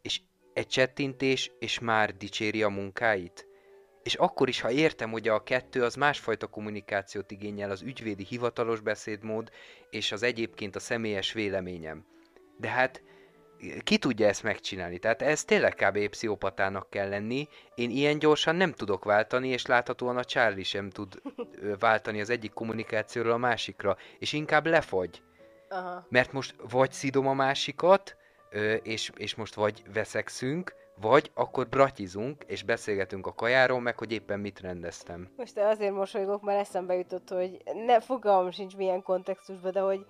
és 0.02 0.22
egy 0.60 0.68
csettintés, 0.68 1.52
és 1.60 1.80
már 1.80 2.18
dicséri 2.18 2.64
a 2.64 2.70
munkáit. 2.70 3.48
És 4.04 4.16
akkor 4.16 4.48
is, 4.48 4.62
ha 4.62 4.72
értem, 4.72 5.12
hogy 5.12 5.28
a 5.28 5.44
kettő 5.44 5.84
az 5.84 5.96
másfajta 5.96 6.48
kommunikációt 6.48 7.32
igényel, 7.32 7.72
az 7.72 7.82
ügyvédi 7.82 8.24
hivatalos 8.24 8.80
beszédmód, 8.80 9.50
és 9.90 10.12
az 10.12 10.24
egyébként 10.24 10.76
a 10.76 10.80
személyes 10.80 11.34
véleményem. 11.34 12.06
De 12.58 12.70
hát 12.70 13.04
ki 13.84 13.98
tudja 13.98 14.28
ezt 14.28 14.44
megcsinálni? 14.44 15.00
Tehát 15.00 15.22
ez 15.22 15.44
tényleg 15.44 15.74
kb. 15.76 16.10
pszichopatának 16.10 16.90
kell 16.90 17.10
lenni. 17.10 17.48
Én 17.76 17.90
ilyen 17.90 18.20
gyorsan 18.20 18.56
nem 18.56 18.74
tudok 18.74 19.04
váltani, 19.04 19.48
és 19.48 19.66
láthatóan 19.66 20.18
a 20.18 20.24
Charlie 20.24 20.64
sem 20.64 20.90
tud 20.90 21.22
váltani 21.80 22.22
az 22.22 22.30
egyik 22.30 22.54
kommunikációról 22.54 23.32
a 23.32 23.38
másikra, 23.38 23.98
és 24.18 24.34
inkább 24.34 24.66
lefagy. 24.66 25.22
Aha. 25.70 26.06
Mert 26.10 26.32
most 26.32 26.56
vagy 26.70 26.92
szidom 26.92 27.28
a 27.28 27.34
másikat, 27.34 28.18
és, 28.84 29.12
és 29.16 29.36
most 29.36 29.56
vagy 29.56 29.84
veszekszünk, 29.94 30.76
vagy 31.02 31.32
akkor 31.34 31.68
bratizunk, 31.68 32.44
és 32.48 32.64
beszélgetünk 32.64 33.28
a 33.28 33.34
kajáról, 33.34 33.80
meg 33.80 33.98
hogy 33.98 34.12
éppen 34.12 34.40
mit 34.40 34.60
rendeztem. 34.60 35.30
Most 35.38 35.58
azért 35.58 35.94
mosolygok, 35.94 36.42
mert 36.42 36.60
eszembe 36.60 36.96
jutott, 36.96 37.30
hogy 37.30 37.62
ne 37.86 38.00
fogalmam 38.00 38.52
sincs 38.52 38.76
milyen 38.76 39.04
kontextusban, 39.04 39.72
de 39.72 39.80
hogy 39.80 40.06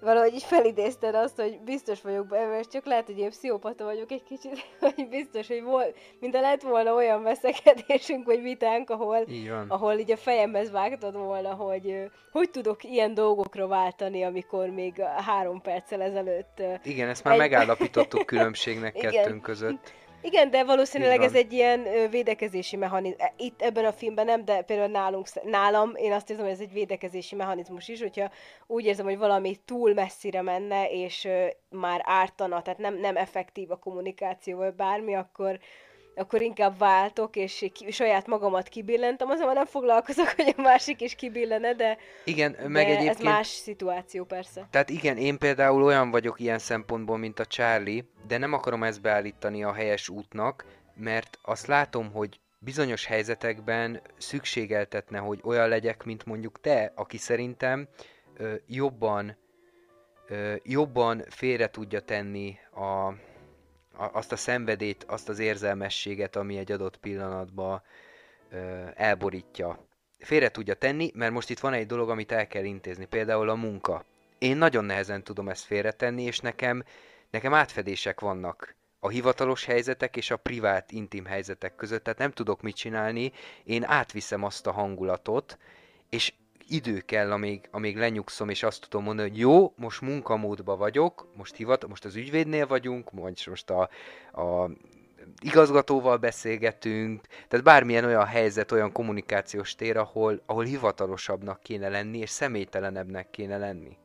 valahogy 0.00 0.34
így 0.34 0.42
felidézted 0.42 1.14
azt, 1.14 1.36
hogy 1.36 1.60
biztos 1.64 2.00
vagyok 2.00 2.26
benne, 2.26 2.58
és 2.58 2.66
csak 2.66 2.84
lehet, 2.84 3.06
hogy 3.06 3.18
én 3.18 3.30
pszichopata 3.30 3.84
vagyok 3.84 4.10
egy 4.10 4.22
kicsit, 4.22 4.66
hogy 4.80 5.08
biztos, 5.08 5.46
hogy 5.48 5.62
volt, 5.62 5.96
mint 6.20 6.34
lett 6.34 6.62
volna 6.62 6.94
olyan 6.94 7.22
veszekedésünk, 7.22 8.26
vagy 8.26 8.42
vitánk, 8.42 8.90
ahol, 8.90 9.24
Így 9.28 9.50
ahol 9.68 9.98
így 9.98 10.10
a 10.10 10.16
fejemhez 10.16 10.70
vágtad 10.70 11.16
volna, 11.16 11.54
hogy 11.54 12.10
hogy 12.32 12.50
tudok 12.50 12.84
ilyen 12.84 13.14
dolgokra 13.14 13.66
váltani, 13.66 14.22
amikor 14.22 14.68
még 14.68 15.00
a 15.00 15.22
három 15.22 15.60
perccel 15.60 16.02
ezelőtt 16.02 16.62
Igen, 16.84 17.08
ezt 17.08 17.24
már 17.24 17.34
Egy- 17.34 17.40
megállapítottuk 17.40 18.26
különbségnek 18.32 18.92
kettőnk 18.92 19.42
között. 19.42 19.92
Igen, 20.22 20.50
de 20.50 20.64
valószínűleg 20.64 21.22
ez 21.22 21.34
egy 21.34 21.52
ilyen 21.52 21.86
védekezési 22.10 22.76
mechanizmus. 22.76 23.32
Itt 23.36 23.62
ebben 23.62 23.84
a 23.84 23.92
filmben 23.92 24.24
nem, 24.24 24.44
de 24.44 24.62
például 24.62 24.90
nálunk, 24.90 25.26
nálam 25.44 25.92
én 25.94 26.12
azt 26.12 26.30
érzem, 26.30 26.44
hogy 26.44 26.54
ez 26.54 26.60
egy 26.60 26.72
védekezési 26.72 27.34
mechanizmus 27.34 27.88
is, 27.88 28.00
hogyha 28.00 28.30
úgy 28.66 28.84
érzem, 28.84 29.04
hogy 29.04 29.18
valami 29.18 29.56
túl 29.64 29.94
messzire 29.94 30.42
menne, 30.42 30.90
és 30.90 31.28
már 31.68 32.00
ártana, 32.04 32.62
tehát 32.62 32.78
nem, 32.78 32.94
nem 32.98 33.16
effektív 33.16 33.70
a 33.70 33.78
kommunikáció, 33.78 34.56
vagy 34.56 34.74
bármi, 34.74 35.14
akkor, 35.14 35.58
akkor 36.14 36.42
inkább 36.42 36.78
váltok, 36.78 37.36
és 37.36 37.66
ki, 37.72 37.90
saját 37.90 38.26
magamat 38.26 38.68
kibillentem, 38.68 39.28
azonban 39.28 39.54
nem 39.54 39.66
foglalkozok, 39.66 40.28
hogy 40.36 40.54
a 40.56 40.60
másik 40.60 41.00
is 41.00 41.14
kibillene, 41.14 41.74
de, 41.74 41.96
Igen, 42.24 42.52
de 42.52 42.68
meg 42.68 42.88
ez 42.88 42.96
egyébként... 42.96 43.22
más 43.22 43.46
szituáció 43.46 44.24
persze. 44.24 44.68
Tehát 44.70 44.90
igen, 44.90 45.16
én 45.16 45.38
például 45.38 45.82
olyan 45.82 46.10
vagyok 46.10 46.40
ilyen 46.40 46.58
szempontból, 46.58 47.16
mint 47.16 47.38
a 47.38 47.46
Charlie, 47.46 48.04
de 48.26 48.38
nem 48.38 48.52
akarom 48.52 48.82
ezt 48.82 49.00
beállítani 49.00 49.64
a 49.64 49.72
helyes 49.72 50.08
útnak, 50.08 50.64
mert 50.94 51.38
azt 51.42 51.66
látom, 51.66 52.12
hogy 52.12 52.40
bizonyos 52.58 53.06
helyzetekben 53.06 54.00
szükségeltetne, 54.16 55.18
hogy 55.18 55.40
olyan 55.42 55.68
legyek, 55.68 56.04
mint 56.04 56.24
mondjuk 56.24 56.60
te, 56.60 56.92
aki 56.94 57.16
szerintem 57.16 57.88
ö, 58.36 58.54
jobban, 58.66 59.36
ö, 60.28 60.54
jobban 60.62 61.24
félre 61.28 61.70
tudja 61.70 62.00
tenni 62.00 62.58
a, 62.72 63.12
azt 64.12 64.32
a 64.32 64.36
szenvedét, 64.36 65.04
azt 65.04 65.28
az 65.28 65.38
érzelmességet, 65.38 66.36
ami 66.36 66.58
egy 66.58 66.72
adott 66.72 66.96
pillanatban 66.96 67.82
elborítja. 68.94 69.86
Félre 70.18 70.50
tudja 70.50 70.74
tenni, 70.74 71.10
mert 71.14 71.32
most 71.32 71.50
itt 71.50 71.58
van 71.58 71.72
egy 71.72 71.86
dolog, 71.86 72.10
amit 72.10 72.32
el 72.32 72.46
kell 72.46 72.64
intézni, 72.64 73.04
például 73.04 73.48
a 73.48 73.54
munka. 73.54 74.04
Én 74.38 74.56
nagyon 74.56 74.84
nehezen 74.84 75.22
tudom 75.22 75.48
ezt 75.48 75.64
félretenni, 75.64 76.22
és 76.22 76.38
nekem, 76.38 76.84
nekem 77.30 77.54
átfedések 77.54 78.20
vannak 78.20 78.74
a 78.98 79.08
hivatalos 79.08 79.64
helyzetek 79.64 80.16
és 80.16 80.30
a 80.30 80.36
privát, 80.36 80.92
intim 80.92 81.24
helyzetek 81.24 81.74
között, 81.74 82.02
tehát 82.02 82.18
nem 82.18 82.30
tudok 82.30 82.62
mit 82.62 82.76
csinálni, 82.76 83.32
én 83.64 83.84
átviszem 83.84 84.44
azt 84.44 84.66
a 84.66 84.72
hangulatot, 84.72 85.58
és 86.08 86.32
idő 86.70 87.00
kell, 87.00 87.32
amíg, 87.32 87.68
amíg 87.70 87.96
lenyugszom, 87.96 88.48
és 88.48 88.62
azt 88.62 88.80
tudom 88.88 89.04
mondani, 89.04 89.28
hogy 89.28 89.38
jó, 89.38 89.72
most 89.76 90.00
munkamódban 90.00 90.78
vagyok, 90.78 91.28
most, 91.36 91.56
hivat, 91.56 91.88
most 91.88 92.04
az 92.04 92.16
ügyvédnél 92.16 92.66
vagyunk, 92.66 93.10
vagy 93.10 93.44
most 93.48 93.70
a, 93.70 93.88
a 94.42 94.70
igazgatóval 95.40 96.16
beszélgetünk, 96.16 97.26
tehát 97.48 97.64
bármilyen 97.64 98.04
olyan 98.04 98.24
helyzet, 98.24 98.72
olyan 98.72 98.92
kommunikációs 98.92 99.74
tér, 99.74 99.96
ahol, 99.96 100.42
ahol 100.46 100.64
hivatalosabbnak 100.64 101.62
kéne 101.62 101.88
lenni, 101.88 102.18
és 102.18 102.30
személytelenebbnek 102.30 103.30
kéne 103.30 103.58
lenni. 103.58 103.96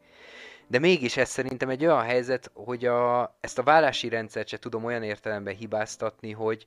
De 0.68 0.80
mégis 0.80 1.18
ez 1.18 1.30
szerintem 1.30 1.70
egy 1.70 1.86
olyan 1.86 2.04
helyzet, 2.04 2.52
hogy 2.54 2.86
a, 2.86 3.36
ezt 3.40 3.58
a 3.58 3.64
vállási 3.64 4.10
rendszert 4.10 4.48
se 4.48 4.58
tudom 4.58 4.84
olyan 4.84 5.04
értelemben 5.04 5.56
hibáztatni, 5.56 6.32
hogy, 6.32 6.66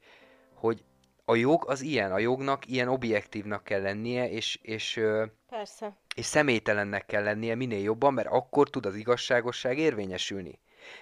hogy 0.54 0.84
a 1.30 1.36
jog 1.36 1.64
az 1.66 1.80
ilyen, 1.80 2.12
a 2.12 2.18
jognak 2.18 2.66
ilyen 2.66 2.88
objektívnak 2.88 3.64
kell 3.64 3.82
lennie, 3.82 4.30
és, 4.30 4.58
és, 4.62 5.00
Persze. 5.48 5.96
és 6.14 6.24
személytelennek 6.24 7.06
kell 7.06 7.22
lennie 7.22 7.54
minél 7.54 7.82
jobban, 7.82 8.14
mert 8.14 8.28
akkor 8.30 8.70
tud 8.70 8.86
az 8.86 8.94
igazságosság 8.94 9.78
érvényesülni. 9.78 10.58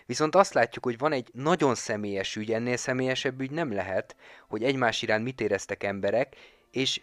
Viszont 0.07 0.35
azt 0.35 0.55
látjuk, 0.55 0.85
hogy 0.85 0.99
van 0.99 1.13
egy 1.13 1.31
nagyon 1.33 1.75
személyes 1.75 2.37
ügy, 2.37 2.53
ennél 2.53 2.77
személyesebb 2.77 3.41
ügy 3.41 3.51
nem 3.51 3.73
lehet, 3.73 4.17
hogy 4.49 4.65
egymás 4.65 5.03
iránt 5.03 5.25
mit 5.25 5.41
éreztek 5.41 5.83
emberek, 5.83 6.37
és 6.71 7.01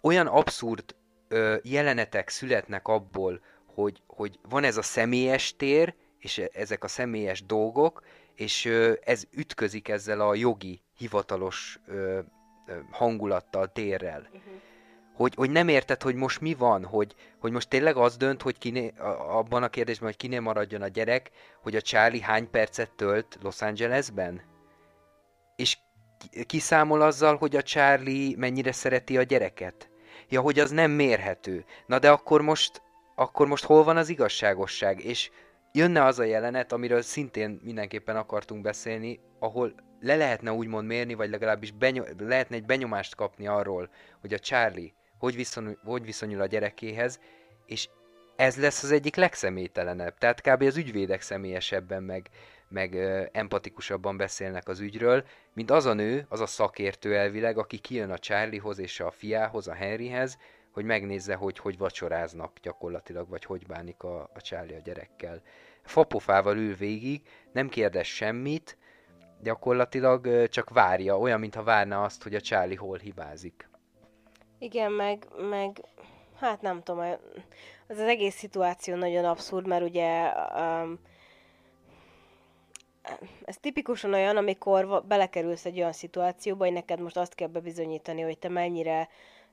olyan 0.00 0.26
abszurd 0.26 0.94
ö, 1.28 1.56
jelenetek 1.62 2.28
születnek 2.28 2.88
abból, 2.88 3.40
hogy, 3.74 4.02
hogy 4.06 4.38
van 4.48 4.64
ez 4.64 4.76
a 4.76 4.82
személyes 4.82 5.56
tér, 5.56 5.94
és 6.18 6.38
e- 6.38 6.50
ezek 6.52 6.84
a 6.84 6.88
személyes 6.88 7.44
dolgok, 7.46 8.04
és 8.34 8.64
ö, 8.64 8.92
ez 9.00 9.24
ütközik 9.30 9.88
ezzel 9.88 10.20
a 10.20 10.34
jogi, 10.34 10.80
hivatalos 10.96 11.80
ö, 11.86 12.20
hangulattal, 12.90 13.72
térrel 13.72 14.28
hogy, 15.20 15.34
hogy 15.34 15.50
nem 15.50 15.68
érted, 15.68 16.02
hogy 16.02 16.14
most 16.14 16.40
mi 16.40 16.54
van, 16.54 16.84
hogy, 16.84 17.14
hogy 17.40 17.52
most 17.52 17.68
tényleg 17.68 17.96
az 17.96 18.16
dönt, 18.16 18.42
hogy 18.42 18.58
kiné, 18.58 18.92
abban 19.28 19.62
a 19.62 19.68
kérdésben, 19.68 20.08
hogy 20.08 20.16
kinél 20.16 20.40
maradjon 20.40 20.82
a 20.82 20.88
gyerek, 20.88 21.30
hogy 21.62 21.76
a 21.76 21.80
Charlie 21.80 22.20
hány 22.20 22.50
percet 22.50 22.90
tölt 22.90 23.38
Los 23.42 23.62
Angelesben? 23.62 24.42
És 25.56 25.78
ki- 26.18 26.44
kiszámol 26.44 27.00
azzal, 27.00 27.36
hogy 27.36 27.56
a 27.56 27.62
Charlie 27.62 28.34
mennyire 28.36 28.72
szereti 28.72 29.18
a 29.18 29.22
gyereket? 29.22 29.90
Ja, 30.28 30.40
hogy 30.40 30.58
az 30.58 30.70
nem 30.70 30.90
mérhető. 30.90 31.64
Na 31.86 31.98
de 31.98 32.10
akkor 32.10 32.42
most, 32.42 32.82
akkor 33.14 33.46
most 33.46 33.64
hol 33.64 33.84
van 33.84 33.96
az 33.96 34.08
igazságosság? 34.08 35.04
És 35.04 35.30
jönne 35.72 36.04
az 36.04 36.18
a 36.18 36.24
jelenet, 36.24 36.72
amiről 36.72 37.02
szintén 37.02 37.60
mindenképpen 37.62 38.16
akartunk 38.16 38.62
beszélni, 38.62 39.20
ahol 39.38 39.74
le 40.00 40.16
lehetne 40.16 40.52
úgymond 40.52 40.86
mérni, 40.86 41.14
vagy 41.14 41.30
legalábbis 41.30 41.70
benyo- 41.70 42.14
lehetne 42.18 42.56
egy 42.56 42.66
benyomást 42.66 43.14
kapni 43.14 43.46
arról, 43.46 43.90
hogy 44.20 44.34
a 44.34 44.38
Charlie 44.38 44.94
hogy 45.20 45.34
viszonyul, 45.36 45.78
hogy 45.84 46.04
viszonyul 46.04 46.40
a 46.40 46.46
gyerekéhez, 46.46 47.20
és 47.66 47.88
ez 48.36 48.56
lesz 48.56 48.82
az 48.82 48.90
egyik 48.90 49.16
legszemélytelenebb. 49.16 50.18
Tehát 50.18 50.40
kb. 50.40 50.62
az 50.62 50.76
ügyvédek 50.76 51.20
személyesebben, 51.20 52.02
meg, 52.02 52.28
meg 52.68 52.94
ö, 52.94 53.22
empatikusabban 53.32 54.16
beszélnek 54.16 54.68
az 54.68 54.80
ügyről, 54.80 55.24
mint 55.54 55.70
az 55.70 55.86
a 55.86 55.92
nő, 55.92 56.26
az 56.28 56.40
a 56.40 56.46
szakértő 56.46 57.16
elvileg, 57.16 57.58
aki 57.58 57.78
kijön 57.78 58.10
a 58.10 58.18
Charliehoz 58.18 58.78
és 58.78 59.00
a 59.00 59.10
fiához, 59.10 59.68
a 59.68 59.74
Henryhez, 59.74 60.38
hogy 60.70 60.84
megnézze, 60.84 61.34
hogy 61.34 61.58
hogy 61.58 61.78
vacsoráznak 61.78 62.58
gyakorlatilag, 62.62 63.28
vagy 63.28 63.44
hogy 63.44 63.66
bánik 63.66 64.02
a, 64.02 64.30
a 64.34 64.40
Charlie 64.40 64.76
a 64.76 64.80
gyerekkel. 64.80 65.42
Fapofával 65.82 66.56
ül 66.56 66.74
végig, 66.74 67.22
nem 67.52 67.68
kérdez 67.68 68.06
semmit, 68.06 68.78
gyakorlatilag 69.42 70.48
csak 70.48 70.70
várja, 70.70 71.18
olyan, 71.18 71.40
mintha 71.40 71.62
várná 71.62 72.04
azt, 72.04 72.22
hogy 72.22 72.34
a 72.34 72.40
Charlie 72.40 72.76
hol 72.76 72.98
hibázik. 72.98 73.68
Igen, 74.58 74.92
meg, 74.92 75.26
meg 75.50 75.80
hát 76.36 76.60
nem 76.60 76.82
tudom, 76.82 77.00
az 77.88 77.98
az 77.98 78.08
egész 78.08 78.34
szituáció 78.34 78.94
nagyon 78.94 79.24
abszurd, 79.24 79.66
mert 79.66 79.82
ugye 79.84 80.32
um, 80.54 80.98
ez 83.44 83.56
tipikusan 83.56 84.12
olyan, 84.12 84.36
amikor 84.36 85.04
belekerülsz 85.06 85.64
egy 85.64 85.78
olyan 85.78 85.92
szituációba, 85.92 86.64
hogy 86.64 86.72
neked 86.72 87.00
most 87.00 87.16
azt 87.16 87.34
kell 87.34 87.48
bebizonyítani, 87.48 88.20
hogy 88.20 88.38
te 88.38 88.48
mennyire 88.48 89.08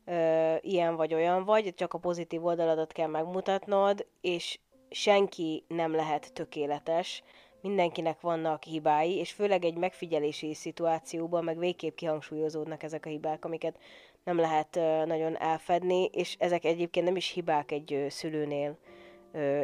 ö, 0.08 0.56
ilyen 0.62 0.96
vagy 0.96 1.14
olyan 1.14 1.44
vagy, 1.44 1.74
csak 1.76 1.94
a 1.94 1.98
pozitív 1.98 2.46
oldaladat 2.46 2.92
kell 2.92 3.08
megmutatnod, 3.08 4.06
és 4.22 4.60
senki 4.90 5.64
nem 5.68 5.96
lehet 5.96 6.34
tökéletes, 6.34 7.24
mindenkinek 7.62 8.22
vannak 8.22 8.64
hibái, 8.64 9.18
és 9.18 9.32
főleg 9.32 9.66
egy 9.66 9.78
megfigyelési 9.78 10.54
szituációban 10.54 11.44
meg 11.44 11.58
végképp 11.58 11.96
kihangsúlyozódnak 11.96 12.84
ezek 12.84 13.06
a 13.06 13.10
hibák, 13.10 13.46
amiket 13.46 13.80
nem 14.24 14.38
lehet 14.38 14.76
nagyon 15.06 15.38
elfedni, 15.38 16.04
és 16.04 16.36
ezek 16.40 16.66
egyébként 16.66 17.06
nem 17.06 17.16
is 17.16 17.30
hibák 17.30 17.72
egy 17.72 18.06
szülőnél. 18.10 18.78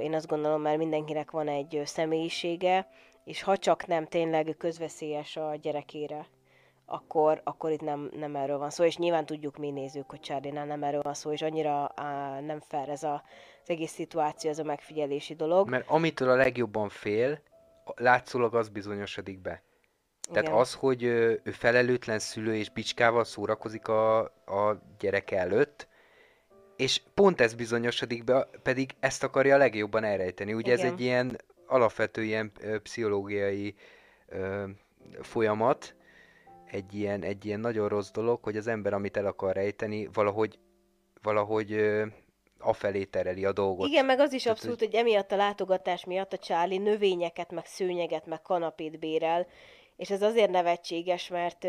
Én 0.01 0.13
azt 0.13 0.27
gondolom, 0.27 0.61
mert 0.61 0.77
mindenkinek 0.77 1.31
van 1.31 1.47
egy 1.47 1.81
személyisége, 1.85 2.87
és 3.25 3.41
ha 3.41 3.57
csak 3.57 3.87
nem 3.87 4.05
tényleg 4.05 4.55
közveszélyes 4.57 5.35
a 5.35 5.55
gyerekére, 5.61 6.27
akkor, 6.93 7.41
akkor 7.43 7.71
itt 7.71 7.81
nem, 7.81 8.09
nem 8.15 8.35
erről 8.35 8.57
van 8.57 8.69
szó, 8.69 8.83
és 8.83 8.97
nyilván 8.97 9.25
tudjuk 9.25 9.57
mi 9.57 9.71
nézők, 9.71 10.09
hogy 10.09 10.19
Charlie-nál 10.19 10.65
nem 10.65 10.83
erről 10.83 11.01
van 11.01 11.13
szó, 11.13 11.31
és 11.31 11.41
annyira 11.41 11.91
á, 11.95 12.39
nem 12.39 12.59
fair 12.59 12.89
ez 12.89 13.03
a, 13.03 13.23
az 13.63 13.69
egész 13.69 13.91
szituáció, 13.91 14.49
ez 14.49 14.59
a 14.59 14.63
megfigyelési 14.63 15.35
dolog. 15.35 15.69
Mert 15.69 15.89
amitől 15.89 16.29
a 16.29 16.35
legjobban 16.35 16.89
fél, 16.89 17.41
látszólag 17.95 18.55
az 18.55 18.69
bizonyosodik 18.69 19.41
be. 19.41 19.63
Tehát 20.31 20.47
Igen. 20.47 20.59
az, 20.59 20.73
hogy 20.73 21.03
ő 21.03 21.41
felelőtlen 21.45 22.19
szülő 22.19 22.55
és 22.55 22.69
bicskával 22.69 23.23
szórakozik 23.23 23.87
a, 23.87 24.19
a 24.45 24.81
gyereke 24.99 25.39
előtt, 25.39 25.87
és 26.75 27.01
pont 27.13 27.41
ez 27.41 27.53
bizonyosodik 27.53 28.23
be, 28.23 28.47
pedig 28.63 28.95
ezt 28.99 29.23
akarja 29.23 29.55
a 29.55 29.57
legjobban 29.57 30.03
elrejteni. 30.03 30.53
Ugye 30.53 30.71
ez 30.71 30.79
Igen. 30.79 30.91
egy 30.91 31.01
ilyen 31.01 31.37
alapvető 31.67 32.23
ilyen 32.23 32.51
pszichológiai 32.83 33.75
ö, 34.27 34.63
folyamat, 35.21 35.95
egy 36.73 36.93
ilyen, 36.93 37.23
egy 37.23 37.45
ilyen 37.45 37.59
nagyon 37.59 37.87
rossz 37.87 38.11
dolog, 38.11 38.43
hogy 38.43 38.57
az 38.57 38.67
ember, 38.67 38.93
amit 38.93 39.17
el 39.17 39.25
akar 39.25 39.55
rejteni, 39.55 40.09
valahogy, 40.13 40.59
valahogy 41.21 41.71
ö, 41.71 42.05
afelé 42.59 43.03
tereli 43.03 43.45
a 43.45 43.51
dolgot. 43.51 43.87
Igen, 43.87 44.05
meg 44.05 44.19
az 44.19 44.33
is 44.33 44.43
Tehát, 44.43 44.57
abszolút, 44.57 44.79
hogy 44.79 44.93
emiatt 44.93 45.31
a 45.31 45.35
látogatás 45.35 46.05
miatt 46.05 46.33
a 46.33 46.37
Charlie 46.37 46.77
növényeket, 46.77 47.51
meg 47.51 47.65
szőnyeget, 47.65 48.25
meg 48.25 48.41
kanapét 48.41 48.99
bérel, 48.99 49.47
és 49.95 50.09
ez 50.09 50.21
azért 50.21 50.51
nevetséges, 50.51 51.27
mert... 51.27 51.63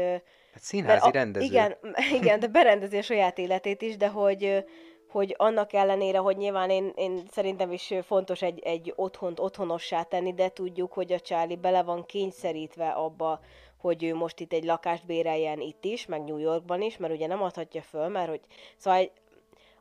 Hát 0.52 0.62
színházi 0.62 1.00
mert 1.02 1.14
rendező. 1.14 1.44
Igen, 1.44 1.76
igen, 2.20 2.40
de 2.40 2.46
berendezi 2.46 2.96
a 2.96 3.02
saját 3.02 3.38
életét 3.38 3.82
is, 3.82 3.96
de 3.96 4.08
hogy, 4.08 4.64
hogy 5.08 5.34
annak 5.38 5.72
ellenére, 5.72 6.18
hogy 6.18 6.36
nyilván 6.36 6.70
én, 6.70 6.92
én 6.96 7.22
szerintem 7.30 7.72
is 7.72 7.94
fontos 8.02 8.42
egy, 8.42 8.58
egy 8.58 8.92
otthont 8.96 9.40
otthonossá 9.40 10.02
tenni, 10.02 10.34
de 10.34 10.48
tudjuk, 10.48 10.92
hogy 10.92 11.12
a 11.12 11.20
Charlie 11.20 11.56
bele 11.56 11.82
van 11.82 12.04
kényszerítve 12.04 12.88
abba, 12.88 13.40
hogy 13.84 14.04
ő 14.04 14.14
most 14.14 14.40
itt 14.40 14.52
egy 14.52 14.64
lakást 14.64 15.06
béreljen 15.06 15.60
itt 15.60 15.84
is, 15.84 16.06
meg 16.06 16.24
New 16.24 16.38
Yorkban 16.38 16.82
is, 16.82 16.96
mert 16.96 17.12
ugye 17.12 17.26
nem 17.26 17.42
adhatja 17.42 17.82
föl, 17.82 18.08
mert 18.08 18.28
hogy 18.28 18.40
szóval 18.76 18.98
egy- 19.00 19.12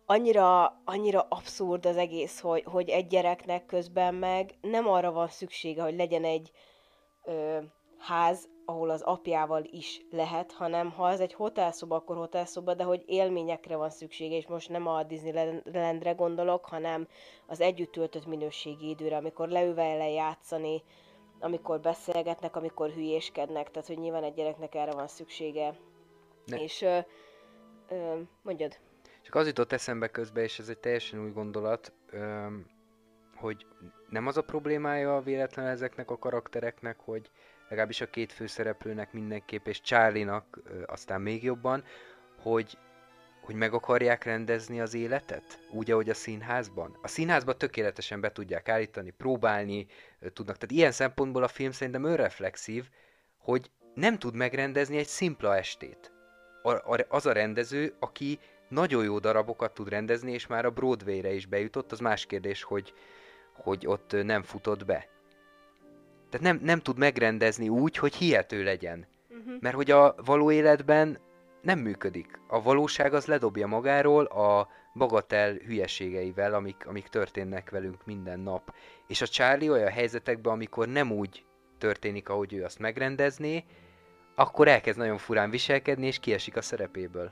annyira, 0.06 0.82
annyira 0.86 1.26
abszurd 1.30 1.86
az 1.86 1.97
egész, 1.97 2.39
hogy, 2.39 2.64
hogy 2.64 2.89
egy 2.89 3.08
gyereknek 3.08 3.66
közben 3.66 4.16
meg 4.16 4.54
nem 4.62 4.88
arra 4.88 5.12
van 5.12 5.28
szüksége, 5.28 5.82
hogy 5.82 5.95
legyen 5.95 6.24
egy 6.24 6.51
ö, 7.24 7.58
ház, 7.97 8.49
ahol 8.66 8.89
az 8.89 9.01
apjával 9.01 9.64
is 9.72 10.01
lehet, 10.12 10.51
hanem 10.51 10.91
ha 10.91 11.10
ez 11.12 11.20
egy 11.20 11.34
hotelszoba, 11.34 11.95
akkor 11.95 12.16
hotelszoba, 12.16 12.74
de 12.74 12.84
hogy 12.84 13.04
élményekre 13.06 13.76
van 13.76 13.89
szüksége, 13.89 14.36
és 14.36 14.47
most 14.47 14.70
nem 14.70 14.88
a 14.88 15.04
Disneylandre 15.04 16.12
gondolok, 16.12 16.66
hanem 16.66 17.08
az 17.47 17.62
együtt 17.62 17.91
töltött 17.91 18.26
minőségi 18.26 18.89
időre, 18.89 19.16
amikor 19.16 19.47
leül 19.47 19.74
vele 19.74 20.10
játszani, 20.10 20.84
amikor 21.43 21.79
beszélgetnek, 21.79 22.55
amikor 22.55 22.89
hülyéskednek, 22.89 23.71
tehát 23.71 23.87
hogy 23.87 23.97
nyilván 23.97 24.23
egy 24.23 24.33
gyereknek 24.33 24.75
erre 24.75 24.91
van 24.91 25.07
szüksége. 25.07 25.75
Ne- 26.45 26.61
És 26.61 26.81
ö, 26.81 26.99
ö, 27.89 28.19
mondjad. 28.41 28.77
Csak 29.21 29.35
az 29.35 29.47
jutott 29.47 29.71
eszembe 29.71 30.07
közben, 30.07 30.43
és 30.43 30.59
ez 30.59 30.69
egy 30.69 30.77
teljesen 30.77 31.23
új 31.23 31.31
gondolat, 31.31 31.93
öm, 32.11 32.65
hogy 33.35 33.65
nem 34.09 34.27
az 34.27 34.37
a 34.37 34.41
problémája 34.41 35.21
véletlen 35.21 35.65
ezeknek 35.65 36.11
a 36.11 36.17
karaktereknek, 36.17 36.99
hogy 36.99 37.31
legalábbis 37.69 38.01
a 38.01 38.09
két 38.09 38.31
főszereplőnek 38.31 39.13
mindenképp, 39.13 39.67
és 39.67 39.81
Charlie-nak 39.81 40.59
ö, 40.63 40.83
aztán 40.85 41.21
még 41.21 41.43
jobban, 41.43 41.83
hogy, 42.41 42.77
hogy 43.43 43.55
meg 43.55 43.73
akarják 43.73 44.23
rendezni 44.23 44.81
az 44.81 44.93
életet, 44.93 45.59
úgy, 45.71 45.91
ahogy 45.91 46.09
a 46.09 46.13
színházban. 46.13 46.97
A 47.01 47.07
színházban 47.07 47.57
tökéletesen 47.57 48.21
be 48.21 48.31
tudják 48.31 48.69
állítani, 48.69 49.09
próbálni 49.09 49.87
tudnak. 50.33 50.57
Tehát 50.57 50.75
ilyen 50.75 50.91
szempontból 50.91 51.43
a 51.43 51.47
film 51.47 51.71
szerintem 51.71 52.03
önreflexív, 52.03 52.89
hogy 53.37 53.71
nem 53.93 54.17
tud 54.17 54.35
megrendezni 54.35 54.97
egy 54.97 55.07
szimpla 55.07 55.55
estét. 55.55 56.11
A, 56.61 56.71
a, 56.71 57.05
az 57.07 57.25
a 57.25 57.31
rendező, 57.31 57.95
aki 57.99 58.39
nagyon 58.69 59.03
jó 59.03 59.19
darabokat 59.19 59.73
tud 59.73 59.89
rendezni, 59.89 60.31
és 60.31 60.47
már 60.47 60.65
a 60.65 60.71
Broadway-re 60.71 61.33
is 61.33 61.45
bejutott, 61.45 61.91
az 61.91 61.99
más 61.99 62.25
kérdés, 62.25 62.63
hogy, 62.63 62.93
hogy 63.53 63.87
ott 63.87 64.15
nem 64.23 64.43
futott 64.43 64.85
be. 64.85 65.07
Tehát 66.29 66.45
nem, 66.45 66.59
nem 66.61 66.79
tud 66.79 66.97
megrendezni 66.97 67.69
úgy, 67.69 67.97
hogy 67.97 68.15
hihető 68.15 68.63
legyen. 68.63 69.07
Uh-huh. 69.29 69.53
Mert 69.59 69.75
hogy 69.75 69.91
a 69.91 70.15
való 70.25 70.51
életben 70.51 71.19
nem 71.64 71.80
működik. 71.80 72.39
A 72.47 72.61
valóság 72.61 73.14
az 73.14 73.26
ledobja 73.26 73.68
magáról 73.68 74.26
a 74.26 74.68
bagatel 74.93 75.53
hülyeségeivel, 75.53 76.53
amik, 76.53 76.88
amik 76.88 77.07
történnek 77.07 77.70
velünk 77.70 78.05
minden 78.05 78.39
nap. 78.39 78.74
És 79.07 79.22
a 79.22 79.28
Charlie 79.28 79.72
olyan 79.72 79.91
helyzetekben, 79.91 80.53
amikor 80.53 80.88
nem 80.88 81.11
úgy 81.11 81.45
történik, 81.78 82.30
ahogy 82.30 82.53
ő 82.53 82.64
azt 82.64 82.80
megrendezné, 82.80 83.64
akkor 84.36 84.68
elkezd 84.68 84.97
nagyon 84.97 85.18
furán 85.18 85.49
viselkedni, 85.49 86.05
és 86.05 86.20
kiesik 86.20 86.57
a 86.57 86.61
szerepéből. 86.61 87.32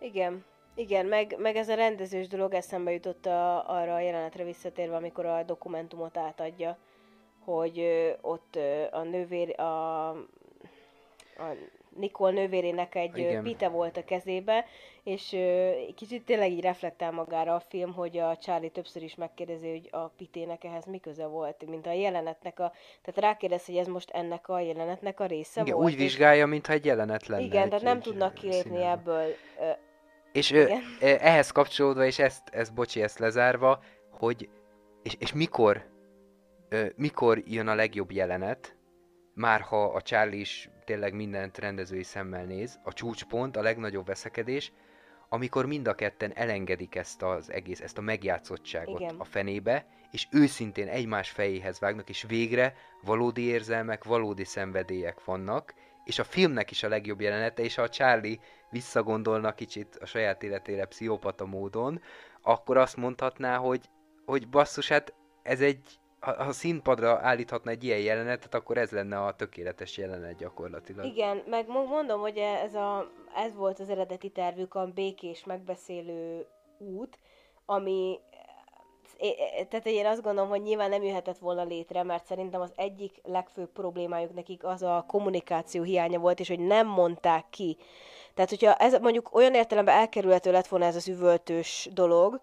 Igen, 0.00 0.44
igen, 0.74 1.06
meg, 1.06 1.36
meg 1.38 1.56
ez 1.56 1.68
a 1.68 1.74
rendezős 1.74 2.28
dolog 2.28 2.54
eszembe 2.54 2.92
jutott 2.92 3.26
a, 3.26 3.70
arra 3.70 3.94
a 3.94 4.00
jelenetre 4.00 4.44
visszatérve, 4.44 4.96
amikor 4.96 5.26
a 5.26 5.42
dokumentumot 5.42 6.16
átadja, 6.16 6.78
hogy 7.44 7.78
ö, 7.78 8.10
ott 8.20 8.56
ö, 8.56 8.84
a 8.90 9.02
nővér, 9.02 9.60
a, 9.60 10.08
a 10.08 11.56
Nikol 11.96 12.30
nővérének 12.30 12.94
egy 12.94 13.18
Igen. 13.18 13.42
pite 13.42 13.68
volt 13.68 13.96
a 13.96 14.04
kezébe, 14.04 14.64
és 15.02 15.36
kicsit 15.94 16.24
tényleg 16.24 16.50
így 16.50 16.60
reflektál 16.60 17.12
magára 17.12 17.54
a 17.54 17.60
film, 17.60 17.92
hogy 17.92 18.18
a 18.18 18.36
Charlie 18.36 18.68
többször 18.68 19.02
is 19.02 19.14
megkérdezi, 19.14 19.70
hogy 19.70 19.88
a 19.90 20.08
pitének 20.08 20.64
ehhez 20.64 20.84
mi 20.84 21.00
köze 21.00 21.26
volt, 21.26 21.66
mint 21.66 21.86
a 21.86 21.92
jelenetnek 21.92 22.60
a... 22.60 22.72
Tehát 23.02 23.32
rákérdez, 23.32 23.66
hogy 23.66 23.76
ez 23.76 23.86
most 23.86 24.10
ennek 24.10 24.48
a 24.48 24.60
jelenetnek 24.60 25.20
a 25.20 25.26
része 25.26 25.60
Igen, 25.60 25.74
volt. 25.74 25.86
úgy 25.86 25.96
vizsgálja, 25.96 26.46
mintha 26.46 26.72
egy 26.72 26.84
jelenet 26.84 27.26
lenne. 27.26 27.42
Igen, 27.42 27.68
tehát 27.68 27.84
nem 27.84 28.00
tudnak 28.00 28.34
kilépni 28.34 28.82
ebből. 28.82 29.26
És 30.32 30.50
Igen. 30.50 30.80
ö, 31.00 31.06
ehhez 31.20 31.50
kapcsolódva, 31.50 32.04
és 32.04 32.18
ezt, 32.18 32.48
ezt 32.48 32.74
bocsi, 32.74 33.02
ezt 33.02 33.18
lezárva, 33.18 33.82
hogy 34.10 34.48
és, 35.02 35.16
és 35.18 35.32
mikor, 35.32 35.86
mikor 36.96 37.42
jön 37.46 37.68
a 37.68 37.74
legjobb 37.74 38.12
jelenet, 38.12 38.76
már 39.34 39.60
ha 39.60 39.84
a 39.84 40.00
Charlie 40.00 40.40
is 40.40 40.70
tényleg 40.84 41.14
mindent 41.14 41.58
rendezői 41.58 42.02
szemmel 42.02 42.44
néz, 42.44 42.78
a 42.82 42.92
csúcspont, 42.92 43.56
a 43.56 43.62
legnagyobb 43.62 44.06
veszekedés, 44.06 44.72
amikor 45.28 45.66
mind 45.66 45.88
a 45.88 45.94
ketten 45.94 46.32
elengedik 46.34 46.94
ezt 46.94 47.22
az 47.22 47.50
egész, 47.50 47.80
ezt 47.80 47.98
a 47.98 48.00
megjátszottságot 48.00 49.00
Igen. 49.00 49.14
a 49.18 49.24
fenébe, 49.24 49.86
és 50.10 50.26
őszintén 50.30 50.88
egymás 50.88 51.30
fejéhez 51.30 51.78
vágnak, 51.78 52.08
és 52.08 52.22
végre 52.22 52.74
valódi 53.02 53.42
érzelmek, 53.42 54.04
valódi 54.04 54.44
szenvedélyek 54.44 55.24
vannak, 55.24 55.74
és 56.04 56.18
a 56.18 56.24
filmnek 56.24 56.70
is 56.70 56.82
a 56.82 56.88
legjobb 56.88 57.20
jelenete, 57.20 57.62
és 57.62 57.74
ha 57.74 57.82
a 57.82 57.88
Charlie 57.88 58.38
visszagondolna 58.70 59.54
kicsit 59.54 59.96
a 59.96 60.06
saját 60.06 60.42
életére 60.42 60.84
pszichopata 60.84 61.46
módon, 61.46 62.00
akkor 62.42 62.76
azt 62.76 62.96
mondhatná, 62.96 63.56
hogy, 63.56 63.90
hogy 64.24 64.48
basszus, 64.48 64.88
hát 64.88 65.14
ez 65.42 65.60
egy, 65.60 66.00
ha, 66.22 66.44
ha 66.44 66.52
színpadra 66.52 67.18
állíthatna 67.22 67.70
egy 67.70 67.84
ilyen 67.84 67.98
jelenetet, 67.98 68.54
akkor 68.54 68.76
ez 68.76 68.90
lenne 68.90 69.20
a 69.20 69.34
tökéletes 69.34 69.96
jelenet 69.96 70.36
gyakorlatilag. 70.36 71.04
Igen, 71.04 71.42
meg 71.46 71.68
mo- 71.68 71.88
mondom, 71.88 72.20
hogy 72.20 72.36
ez, 72.36 72.74
a, 72.74 73.10
ez 73.36 73.54
volt 73.54 73.80
az 73.80 73.88
eredeti 73.90 74.28
tervük, 74.28 74.74
a 74.74 74.86
békés 74.94 75.44
megbeszélő 75.44 76.46
út, 76.78 77.18
ami 77.66 78.18
tehát 79.68 79.86
én 79.86 80.06
azt 80.06 80.22
gondolom, 80.22 80.50
hogy 80.50 80.62
nyilván 80.62 80.90
nem 80.90 81.02
jöhetett 81.02 81.38
volna 81.38 81.64
létre, 81.64 82.02
mert 82.02 82.26
szerintem 82.26 82.60
az 82.60 82.72
egyik 82.76 83.20
legfőbb 83.24 83.68
problémájuk 83.72 84.34
nekik 84.34 84.64
az 84.64 84.82
a 84.82 85.04
kommunikáció 85.08 85.82
hiánya 85.82 86.18
volt, 86.18 86.40
és 86.40 86.48
hogy 86.48 86.58
nem 86.58 86.86
mondták 86.86 87.44
ki. 87.50 87.76
Tehát, 88.34 88.50
hogyha 88.50 88.74
ez 88.74 88.98
mondjuk 89.00 89.34
olyan 89.34 89.54
értelemben 89.54 89.96
elkerülhető 89.96 90.50
lett 90.50 90.66
volna 90.66 90.84
ez 90.84 90.96
az 90.96 91.08
üvöltős 91.08 91.88
dolog, 91.92 92.40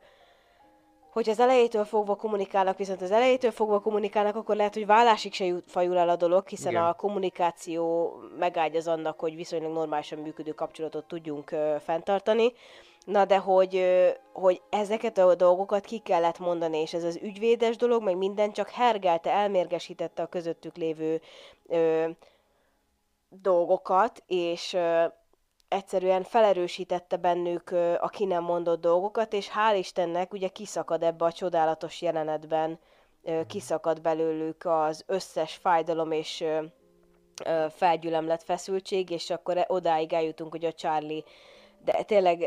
hogy 1.11 1.29
az 1.29 1.39
elejétől 1.39 1.85
fogva 1.85 2.15
kommunikálnak, 2.15 2.77
viszont 2.77 3.01
az 3.01 3.11
elejétől 3.11 3.51
fogva 3.51 3.79
kommunikálnak, 3.79 4.35
akkor 4.35 4.55
lehet, 4.55 4.73
hogy 4.73 4.85
vállásig 4.85 5.33
se 5.33 5.45
jut, 5.45 5.63
fajul 5.67 5.97
el 5.97 6.09
a 6.09 6.15
dolog, 6.15 6.47
hiszen 6.47 6.71
Igen. 6.71 6.83
a 6.83 6.93
kommunikáció 6.93 8.13
megágyaz 8.37 8.87
annak, 8.87 9.19
hogy 9.19 9.35
viszonylag 9.35 9.71
normálisan 9.71 10.19
működő 10.19 10.51
kapcsolatot 10.51 11.07
tudjunk 11.07 11.51
ö, 11.51 11.75
fenntartani. 11.83 12.53
Na 13.05 13.25
de 13.25 13.37
hogy, 13.37 13.85
hogy 14.33 14.61
ezeket 14.69 15.17
a 15.17 15.35
dolgokat 15.35 15.85
ki 15.85 15.97
kellett 15.97 16.39
mondani, 16.39 16.77
és 16.77 16.93
ez 16.93 17.03
az 17.03 17.19
ügyvédes 17.21 17.75
dolog, 17.75 18.03
meg 18.03 18.17
minden 18.17 18.51
csak 18.51 18.69
hergelte, 18.69 19.31
elmérgesítette 19.31 20.21
a 20.21 20.27
közöttük 20.27 20.75
lévő 20.75 21.21
ö, 21.67 22.07
dolgokat, 23.29 24.23
és 24.27 24.73
ö, 24.73 25.05
egyszerűen 25.69 26.23
felerősítette 26.23 27.17
bennük 27.17 27.71
a 27.99 28.07
ki 28.07 28.25
nem 28.25 28.43
mondott 28.43 28.81
dolgokat, 28.81 29.33
és 29.33 29.49
hál' 29.49 29.77
Istennek 29.77 30.33
ugye 30.33 30.47
kiszakad 30.47 31.03
ebbe 31.03 31.25
a 31.25 31.31
csodálatos 31.31 32.01
jelenetben, 32.01 32.79
kiszakad 33.47 34.01
belőlük 34.01 34.65
az 34.65 35.03
összes 35.07 35.55
fájdalom 35.55 36.11
és 36.11 36.43
felgyülemlett 37.69 38.43
feszültség, 38.43 39.09
és 39.09 39.29
akkor 39.29 39.57
e- 39.57 39.65
odáig 39.67 40.13
eljutunk, 40.13 40.51
hogy 40.51 40.65
a 40.65 40.73
Charlie 40.73 41.23
de 41.83 42.03
tényleg 42.03 42.41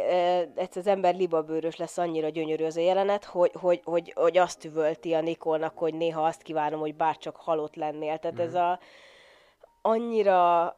ez 0.54 0.76
az 0.76 0.86
ember 0.86 1.14
libabőrös 1.14 1.76
lesz, 1.76 1.98
annyira 1.98 2.28
gyönyörű 2.28 2.64
az 2.64 2.76
a 2.76 2.80
jelenet, 2.80 3.24
hogy, 3.24 3.50
hogy, 3.54 3.80
hogy, 3.84 4.12
hogy 4.14 4.38
azt 4.38 4.64
üvölti 4.64 5.14
a 5.14 5.20
Nikolnak, 5.20 5.78
hogy 5.78 5.94
néha 5.94 6.24
azt 6.24 6.42
kívánom, 6.42 6.80
hogy 6.80 6.94
bárcsak 6.94 7.36
halott 7.36 7.74
lennél. 7.74 8.18
Tehát 8.18 8.40
ez 8.40 8.54
a 8.54 8.78
annyira 9.82 10.76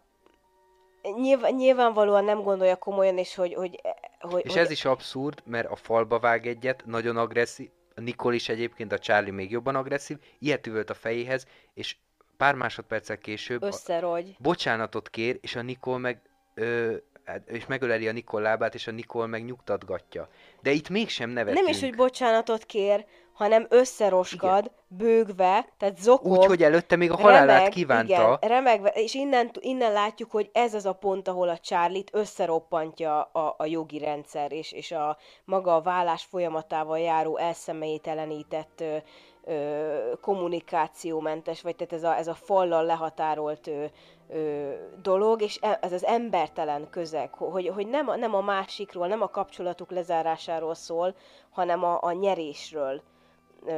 nyilván, 1.12 1.54
nyilvánvalóan 1.54 2.24
nem 2.24 2.42
gondolja 2.42 2.76
komolyan, 2.76 3.18
és 3.18 3.34
hogy, 3.34 3.54
hogy, 3.54 3.80
hogy, 4.20 4.44
És 4.44 4.52
hogy 4.52 4.60
ez 4.60 4.70
is 4.70 4.84
abszurd, 4.84 5.42
mert 5.44 5.70
a 5.70 5.76
falba 5.76 6.18
vág 6.18 6.46
egyet, 6.46 6.82
nagyon 6.86 7.16
agresszív, 7.16 7.70
a 7.96 8.00
Nikol 8.00 8.34
is 8.34 8.48
egyébként, 8.48 8.92
a 8.92 8.98
Charlie 8.98 9.30
még 9.30 9.50
jobban 9.50 9.74
agresszív, 9.74 10.18
ilyet 10.38 10.66
üvölt 10.66 10.90
a 10.90 10.94
fejéhez, 10.94 11.46
és 11.74 11.96
pár 12.36 12.54
másodperccel 12.54 13.18
később 13.18 13.62
a- 13.62 13.66
összerogy. 13.66 14.36
bocsánatot 14.38 15.10
kér, 15.10 15.38
és 15.40 15.56
a 15.56 15.62
Nikol 15.62 15.98
meg 15.98 16.22
ö, 16.54 16.94
hát- 17.24 17.48
és 17.48 17.66
megöleli 17.66 18.08
a 18.08 18.12
Nikol 18.12 18.40
lábát, 18.40 18.74
és 18.74 18.86
a 18.86 18.90
Nikol 18.90 19.26
meg 19.26 19.44
nyugtatgatja. 19.44 20.28
De 20.62 20.70
itt 20.70 20.88
mégsem 20.88 21.30
nevetünk. 21.30 21.64
Nem 21.64 21.74
is, 21.74 21.80
hogy 21.80 21.94
bocsánatot 21.94 22.64
kér, 22.64 23.04
hanem 23.34 23.66
összeroskad, 23.68 24.70
bőgve, 24.88 25.66
tehát 25.78 25.98
zokog. 25.98 26.32
Úgy, 26.32 26.44
hogy 26.44 26.62
előtte 26.62 26.96
még 26.96 27.10
a 27.10 27.16
halálát 27.16 27.56
remeg, 27.56 27.70
kívánta. 27.70 28.12
Igen, 28.12 28.38
remegve, 28.40 28.88
és 28.88 29.14
innen, 29.14 29.50
innen 29.60 29.92
látjuk, 29.92 30.30
hogy 30.30 30.50
ez 30.52 30.74
az 30.74 30.86
a 30.86 30.92
pont, 30.92 31.28
ahol 31.28 31.48
a 31.48 31.58
Charlie-t 31.58 32.10
összeroppantja 32.12 33.22
a, 33.22 33.54
a 33.58 33.66
jogi 33.66 33.98
rendszer, 33.98 34.52
és, 34.52 34.72
és 34.72 34.92
a 34.92 35.16
maga 35.44 35.74
a 35.74 35.80
vállás 35.80 36.24
folyamatával 36.24 36.98
járó 36.98 37.36
elszemélytelenített 37.36 38.80
ö, 38.80 38.96
ö, 39.44 40.12
kommunikációmentes, 40.20 41.62
vagy 41.62 41.76
tehát 41.76 41.92
ez 41.92 42.02
a, 42.02 42.16
ez 42.16 42.26
a 42.26 42.34
fallal 42.34 42.84
lehatárolt 42.84 43.66
ö, 43.66 43.84
ö, 44.28 44.72
dolog, 45.02 45.42
és 45.42 45.58
e- 45.60 45.78
ez 45.82 45.92
az 45.92 46.04
embertelen 46.04 46.90
közeg, 46.90 47.32
hogy, 47.32 47.68
hogy 47.68 47.86
nem, 47.86 48.08
a, 48.08 48.16
nem 48.16 48.34
a 48.34 48.40
másikról, 48.40 49.06
nem 49.06 49.22
a 49.22 49.28
kapcsolatuk 49.28 49.90
lezárásáról 49.90 50.74
szól, 50.74 51.14
hanem 51.50 51.84
a, 51.84 51.98
a 52.02 52.12
nyerésről 52.12 53.02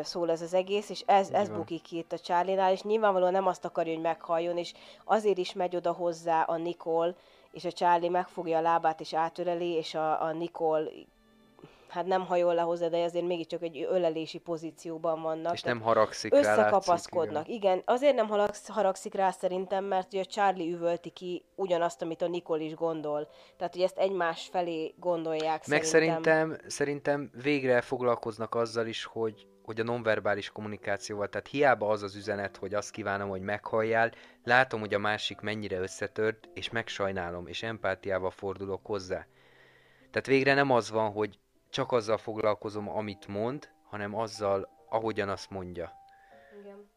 szól 0.02 0.30
ez 0.30 0.42
az 0.42 0.54
egész, 0.54 0.90
és 0.90 1.02
ez, 1.06 1.30
ez 1.30 1.48
bukik 1.48 1.82
ki 1.82 1.96
itt 1.96 2.12
a 2.12 2.18
Charlie-nál, 2.18 2.72
és 2.72 2.82
nyilvánvalóan 2.82 3.32
nem 3.32 3.46
azt 3.46 3.64
akarja, 3.64 3.92
hogy 3.92 4.02
meghalljon, 4.02 4.56
és 4.56 4.72
azért 5.04 5.38
is 5.38 5.52
megy 5.52 5.76
oda 5.76 5.92
hozzá 5.92 6.42
a 6.42 6.56
Nicole, 6.56 7.14
és 7.52 7.64
a 7.64 7.72
Charlie 7.72 8.08
megfogja 8.08 8.58
a 8.58 8.60
lábát 8.60 9.00
és 9.00 9.14
átöleli, 9.14 9.68
és 9.70 9.94
a, 9.94 10.22
a 10.22 10.32
Nicole 10.32 10.90
hát 11.88 12.06
nem 12.06 12.26
hajol 12.26 12.54
le 12.54 12.60
hozzá, 12.60 12.88
de 12.88 13.02
azért 13.02 13.26
mégiscsak 13.26 13.62
egy 13.62 13.86
ölelési 13.90 14.38
pozícióban 14.38 15.22
vannak. 15.22 15.52
És 15.52 15.62
nem 15.62 15.80
haragszik 15.80 16.32
rá, 16.32 16.40
látszik, 16.40 16.58
összekapaszkodnak. 16.58 17.48
Igen, 17.48 17.82
azért 17.84 18.14
nem 18.14 18.28
haragsz- 18.28 18.68
haragszik 18.68 19.14
rá 19.14 19.30
szerintem, 19.30 19.84
mert 19.84 20.12
ugye 20.12 20.22
Charlie 20.22 20.70
üvölti 20.70 21.10
ki 21.10 21.44
ugyanazt, 21.54 22.02
amit 22.02 22.22
a 22.22 22.28
Nicole 22.28 22.62
is 22.62 22.74
gondol. 22.74 23.28
Tehát, 23.56 23.72
hogy 23.72 23.82
ezt 23.82 23.98
egymás 23.98 24.48
felé 24.52 24.94
gondolják 24.98 25.66
Meg 25.66 25.82
szerintem. 25.82 26.22
szerintem, 26.22 26.68
szerintem 26.68 27.30
végre 27.42 27.80
foglalkoznak 27.80 28.54
azzal 28.54 28.86
is, 28.86 29.04
hogy, 29.04 29.46
hogy 29.66 29.80
a 29.80 29.84
nonverbális 29.84 30.50
kommunikációval, 30.50 31.28
tehát 31.28 31.48
hiába 31.48 31.88
az 31.88 32.02
az 32.02 32.14
üzenet, 32.14 32.56
hogy 32.56 32.74
azt 32.74 32.90
kívánom, 32.90 33.28
hogy 33.28 33.40
meghalljál, 33.40 34.12
látom, 34.44 34.80
hogy 34.80 34.94
a 34.94 34.98
másik 34.98 35.40
mennyire 35.40 35.78
összetört, 35.78 36.48
és 36.54 36.70
megsajnálom, 36.70 37.46
és 37.46 37.62
empátiával 37.62 38.30
fordulok 38.30 38.86
hozzá. 38.86 39.26
Tehát 40.10 40.26
végre 40.26 40.54
nem 40.54 40.70
az 40.70 40.90
van, 40.90 41.12
hogy 41.12 41.38
csak 41.70 41.92
azzal 41.92 42.18
foglalkozom, 42.18 42.88
amit 42.88 43.26
mond, 43.26 43.68
hanem 43.88 44.14
azzal, 44.14 44.68
ahogyan 44.88 45.28
azt 45.28 45.50
mondja. 45.50 45.92
Igen. 46.60 46.90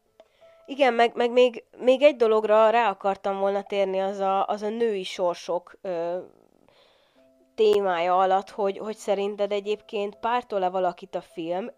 Igen, 0.66 0.94
meg, 0.94 1.14
meg 1.14 1.30
még, 1.30 1.64
még 1.78 2.02
egy 2.02 2.16
dologra 2.16 2.70
rá 2.70 2.90
akartam 2.90 3.38
volna 3.38 3.62
térni, 3.62 3.98
az 3.98 4.18
a, 4.18 4.46
az 4.46 4.62
a 4.62 4.68
női 4.68 5.04
sorsok 5.04 5.76
ö, 5.80 6.18
témája 7.54 8.18
alatt, 8.18 8.50
hogy, 8.50 8.78
hogy 8.78 8.96
szerinted 8.96 9.52
egyébként 9.52 10.16
pártol-e 10.16 10.68
valakit 10.68 11.14
a 11.14 11.20
film, 11.20 11.70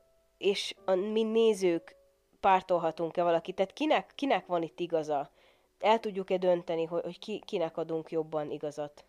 és 0.42 0.74
a, 0.84 0.94
mi 0.94 1.22
nézők 1.22 1.94
pártolhatunk-e 2.40 3.22
valakit? 3.22 3.54
Tehát 3.54 3.72
kinek, 3.72 4.12
kinek 4.14 4.46
van 4.46 4.62
itt 4.62 4.80
igaza? 4.80 5.30
El 5.78 6.00
tudjuk-e 6.00 6.36
dönteni, 6.36 6.84
hogy, 6.84 7.02
hogy 7.02 7.18
ki, 7.18 7.42
kinek 7.46 7.76
adunk 7.76 8.10
jobban 8.10 8.50
igazat? 8.50 9.04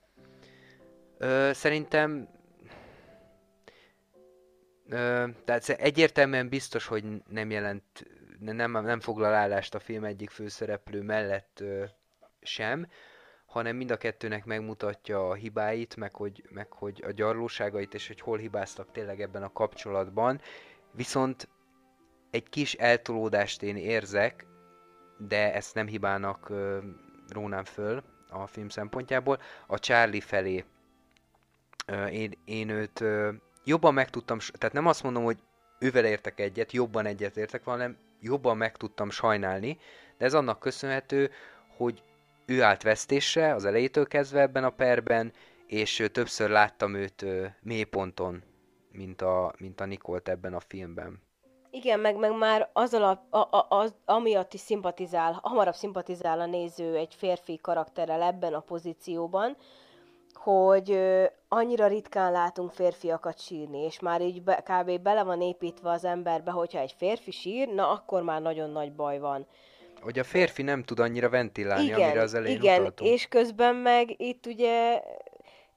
Ö, 1.17 1.49
szerintem 1.53 2.27
ö, 4.89 5.25
tehát 5.45 5.69
egyértelműen 5.69 6.49
biztos, 6.49 6.87
hogy 6.87 7.03
nem 7.29 7.51
jelent, 7.51 8.05
nem, 8.39 8.71
nem 8.71 8.99
foglal 8.99 9.33
állást 9.33 9.75
a 9.75 9.79
film 9.79 10.03
egyik 10.03 10.29
főszereplő 10.29 11.01
mellett 11.01 11.59
ö, 11.59 11.83
sem, 12.41 12.87
hanem 13.45 13.75
mind 13.75 13.91
a 13.91 13.97
kettőnek 13.97 14.45
megmutatja 14.45 15.29
a 15.29 15.33
hibáit, 15.33 15.95
meg 15.95 16.15
hogy, 16.15 16.43
meg 16.49 16.71
hogy 16.71 17.03
a 17.07 17.11
gyarlóságait, 17.11 17.93
és 17.93 18.07
hogy 18.07 18.21
hol 18.21 18.37
hibáztak 18.37 18.91
tényleg 18.91 19.21
ebben 19.21 19.43
a 19.43 19.51
kapcsolatban. 19.53 20.41
Viszont 20.95 21.47
egy 22.31 22.49
kis 22.49 22.73
eltolódást 22.73 23.63
én 23.63 23.77
érzek, 23.77 24.45
de 25.17 25.53
ezt 25.53 25.75
nem 25.75 25.87
hibának 25.87 26.49
ö, 26.49 26.77
rónám 27.29 27.63
föl 27.63 28.03
a 28.29 28.47
film 28.47 28.69
szempontjából, 28.69 29.39
a 29.67 29.79
Charlie 29.79 30.21
felé. 30.21 30.63
Ö, 31.85 32.05
én, 32.05 32.31
én 32.45 32.69
őt 32.69 32.99
ö, 33.01 33.31
jobban 33.63 33.93
meg 33.93 34.09
tudtam, 34.09 34.39
s- 34.39 34.51
tehát 34.57 34.75
nem 34.75 34.87
azt 34.87 35.03
mondom, 35.03 35.23
hogy 35.23 35.37
ővel 35.79 36.05
értek 36.05 36.39
egyet, 36.39 36.71
jobban 36.71 37.05
egyet 37.05 37.37
értek, 37.37 37.63
hanem 37.63 37.97
jobban 38.19 38.57
meg 38.57 38.77
tudtam 38.77 39.09
sajnálni, 39.09 39.77
de 40.17 40.25
ez 40.25 40.33
annak 40.33 40.59
köszönhető, 40.59 41.31
hogy 41.77 42.03
ő 42.45 42.61
állt 42.61 42.81
vesztésre 42.83 43.53
az 43.53 43.65
elejétől 43.65 44.07
kezdve 44.07 44.41
ebben 44.41 44.63
a 44.63 44.69
perben, 44.69 45.33
és 45.67 46.05
többször 46.11 46.49
láttam 46.49 46.93
őt 46.95 47.25
mélyponton, 47.61 48.43
mint 48.93 49.21
a, 49.21 49.53
mint 49.57 49.81
a 49.81 49.85
Nikolt 49.85 50.29
ebben 50.29 50.53
a 50.53 50.59
filmben. 50.59 51.21
Igen, 51.71 51.99
meg, 51.99 52.17
meg 52.17 52.37
már 52.37 52.69
az 52.73 52.93
alap, 52.93 53.33
a, 53.33 53.37
a, 53.37 53.65
az, 53.69 53.93
amiatt 54.05 54.53
is 54.53 54.59
szimpatizál, 54.59 55.39
hamarabb 55.43 55.75
szimpatizál 55.75 56.39
a 56.39 56.45
néző 56.45 56.95
egy 56.95 57.13
férfi 57.13 57.59
karakterrel 57.61 58.21
ebben 58.21 58.53
a 58.53 58.59
pozícióban, 58.59 59.57
hogy 60.33 60.91
ö, 60.91 61.25
annyira 61.47 61.87
ritkán 61.87 62.31
látunk 62.31 62.71
férfiakat 62.71 63.39
sírni, 63.39 63.77
és 63.77 63.99
már 63.99 64.21
így 64.21 64.41
be, 64.41 64.63
kb. 64.63 65.01
bele 65.01 65.23
van 65.23 65.41
építve 65.41 65.89
az 65.89 66.05
emberbe, 66.05 66.51
hogyha 66.51 66.79
egy 66.79 66.95
férfi 66.97 67.31
sír, 67.31 67.67
na 67.67 67.89
akkor 67.91 68.21
már 68.21 68.41
nagyon 68.41 68.69
nagy 68.69 68.93
baj 68.93 69.19
van. 69.19 69.47
Hogy 70.01 70.19
a 70.19 70.23
férfi 70.23 70.61
nem 70.61 70.83
tud 70.83 70.99
annyira 70.99 71.29
ventilálni, 71.29 71.93
amire 71.93 72.21
az 72.21 72.33
elején 72.33 72.57
igen, 72.57 72.79
utaltunk. 72.79 73.09
és 73.09 73.27
közben 73.27 73.75
meg 73.75 74.21
itt 74.21 74.45
ugye 74.45 75.01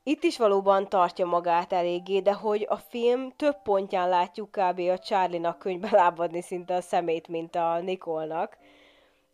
itt 0.08 0.22
is 0.22 0.38
valóban 0.38 0.88
tartja 0.88 1.26
magát 1.26 1.72
eléggé, 1.72 2.20
de 2.20 2.32
hogy 2.32 2.66
a 2.68 2.76
film 2.76 3.32
több 3.36 3.62
pontján 3.62 4.08
látjuk 4.08 4.50
kb. 4.50 4.78
a 4.78 4.98
Charlie-nak 4.98 5.58
könyvbe 5.58 5.88
lábadni 5.92 6.42
szinte 6.42 6.74
a 6.74 6.80
szemét, 6.80 7.28
mint 7.28 7.56
a 7.56 7.80
Nikolnak. 7.80 8.56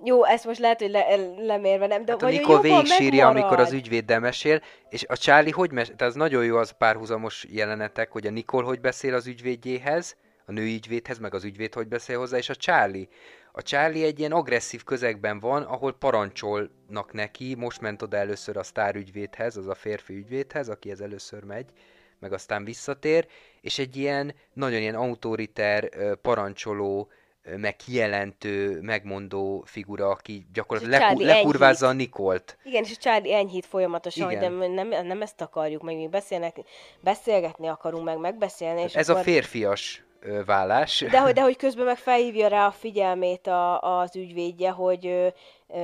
Jó, 0.05 0.25
ezt 0.25 0.45
most 0.45 0.59
lehet, 0.59 0.81
hogy 0.81 0.91
le, 0.91 1.17
lemérve 1.37 1.87
nem, 1.87 2.05
de 2.05 2.13
Hát 2.13 2.23
a 2.23 2.29
Nikol 2.29 2.61
végig 2.61 2.87
sírja, 2.87 3.29
amikor 3.29 3.61
az 3.61 3.73
ügyvéddel 3.73 4.21
mesél, 4.21 4.61
és 4.89 5.05
a 5.09 5.17
Charlie 5.17 5.51
hogy 5.51 5.73
mesél, 5.73 5.97
tehát 5.97 6.13
az 6.13 6.19
nagyon 6.19 6.45
jó 6.45 6.57
az 6.57 6.71
párhuzamos 6.71 7.47
jelenetek, 7.51 8.13
hogy 8.13 8.27
a 8.27 8.31
Nikol 8.31 8.65
hogy 8.65 8.81
beszél 8.81 9.15
az 9.15 9.27
ügyvédjéhez, 9.27 10.17
a 10.47 10.53
női 10.53 10.75
ügyvédhez, 10.75 11.19
meg 11.19 11.35
az 11.35 11.45
ügyvéd 11.45 11.75
hogy 11.75 11.89
beszél 11.89 12.19
hozzá, 12.19 12.37
és 12.37 12.49
a 12.49 12.55
Charlie. 12.55 13.09
A 13.53 13.63
Charlie 13.63 14.05
egy 14.05 14.19
ilyen 14.19 14.33
agresszív 14.33 14.85
közegben 14.85 15.41
van, 15.41 15.63
ahol 15.63 15.93
parancsolnak 15.93 17.13
neki, 17.13 17.55
most 17.55 17.81
ment 17.81 18.03
oda 18.03 18.17
először 18.17 18.57
a 18.57 18.63
sztár 18.63 18.95
ügyvédhez, 18.95 19.57
az 19.57 19.67
a 19.67 19.75
férfi 19.75 20.15
ügyvédhez, 20.15 20.69
akihez 20.69 21.01
először 21.01 21.45
megy, 21.45 21.71
meg 22.19 22.33
aztán 22.33 22.65
visszatér, 22.65 23.27
és 23.61 23.79
egy 23.79 23.97
ilyen, 23.97 24.35
nagyon 24.53 24.81
ilyen 24.81 24.95
autoriter, 24.95 25.89
parancsoló, 26.17 27.09
meg 27.57 27.77
kijelentő, 27.77 28.81
megmondó 28.81 29.63
figura, 29.67 30.09
aki 30.09 30.47
gyakorlatilag 30.53 31.01
leku- 31.01 31.23
lekurvázza 31.23 31.87
a 31.87 31.93
Nikolt. 31.93 32.59
Igen, 32.65 32.83
és 32.83 32.91
a 32.91 33.01
Charlie 33.01 33.35
enyhít 33.35 33.67
folyamatosan, 33.67 34.25
hogy 34.25 34.35
Igen. 34.35 34.53
nem, 34.53 34.73
nem, 34.89 35.07
nem 35.07 35.23
ezt 35.23 35.41
akarjuk, 35.41 35.83
meg 35.83 35.97
mi 35.97 36.09
beszélnek, 36.09 36.57
beszélgetni 37.01 37.67
akarunk, 37.67 38.05
meg 38.05 38.19
megbeszélni, 38.19 38.83
és 38.83 38.95
Ez 38.95 39.09
akkor... 39.09 39.21
a 39.21 39.25
férfias 39.25 40.05
vállás. 40.47 41.05
De 41.11 41.21
hogy, 41.21 41.33
de 41.33 41.43
hogy 41.49 41.57
közben 41.57 41.85
meg 41.85 41.97
felhívja 41.97 42.49
rá 42.49 42.67
a 42.67 42.71
figyelmét 42.71 43.47
a, 43.47 43.81
az 44.01 44.17
ügyvédje, 44.17 44.71
hogy 44.71 45.07
ö, 45.07 45.27
ö, 45.69 45.79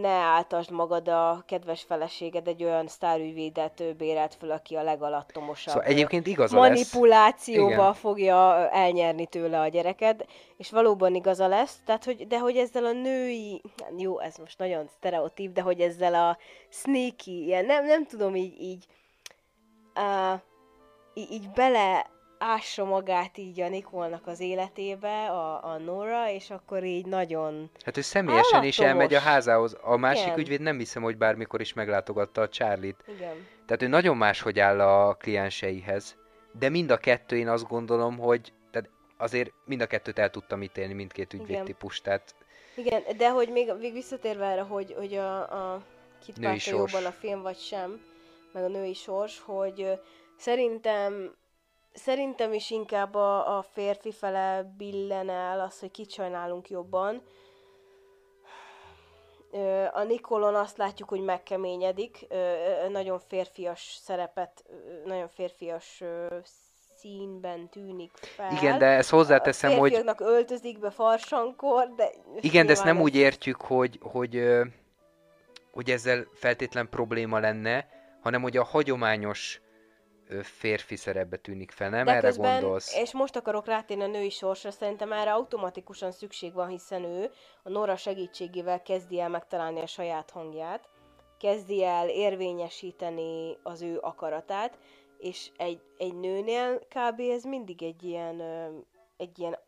ne 0.00 0.08
áltasd 0.08 0.70
magad 0.70 1.08
a 1.08 1.42
kedves 1.46 1.82
feleséged 1.82 2.48
egy 2.48 2.64
olyan 2.64 2.86
sztárügyvédet 2.86 3.96
bérelt 3.96 4.34
föl, 4.34 4.50
aki 4.50 4.74
a 4.74 4.82
legalattomosabb. 4.82 5.74
Szóval 5.74 5.88
egyébként 5.88 6.26
igaza 6.26 6.60
lesz. 6.60 6.68
manipulációval 6.68 7.72
Igen. 7.72 7.94
fogja 7.94 8.70
elnyerni 8.70 9.26
tőle 9.26 9.60
a 9.60 9.68
gyereket, 9.68 10.26
és 10.56 10.70
valóban 10.70 11.14
igaza 11.14 11.46
lesz, 11.46 11.76
tehát 11.84 12.04
hogy, 12.04 12.26
de 12.26 12.38
hogy 12.38 12.56
ezzel 12.56 12.84
a 12.84 12.92
női, 12.92 13.62
jó, 13.98 14.20
ez 14.20 14.36
most 14.36 14.58
nagyon 14.58 14.88
sztereotíp, 14.96 15.52
de 15.52 15.60
hogy 15.60 15.80
ezzel 15.80 16.14
a 16.14 16.38
sneaky, 16.68 17.44
ilyen, 17.44 17.64
nem, 17.64 17.84
nem 17.84 18.06
tudom 18.06 18.36
így, 18.36 18.60
így, 18.60 18.86
uh, 19.94 20.40
így, 21.14 21.32
így 21.32 21.50
bele 21.50 22.10
ássa 22.42 22.84
magát 22.84 23.38
így 23.38 23.60
a 23.60 23.68
Nikolnak 23.68 24.26
az 24.26 24.40
életébe, 24.40 25.30
a, 25.30 25.64
a 25.64 25.78
Nora, 25.78 26.30
és 26.30 26.50
akkor 26.50 26.84
így 26.84 27.06
nagyon... 27.06 27.70
Hát 27.84 27.96
ő 27.96 28.00
személyesen 28.00 28.64
is 28.64 28.78
elmegy 28.78 29.14
a 29.14 29.18
házához. 29.18 29.76
A 29.82 29.96
másik 29.96 30.26
Igen. 30.26 30.38
ügyvéd 30.38 30.60
nem 30.60 30.78
hiszem, 30.78 31.02
hogy 31.02 31.16
bármikor 31.16 31.60
is 31.60 31.72
meglátogatta 31.72 32.40
a 32.40 32.48
Charlie-t. 32.48 33.04
Igen. 33.06 33.46
Tehát 33.66 33.82
ő 33.82 33.86
nagyon 33.86 34.16
máshogy 34.16 34.58
áll 34.58 34.80
a 34.80 35.14
klienseihez. 35.14 36.16
De 36.58 36.68
mind 36.68 36.90
a 36.90 36.96
kettő 36.96 37.36
én 37.36 37.48
azt 37.48 37.68
gondolom, 37.68 38.18
hogy 38.18 38.52
tehát 38.70 38.88
azért 39.16 39.52
mind 39.64 39.80
a 39.80 39.86
kettőt 39.86 40.18
el 40.18 40.30
tudtam 40.30 40.62
ítélni, 40.62 40.92
mindkét 40.92 41.32
ügyvédtípus. 41.32 42.00
Tehát 42.00 42.34
Igen, 42.76 43.02
de 43.16 43.30
hogy 43.30 43.48
még, 43.48 43.72
még 43.80 43.92
visszatérve 43.92 44.46
erre, 44.46 44.60
hogy, 44.60 44.94
hogy 44.98 45.14
a, 45.14 45.40
a 45.74 45.82
kit 46.24 46.66
jobban 46.66 47.04
a 47.04 47.10
film 47.10 47.42
vagy 47.42 47.58
sem, 47.58 48.00
meg 48.52 48.64
a 48.64 48.68
női 48.68 48.94
sors, 48.94 49.40
hogy 49.44 49.98
szerintem 50.36 51.34
szerintem 51.92 52.52
is 52.52 52.70
inkább 52.70 53.14
a, 53.14 53.58
a 53.58 53.62
férfi 53.62 54.12
fele 54.12 54.72
billen 54.76 55.28
el 55.28 55.60
az, 55.60 55.78
hogy 55.80 55.90
kit 55.90 56.10
sajnálunk 56.10 56.70
jobban. 56.70 57.22
A 59.92 60.02
Nikolon 60.02 60.54
azt 60.54 60.76
látjuk, 60.76 61.08
hogy 61.08 61.20
megkeményedik, 61.20 62.26
nagyon 62.88 63.18
férfias 63.18 63.98
szerepet, 64.02 64.64
nagyon 65.04 65.28
férfias 65.28 66.02
színben 66.96 67.68
tűnik 67.68 68.10
fel. 68.16 68.52
Igen, 68.52 68.78
de 68.78 68.86
ezt 68.86 69.10
hozzáteszem, 69.10 69.70
a 69.70 69.76
hogy 69.76 70.04
öltözik 70.18 70.78
be 70.78 70.90
farsankor, 70.90 71.94
de... 71.96 72.10
igen, 72.40 72.66
de 72.66 72.72
ezt 72.72 72.84
nem 72.84 72.94
nyilván 72.94 73.12
úgy 73.12 73.20
értjük, 73.20 73.60
hogy, 73.60 73.98
hogy, 74.02 74.48
hogy 75.72 75.90
ezzel 75.90 76.26
feltétlen 76.34 76.88
probléma 76.88 77.38
lenne, 77.38 77.88
hanem 78.20 78.42
hogy 78.42 78.56
a 78.56 78.64
hagyományos 78.64 79.60
férfi 80.42 80.96
szerepbe 80.96 81.36
tűnik 81.36 81.70
fel, 81.70 81.90
nem? 81.90 82.04
De 82.04 82.10
Erre 82.10 82.20
közben, 82.20 82.60
gondolsz? 82.60 82.96
és 82.96 83.12
most 83.12 83.36
akarok 83.36 83.66
rátérni 83.66 84.02
a 84.02 84.06
női 84.06 84.30
sorsra, 84.30 84.70
szerintem 84.70 85.12
erre 85.12 85.32
automatikusan 85.32 86.12
szükség 86.12 86.52
van, 86.52 86.68
hiszen 86.68 87.04
ő 87.04 87.30
a 87.62 87.68
Nora 87.68 87.96
segítségével 87.96 88.82
kezdi 88.82 89.20
el 89.20 89.28
megtalálni 89.28 89.80
a 89.80 89.86
saját 89.86 90.30
hangját, 90.30 90.88
kezdi 91.38 91.84
el 91.84 92.08
érvényesíteni 92.08 93.56
az 93.62 93.82
ő 93.82 93.98
akaratát, 94.00 94.78
és 95.18 95.50
egy, 95.56 95.80
egy 95.98 96.14
nőnél 96.14 96.78
kb. 96.78 97.20
ez 97.20 97.44
mindig 97.44 97.82
egy 97.82 98.02
ilyen, 98.02 98.40
egy 99.16 99.38
ilyen, 99.38 99.58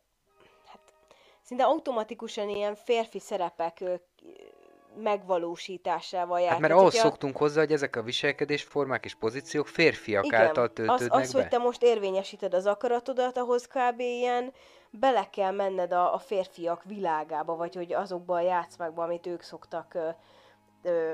hát 0.67 0.95
szinte 1.43 1.65
automatikusan 1.65 2.49
ilyen 2.49 2.75
férfi 2.75 3.19
szerepek 3.19 3.85
megvalósításával 5.03 6.41
jár. 6.41 6.51
Hát 6.51 6.61
mert 6.61 6.73
ahhoz 6.73 6.93
hogyha- 6.93 7.09
szoktunk 7.09 7.37
hozzá, 7.37 7.61
hogy 7.61 7.73
ezek 7.73 7.97
a 7.97 8.03
viselkedésformák 8.03 9.05
és 9.05 9.15
pozíciók 9.15 9.67
férfiak 9.67 10.25
Igen, 10.25 10.41
által 10.41 10.65
az, 10.65 10.71
töltődnek 10.75 11.21
az, 11.23 11.33
be. 11.33 11.41
hogy 11.41 11.49
te 11.49 11.59
most 11.59 11.83
érvényesíted 11.83 12.55
az 12.55 12.67
akaratodat, 12.67 13.37
ahhoz 13.39 13.67
kb. 13.67 14.01
ilyen 14.01 14.53
bele 14.91 15.31
kell 15.31 15.51
menned 15.51 15.93
a, 15.93 16.15
a 16.15 16.19
férfiak 16.19 16.83
világába, 16.85 17.57
vagy 17.57 17.75
hogy 17.75 17.93
azokba 17.93 18.35
a 18.35 18.41
játszmákba, 18.41 19.03
amit 19.03 19.27
ők 19.27 19.43
szoktak 19.43 19.95
ö, 19.95 20.09
ö, 20.83 21.13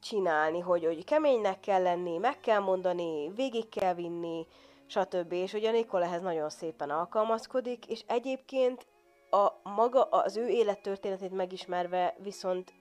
csinálni, 0.00 0.60
hogy, 0.60 0.84
hogy 0.84 1.04
keménynek 1.04 1.60
kell 1.60 1.82
lenni, 1.82 2.16
meg 2.16 2.40
kell 2.40 2.60
mondani, 2.60 3.32
végig 3.34 3.68
kell 3.68 3.94
vinni, 3.94 4.46
stb. 4.86 5.32
És 5.32 5.52
ugye 5.52 5.70
Nikol 5.70 6.02
ehhez 6.02 6.22
nagyon 6.22 6.50
szépen 6.50 6.90
alkalmazkodik, 6.90 7.86
és 7.86 8.02
egyébként 8.06 8.86
a 9.30 9.52
maga 9.62 10.02
az 10.02 10.36
ő 10.36 10.48
élettörténetét 10.48 11.30
megismerve 11.30 12.14
viszont 12.18 12.72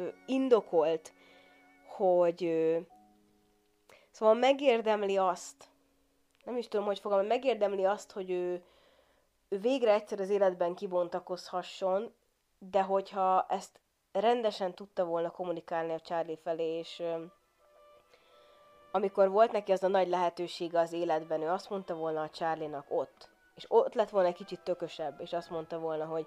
ö, 0.00 0.08
indokolt, 0.26 1.12
hogy 1.96 2.44
ö, 2.44 2.78
Szóval 4.10 4.34
megérdemli 4.34 5.16
azt, 5.16 5.64
nem 6.44 6.56
is 6.56 6.68
tudom, 6.68 6.86
hogy 6.86 6.98
fogom, 6.98 7.26
megérdemli 7.26 7.84
azt, 7.84 8.12
hogy 8.12 8.30
ő, 8.30 8.64
ő 9.48 9.58
végre 9.58 9.92
egyszer 9.92 10.20
az 10.20 10.28
életben 10.28 10.74
kibontakozhasson, 10.74 12.14
de 12.58 12.82
hogyha 12.82 13.46
ezt 13.48 13.80
rendesen 14.12 14.74
tudta 14.74 15.04
volna 15.04 15.30
kommunikálni 15.30 15.92
a 15.92 16.00
Charlie 16.00 16.36
felé, 16.36 16.78
és 16.78 16.98
ö, 16.98 17.24
amikor 18.92 19.30
volt 19.30 19.52
neki 19.52 19.72
az 19.72 19.82
a 19.82 19.88
nagy 19.88 20.08
lehetősége 20.08 20.78
az 20.78 20.92
életben, 20.92 21.42
ő 21.42 21.48
azt 21.48 21.70
mondta 21.70 21.94
volna 21.94 22.22
a 22.22 22.30
Charlie-nak 22.30 22.86
ott, 22.88 23.28
és 23.54 23.64
ott 23.68 23.94
lett 23.94 24.10
volna 24.10 24.28
egy 24.28 24.34
kicsit 24.34 24.60
tökösebb, 24.60 25.20
és 25.20 25.32
azt 25.32 25.50
mondta 25.50 25.78
volna, 25.78 26.04
hogy 26.04 26.26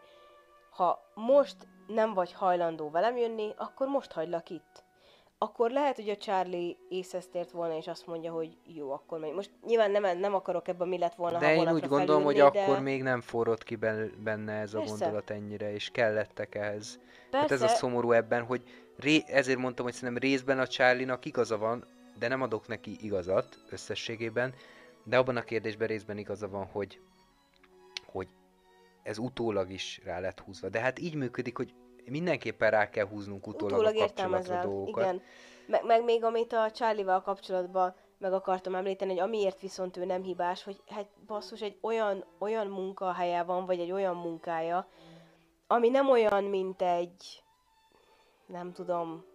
ha 0.76 1.12
most 1.14 1.56
nem 1.88 2.14
vagy 2.14 2.34
hajlandó 2.34 2.90
velem 2.90 3.18
jönni, 3.18 3.54
akkor 3.58 3.88
most 3.88 4.12
hagylak 4.12 4.50
itt 4.50 4.84
akkor 5.44 5.72
lehet, 5.72 5.96
hogy 5.96 6.10
a 6.10 6.18
Charlie 6.18 6.78
észhez 6.90 7.28
tért 7.28 7.52
volna, 7.52 7.78
és 7.78 7.88
azt 7.88 8.08
mondja, 8.08 8.32
hogy 8.32 8.58
jó, 8.66 8.92
akkor 8.92 9.20
megy. 9.20 9.34
Most 9.34 9.52
nyilván 9.66 9.92
nem, 9.92 10.18
nem 10.18 10.34
akarok 10.34 10.68
ebben 10.68 10.88
mi 10.88 10.98
lett 10.98 11.16
volna, 11.16 11.38
De 11.38 11.46
ha 11.46 11.54
én 11.54 11.74
úgy 11.74 11.88
gondolom, 11.88 12.24
hogy 12.24 12.38
felülni, 12.38 12.60
akkor 12.60 12.76
de... 12.76 12.82
még 12.82 13.04
nem 13.04 13.22
forrott 13.22 13.64
ki 13.64 13.76
ben- 13.76 14.14
benne 14.24 14.54
ez 14.54 14.74
a 14.74 14.78
Persze. 14.78 14.96
gondolat 14.98 15.30
ennyire, 15.30 15.74
és 15.74 15.90
kellettek 15.90 16.56
ehhez. 16.56 17.00
Persze, 17.30 17.38
Hát 17.38 17.52
ez 17.52 17.62
a 17.62 17.68
szomorú 17.68 18.12
ebben, 18.12 18.44
hogy 18.44 18.62
ré- 18.98 19.30
ezért 19.30 19.58
mondtam, 19.58 19.86
hogy 19.86 19.94
szerintem 19.94 20.30
részben 20.30 20.60
a 20.60 20.68
Charlie-nak 20.68 21.26
igaza 21.26 21.58
van, 21.58 21.86
de 22.20 22.28
nem 22.28 22.42
adok 22.42 22.68
neki 22.68 22.98
igazat 23.02 23.58
összességében, 23.70 24.54
de 25.04 25.18
abban 25.18 25.38
a 25.38 25.42
kérdésben 25.42 25.88
részben 25.88 26.18
igaza 26.18 26.50
van, 26.50 26.66
hogy, 26.66 26.72
hogy 26.72 27.00
ez 29.04 29.18
utólag 29.18 29.72
is 29.72 30.02
rá 30.04 30.20
lett 30.20 30.40
húzva. 30.40 30.70
De 30.70 30.80
hát 30.80 31.00
így 31.00 31.16
működik, 31.16 31.58
hogy 31.58 31.74
mindenképpen 32.06 32.72
rá 32.72 32.90
kell 32.90 33.08
húznunk 33.08 33.48
utólag, 33.48 33.80
utólag 33.80 33.96
a 33.96 34.00
kapcsolatra 34.00 34.62
dolgokat. 34.62 35.04
Igen. 35.04 35.22
Meg, 35.68 35.86
meg 35.86 36.04
még 36.04 36.24
amit 36.24 36.54
a 36.54 36.72
Charlie-val 36.72 37.22
kapcsolatban 37.22 37.96
meg 38.18 38.34
akartam 38.34 38.76
említeni, 38.76 39.12
hogy 39.12 39.20
amiért 39.20 39.62
viszont 39.62 39.98
ő 39.98 40.06
nem 40.06 40.24
hibás, 40.24 40.64
hogy 40.64 40.82
hát 40.88 41.08
basszus, 41.26 41.62
egy 41.62 41.78
olyan, 41.82 42.26
olyan 42.40 42.68
munkahelye 42.68 43.44
van, 43.44 43.66
vagy 43.66 43.80
egy 43.80 43.92
olyan 43.92 44.16
munkája, 44.16 44.88
ami 45.68 45.90
nem 45.90 46.10
olyan, 46.10 46.44
mint 46.44 46.82
egy, 46.82 47.44
nem 48.46 48.72
tudom, 48.72 49.26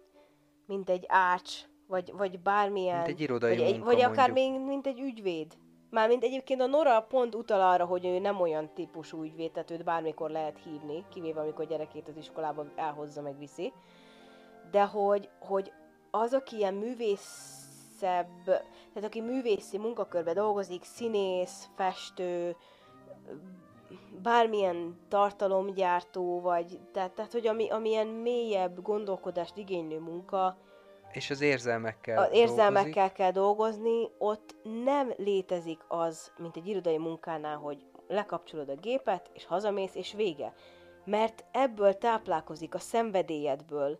mint 0.65 0.89
egy 0.89 1.05
ács, 1.07 1.53
vagy, 1.87 2.11
vagy 2.13 2.39
bármilyen... 2.39 2.95
Mint 2.95 3.07
egy 3.07 3.21
irodai 3.21 3.57
vagy, 3.57 3.65
egy, 3.65 3.71
munka, 3.71 3.85
vagy 3.85 4.01
akár 4.01 4.31
mondjuk. 4.31 4.57
még, 4.57 4.67
mint 4.67 4.87
egy 4.87 4.99
ügyvéd. 4.99 5.57
Mármint 5.89 6.23
egyébként 6.23 6.61
a 6.61 6.65
Nora 6.65 7.01
pont 7.01 7.35
utal 7.35 7.61
arra, 7.61 7.85
hogy 7.85 8.05
ő 8.05 8.19
nem 8.19 8.41
olyan 8.41 8.69
típusú 8.73 9.23
ügyvéd, 9.23 9.51
tehát 9.51 9.71
őt 9.71 9.83
bármikor 9.83 10.29
lehet 10.29 10.59
hívni, 10.63 11.05
kivéve 11.13 11.41
amikor 11.41 11.67
gyerekét 11.67 12.07
az 12.07 12.17
iskolába 12.17 12.65
elhozza, 12.75 13.21
meg 13.21 13.37
viszi. 13.37 13.73
De 14.71 14.83
hogy, 14.83 15.29
hogy 15.39 15.71
az, 16.11 16.33
aki 16.33 16.57
ilyen 16.57 16.73
művészebb, 16.73 18.43
tehát 18.93 19.03
aki 19.03 19.21
művészi 19.21 19.77
munkakörbe 19.77 20.33
dolgozik, 20.33 20.83
színész, 20.83 21.69
festő, 21.75 22.55
bármilyen 24.21 24.99
tartalomgyártó, 25.07 26.41
vagy 26.41 26.79
tehát, 26.91 27.11
tehát 27.11 27.31
hogy 27.31 27.47
ami, 27.47 27.69
ami 27.69 27.89
ilyen 27.89 28.07
mélyebb 28.07 28.81
gondolkodást 28.81 29.57
igénylő 29.57 29.99
munka, 29.99 30.57
És 31.11 31.29
az 31.29 31.41
érzelmekkel 31.41 32.17
az 32.17 32.23
dolgozik. 32.23 32.49
érzelmekkel 32.49 33.11
kell 33.11 33.31
dolgozni, 33.31 34.09
ott 34.17 34.55
nem 34.83 35.13
létezik 35.17 35.79
az, 35.87 36.31
mint 36.37 36.55
egy 36.55 36.67
irodai 36.67 36.97
munkánál, 36.97 37.57
hogy 37.57 37.85
lekapcsolod 38.07 38.69
a 38.69 38.75
gépet, 38.75 39.29
és 39.33 39.45
hazamész, 39.45 39.95
és 39.95 40.13
vége. 40.13 40.53
Mert 41.05 41.45
ebből 41.51 41.97
táplálkozik 41.97 42.73
a 42.75 42.79
szenvedélyedből 42.79 43.99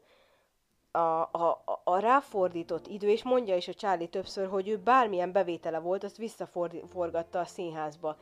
a, 0.91 0.99
a, 0.99 1.62
a- 1.66 1.82
a 1.84 1.99
ráfordított 1.99 2.88
idő, 2.88 3.10
és 3.10 3.24
mondja 3.24 3.55
is 3.55 3.68
a 3.68 3.74
Charlie 3.74 4.07
többször, 4.07 4.47
hogy 4.47 4.68
ő 4.68 4.78
bármilyen 4.78 5.32
bevétele 5.32 5.80
volt, 5.80 6.03
azt 6.03 6.18
visszaforgatta 6.18 7.39
a 7.39 7.45
színházba. 7.45 8.18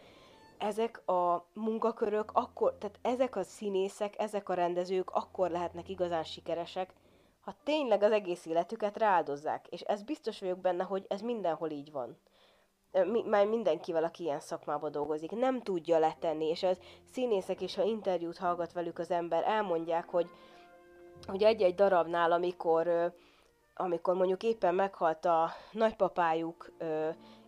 Ezek 0.57 1.07
a 1.09 1.47
munkakörök 1.53 2.31
akkor, 2.33 2.75
tehát 2.79 2.99
ezek 3.01 3.35
a 3.35 3.43
színészek, 3.43 4.13
ezek 4.17 4.49
a 4.49 4.53
rendezők 4.53 5.09
akkor 5.09 5.49
lehetnek 5.49 5.89
igazán 5.89 6.23
sikeresek, 6.23 6.93
ha 7.47 7.55
tényleg 7.63 8.03
az 8.03 8.11
egész 8.11 8.45
életüket 8.45 8.97
rááldozzák. 8.97 9.67
És 9.67 9.81
ez 9.81 10.03
biztos 10.03 10.39
vagyok 10.39 10.59
benne, 10.59 10.83
hogy 10.83 11.05
ez 11.07 11.21
mindenhol 11.21 11.69
így 11.69 11.91
van. 11.91 12.17
Már 13.25 13.45
mindenkivel, 13.45 14.03
aki 14.03 14.23
ilyen 14.23 14.39
szakmában 14.39 14.91
dolgozik, 14.91 15.31
nem 15.31 15.61
tudja 15.61 15.99
letenni, 15.99 16.45
és 16.45 16.63
az 16.63 16.79
színészek 17.11 17.61
is, 17.61 17.75
ha 17.75 17.83
interjút 17.83 18.37
hallgat 18.37 18.73
velük 18.73 18.99
az 18.99 19.11
ember, 19.11 19.43
elmondják, 19.43 20.09
hogy, 20.09 20.29
hogy 21.27 21.43
egy-egy 21.43 21.75
darabnál, 21.75 22.31
amikor, 22.31 23.13
amikor 23.75 24.15
mondjuk 24.15 24.43
éppen 24.43 24.75
meghalt 24.75 25.25
a 25.25 25.49
nagypapájuk, 25.71 26.71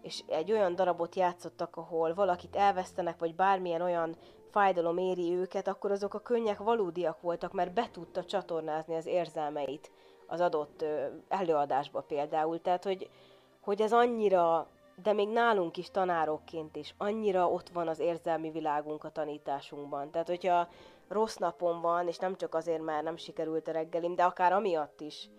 és 0.02 0.24
egy 0.28 0.52
olyan 0.52 0.76
darabot 0.76 1.16
játszottak, 1.16 1.76
ahol 1.76 2.14
valakit 2.14 2.56
elvesztenek, 2.56 3.20
vagy 3.20 3.36
bármilyen 3.36 3.82
olyan 3.82 4.16
fájdalom 4.52 4.98
éri 4.98 5.34
őket, 5.34 5.68
akkor 5.68 5.92
azok 5.92 6.14
a 6.14 6.20
könnyek 6.20 6.58
valódiak 6.58 7.22
voltak, 7.22 7.54
mert 7.54 7.74
be 7.74 7.90
tudta 7.92 8.26
csatornázni 8.26 8.96
az 8.96 9.06
érzelmeit 9.06 9.92
az 10.28 10.42
adott 10.42 10.86
előadásba 11.28 12.02
például. 12.02 12.62
Tehát, 12.62 12.84
hogy, 12.84 13.10
hogy 13.62 13.82
ez 13.82 13.94
annyira, 13.94 14.68
de 15.04 15.14
még 15.14 15.30
nálunk 15.30 15.78
is 15.78 15.92
tanárokként 15.92 16.76
is, 16.76 16.94
annyira 16.98 17.50
ott 17.50 17.70
van 17.70 17.88
az 17.88 18.00
érzelmi 18.00 18.52
világunk 18.52 19.04
a 19.04 19.12
tanításunkban. 19.12 20.12
Tehát, 20.12 20.28
hogyha 20.28 20.68
rossz 21.08 21.36
napom 21.36 21.82
van, 21.82 22.08
és 22.08 22.18
nem 22.18 22.36
csak 22.36 22.56
azért, 22.56 22.82
mert 22.82 23.04
nem 23.04 23.18
sikerült 23.18 23.68
a 23.68 23.72
reggelim, 23.72 24.16
de 24.16 24.24
akár 24.24 24.54
amiatt 24.54 25.02
is, 25.02 25.30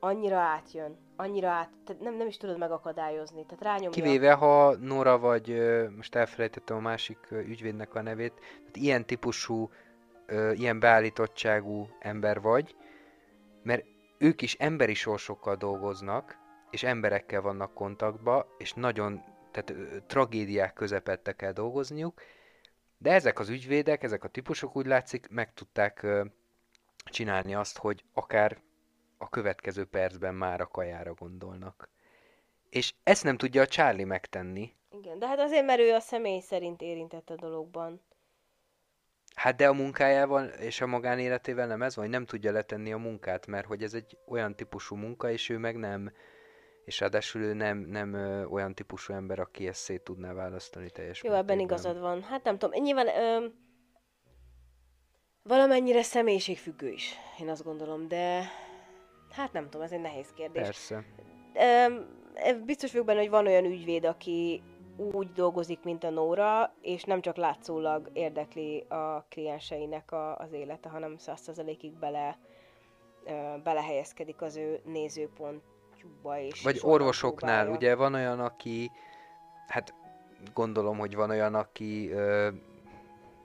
annyira 0.00 0.36
átjön, 0.36 0.98
annyira 1.22 1.48
át, 1.48 1.70
tehát 1.84 2.02
nem, 2.02 2.14
nem 2.14 2.26
is 2.26 2.36
tudod 2.36 2.58
megakadályozni, 2.58 3.44
tehát 3.46 3.62
rányomja. 3.62 3.90
Kivéve, 3.90 4.32
ha 4.32 4.76
Nora 4.76 5.18
vagy, 5.18 5.62
most 5.96 6.14
elfelejtettem 6.14 6.76
a 6.76 6.80
másik 6.80 7.18
ügyvédnek 7.30 7.94
a 7.94 8.02
nevét, 8.02 8.32
tehát 8.34 8.76
ilyen 8.76 9.06
típusú, 9.06 9.70
ilyen 10.52 10.80
beállítottságú 10.80 11.88
ember 12.00 12.40
vagy, 12.40 12.76
mert 13.62 13.84
ők 14.18 14.42
is 14.42 14.54
emberi 14.54 14.94
sorsokkal 14.94 15.56
dolgoznak, 15.56 16.38
és 16.70 16.82
emberekkel 16.82 17.40
vannak 17.40 17.74
kontaktba, 17.74 18.46
és 18.58 18.72
nagyon, 18.72 19.22
tehát 19.50 19.74
tragédiák 20.06 20.72
közepette 20.72 21.32
kell 21.32 21.52
dolgozniuk, 21.52 22.20
de 22.98 23.12
ezek 23.12 23.38
az 23.38 23.48
ügyvédek, 23.48 24.02
ezek 24.02 24.24
a 24.24 24.28
típusok 24.28 24.76
úgy 24.76 24.86
látszik, 24.86 25.28
meg 25.28 25.54
tudták 25.54 26.06
csinálni 27.04 27.54
azt, 27.54 27.78
hogy 27.78 28.04
akár 28.12 28.58
a 29.22 29.28
következő 29.28 29.84
percben 29.84 30.34
már 30.34 30.60
a 30.60 30.66
kajára 30.66 31.14
gondolnak. 31.14 31.88
És 32.70 32.94
ezt 33.02 33.24
nem 33.24 33.36
tudja 33.36 33.62
a 33.62 33.66
Charlie 33.66 34.04
megtenni. 34.04 34.74
Igen, 34.90 35.18
de 35.18 35.26
hát 35.26 35.38
azért, 35.38 35.64
mert 35.66 35.80
ő 35.80 35.92
a 35.94 36.00
személy 36.00 36.40
szerint 36.40 36.80
érintett 36.80 37.30
a 37.30 37.36
dologban. 37.36 38.00
Hát 39.34 39.56
de 39.56 39.68
a 39.68 39.72
munkájával 39.72 40.44
és 40.46 40.80
a 40.80 40.86
magánéletével 40.86 41.66
nem 41.66 41.82
ez 41.82 41.96
van, 41.96 42.04
hogy 42.04 42.14
nem 42.14 42.24
tudja 42.24 42.52
letenni 42.52 42.92
a 42.92 42.96
munkát, 42.96 43.46
mert 43.46 43.66
hogy 43.66 43.82
ez 43.82 43.94
egy 43.94 44.18
olyan 44.26 44.56
típusú 44.56 44.96
munka, 44.96 45.30
és 45.30 45.48
ő 45.48 45.58
meg 45.58 45.76
nem, 45.76 46.12
és 46.84 47.00
ráadásul 47.00 47.42
ő 47.42 47.52
nem, 47.52 47.78
nem 47.78 48.14
ö, 48.14 48.44
olyan 48.44 48.74
típusú 48.74 49.12
ember, 49.12 49.38
aki 49.38 49.66
ezt 49.66 49.80
szét 49.80 50.02
tudná 50.02 50.32
választani 50.32 50.90
teljes 50.90 51.22
Jó, 51.22 51.32
ebben 51.32 51.56
mértékben. 51.56 51.78
igazad 51.78 52.00
van. 52.00 52.22
Hát 52.22 52.44
nem 52.44 52.58
tudom, 52.58 52.82
nyilván 52.82 53.06
ö, 53.06 53.46
valamennyire 55.42 56.02
személyiségfüggő 56.02 56.88
is, 56.90 57.14
én 57.40 57.48
azt 57.48 57.64
gondolom, 57.64 58.08
de 58.08 58.44
hát 59.32 59.52
nem 59.52 59.64
tudom, 59.64 59.82
ez 59.82 59.92
egy 59.92 60.00
nehéz 60.00 60.32
kérdés. 60.32 60.62
Persze. 60.62 61.04
Ö, 61.54 61.86
biztos 62.64 62.92
vagyok 62.92 63.06
benne, 63.06 63.20
hogy 63.20 63.30
van 63.30 63.46
olyan 63.46 63.64
ügyvéd, 63.64 64.04
aki 64.04 64.62
úgy 64.96 65.32
dolgozik, 65.32 65.82
mint 65.82 66.04
a 66.04 66.10
Nóra, 66.10 66.74
és 66.80 67.04
nem 67.04 67.20
csak 67.20 67.36
látszólag 67.36 68.10
érdekli 68.12 68.80
a 68.88 69.26
klienseinek 69.28 70.12
a, 70.12 70.36
az 70.36 70.52
élete, 70.52 70.88
hanem 70.88 71.16
százszerzelékig 71.16 71.92
bele, 71.92 72.38
ö, 73.24 73.30
belehelyezkedik 73.64 74.42
az 74.42 74.56
ő 74.56 74.80
nézőpontjukba 74.84 76.38
is. 76.38 76.62
Vagy 76.62 76.78
orvosoknál, 76.82 77.64
próbálja. 77.64 77.76
ugye 77.76 77.94
van 77.94 78.14
olyan, 78.14 78.40
aki, 78.40 78.90
hát 79.66 79.94
gondolom, 80.54 80.98
hogy 80.98 81.14
van 81.14 81.30
olyan, 81.30 81.54
aki 81.54 82.10
ö, 82.10 82.48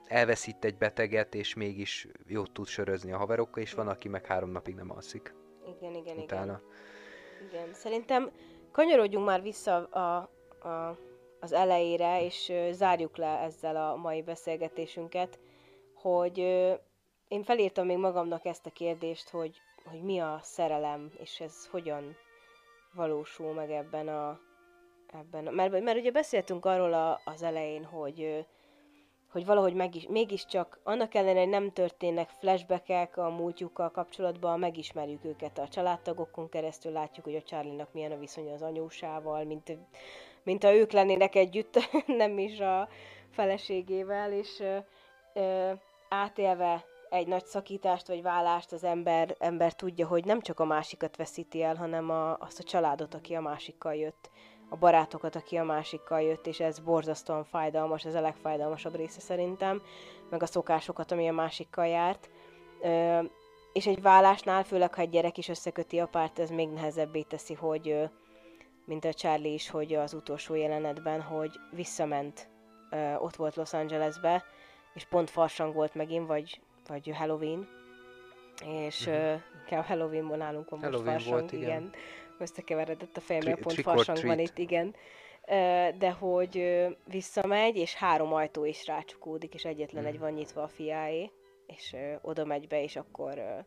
elveszít 0.06 0.64
egy 0.64 0.76
beteget, 0.76 1.34
és 1.34 1.54
mégis 1.54 2.08
jót 2.26 2.52
tud 2.52 2.66
sörözni 2.66 3.12
a 3.12 3.18
haverokkal, 3.18 3.62
és 3.62 3.74
van, 3.74 3.88
aki 3.88 4.08
meg 4.08 4.26
három 4.26 4.50
napig 4.50 4.74
nem 4.74 4.90
alszik 4.90 5.36
Igen, 5.76 5.94
igen, 5.94 6.18
igen. 6.18 6.18
utána. 6.18 6.60
Igen, 7.48 7.74
szerintem 7.74 8.30
kanyarodjunk 8.72 9.26
már 9.26 9.42
vissza 9.42 9.76
a, 9.76 10.30
a, 10.68 10.98
az 11.40 11.52
elejére, 11.52 12.24
és 12.24 12.52
zárjuk 12.70 13.16
le 13.16 13.38
ezzel 13.38 13.76
a 13.76 13.96
mai 13.96 14.22
beszélgetésünket, 14.22 15.38
hogy 15.94 16.38
én 17.28 17.42
felírtam 17.42 17.86
még 17.86 17.96
magamnak 17.96 18.44
ezt 18.44 18.66
a 18.66 18.70
kérdést, 18.70 19.28
hogy, 19.28 19.60
hogy 19.84 20.02
mi 20.02 20.18
a 20.18 20.38
szerelem, 20.42 21.12
és 21.18 21.40
ez 21.40 21.66
hogyan 21.66 22.16
valósul 22.92 23.52
meg 23.52 23.70
ebben 23.70 24.08
a... 24.08 24.40
Ebben 25.06 25.46
a 25.46 25.50
mert, 25.50 25.82
mert 25.82 25.98
ugye 25.98 26.10
beszéltünk 26.10 26.64
arról 26.64 26.92
a, 26.92 27.20
az 27.24 27.42
elején, 27.42 27.84
hogy 27.84 28.46
hogy 29.30 29.46
valahogy 29.46 29.74
meg 29.74 29.94
is, 29.94 30.06
mégiscsak 30.06 30.80
annak 30.82 31.14
ellenére, 31.14 31.40
hogy 31.40 31.48
nem 31.48 31.72
történnek 31.72 32.28
flashbackek 32.28 33.16
a 33.16 33.30
múltjukkal 33.30 33.90
kapcsolatban, 33.90 34.58
megismerjük 34.58 35.24
őket 35.24 35.58
a 35.58 35.68
családtagokon 35.68 36.48
keresztül, 36.48 36.92
látjuk, 36.92 37.24
hogy 37.24 37.34
a 37.34 37.42
Charlie-nak 37.42 37.92
milyen 37.92 38.12
a 38.12 38.18
viszonya 38.18 38.52
az 38.52 38.62
anyósával, 38.62 39.44
mint, 39.44 39.76
mint 40.42 40.64
ha 40.64 40.74
ők 40.74 40.92
lennének 40.92 41.34
együtt, 41.34 41.78
nem 42.06 42.38
is 42.38 42.60
a 42.60 42.88
feleségével, 43.30 44.32
és 44.32 44.60
ö, 44.60 44.76
ö, 45.34 45.72
átélve 46.08 46.84
egy 47.10 47.26
nagy 47.26 47.44
szakítást 47.44 48.06
vagy 48.06 48.22
vállást 48.22 48.72
az 48.72 48.84
ember, 48.84 49.36
ember 49.38 49.74
tudja, 49.74 50.06
hogy 50.06 50.24
nem 50.24 50.40
csak 50.40 50.60
a 50.60 50.64
másikat 50.64 51.16
veszíti 51.16 51.62
el, 51.62 51.74
hanem 51.76 52.10
a, 52.10 52.38
azt 52.38 52.58
a 52.58 52.62
családot, 52.62 53.14
aki 53.14 53.34
a 53.34 53.40
másikkal 53.40 53.94
jött 53.94 54.30
a 54.68 54.76
barátokat, 54.76 55.36
aki 55.36 55.56
a 55.56 55.64
másikkal 55.64 56.20
jött, 56.20 56.46
és 56.46 56.60
ez 56.60 56.78
borzasztóan 56.78 57.44
fájdalmas, 57.44 58.04
ez 58.04 58.14
a 58.14 58.20
legfájdalmasabb 58.20 58.94
része 58.94 59.20
szerintem, 59.20 59.82
meg 60.30 60.42
a 60.42 60.46
szokásokat, 60.46 61.12
ami 61.12 61.28
a 61.28 61.32
másikkal 61.32 61.86
járt. 61.86 62.30
Ö, 62.82 63.20
és 63.72 63.86
egy 63.86 64.02
vállásnál, 64.02 64.64
főleg 64.64 64.94
ha 64.94 65.00
egy 65.00 65.10
gyerek 65.10 65.38
is 65.38 65.48
összeköti 65.48 65.98
a 65.98 66.06
párt, 66.06 66.38
ez 66.38 66.50
még 66.50 66.68
nehezebbé 66.68 67.22
teszi, 67.22 67.54
hogy 67.54 67.88
ö, 67.88 68.04
mint 68.84 69.04
a 69.04 69.12
Charlie 69.12 69.52
is, 69.52 69.70
hogy 69.70 69.94
az 69.94 70.14
utolsó 70.14 70.54
jelenetben, 70.54 71.20
hogy 71.20 71.50
visszament, 71.70 72.48
ö, 72.90 73.14
ott 73.14 73.36
volt 73.36 73.56
Los 73.56 73.72
Angelesbe, 73.72 74.44
és 74.94 75.04
pont 75.04 75.30
farsang 75.30 75.74
volt 75.74 75.94
megint, 75.94 76.26
vagy, 76.26 76.60
vagy 76.86 77.12
Halloween, 77.16 77.68
és 78.64 79.06
uh-huh. 79.06 79.40
inkább 79.60 79.84
Halloweenban 79.84 80.38
nálunk 80.38 80.70
van 80.70 80.78
most. 80.78 80.92
Halloween 80.92 81.18
farsang, 81.18 81.38
volt, 81.40 81.52
igen. 81.52 81.62
igen. 81.62 81.92
Összekeveredett 82.38 83.16
a 83.16 83.20
fejem, 83.20 83.40
Tri- 83.42 83.60
pont 83.60 83.80
farsang 83.80 84.26
van 84.26 84.38
itt, 84.38 84.58
igen. 84.58 84.94
De 85.98 86.10
hogy 86.18 86.86
visszamegy, 87.04 87.76
és 87.76 87.94
három 87.94 88.32
ajtó 88.32 88.64
is 88.64 88.86
rácsukódik, 88.86 89.54
és 89.54 89.64
egyetlen 89.64 90.02
Mhm. 90.02 90.12
egy 90.12 90.18
van 90.18 90.32
nyitva 90.32 90.62
a 90.62 90.68
fiáé, 90.68 91.30
és 91.66 91.96
oda 92.22 92.44
megy 92.44 92.68
be, 92.68 92.82
és 92.82 92.96
akkor 92.96 93.64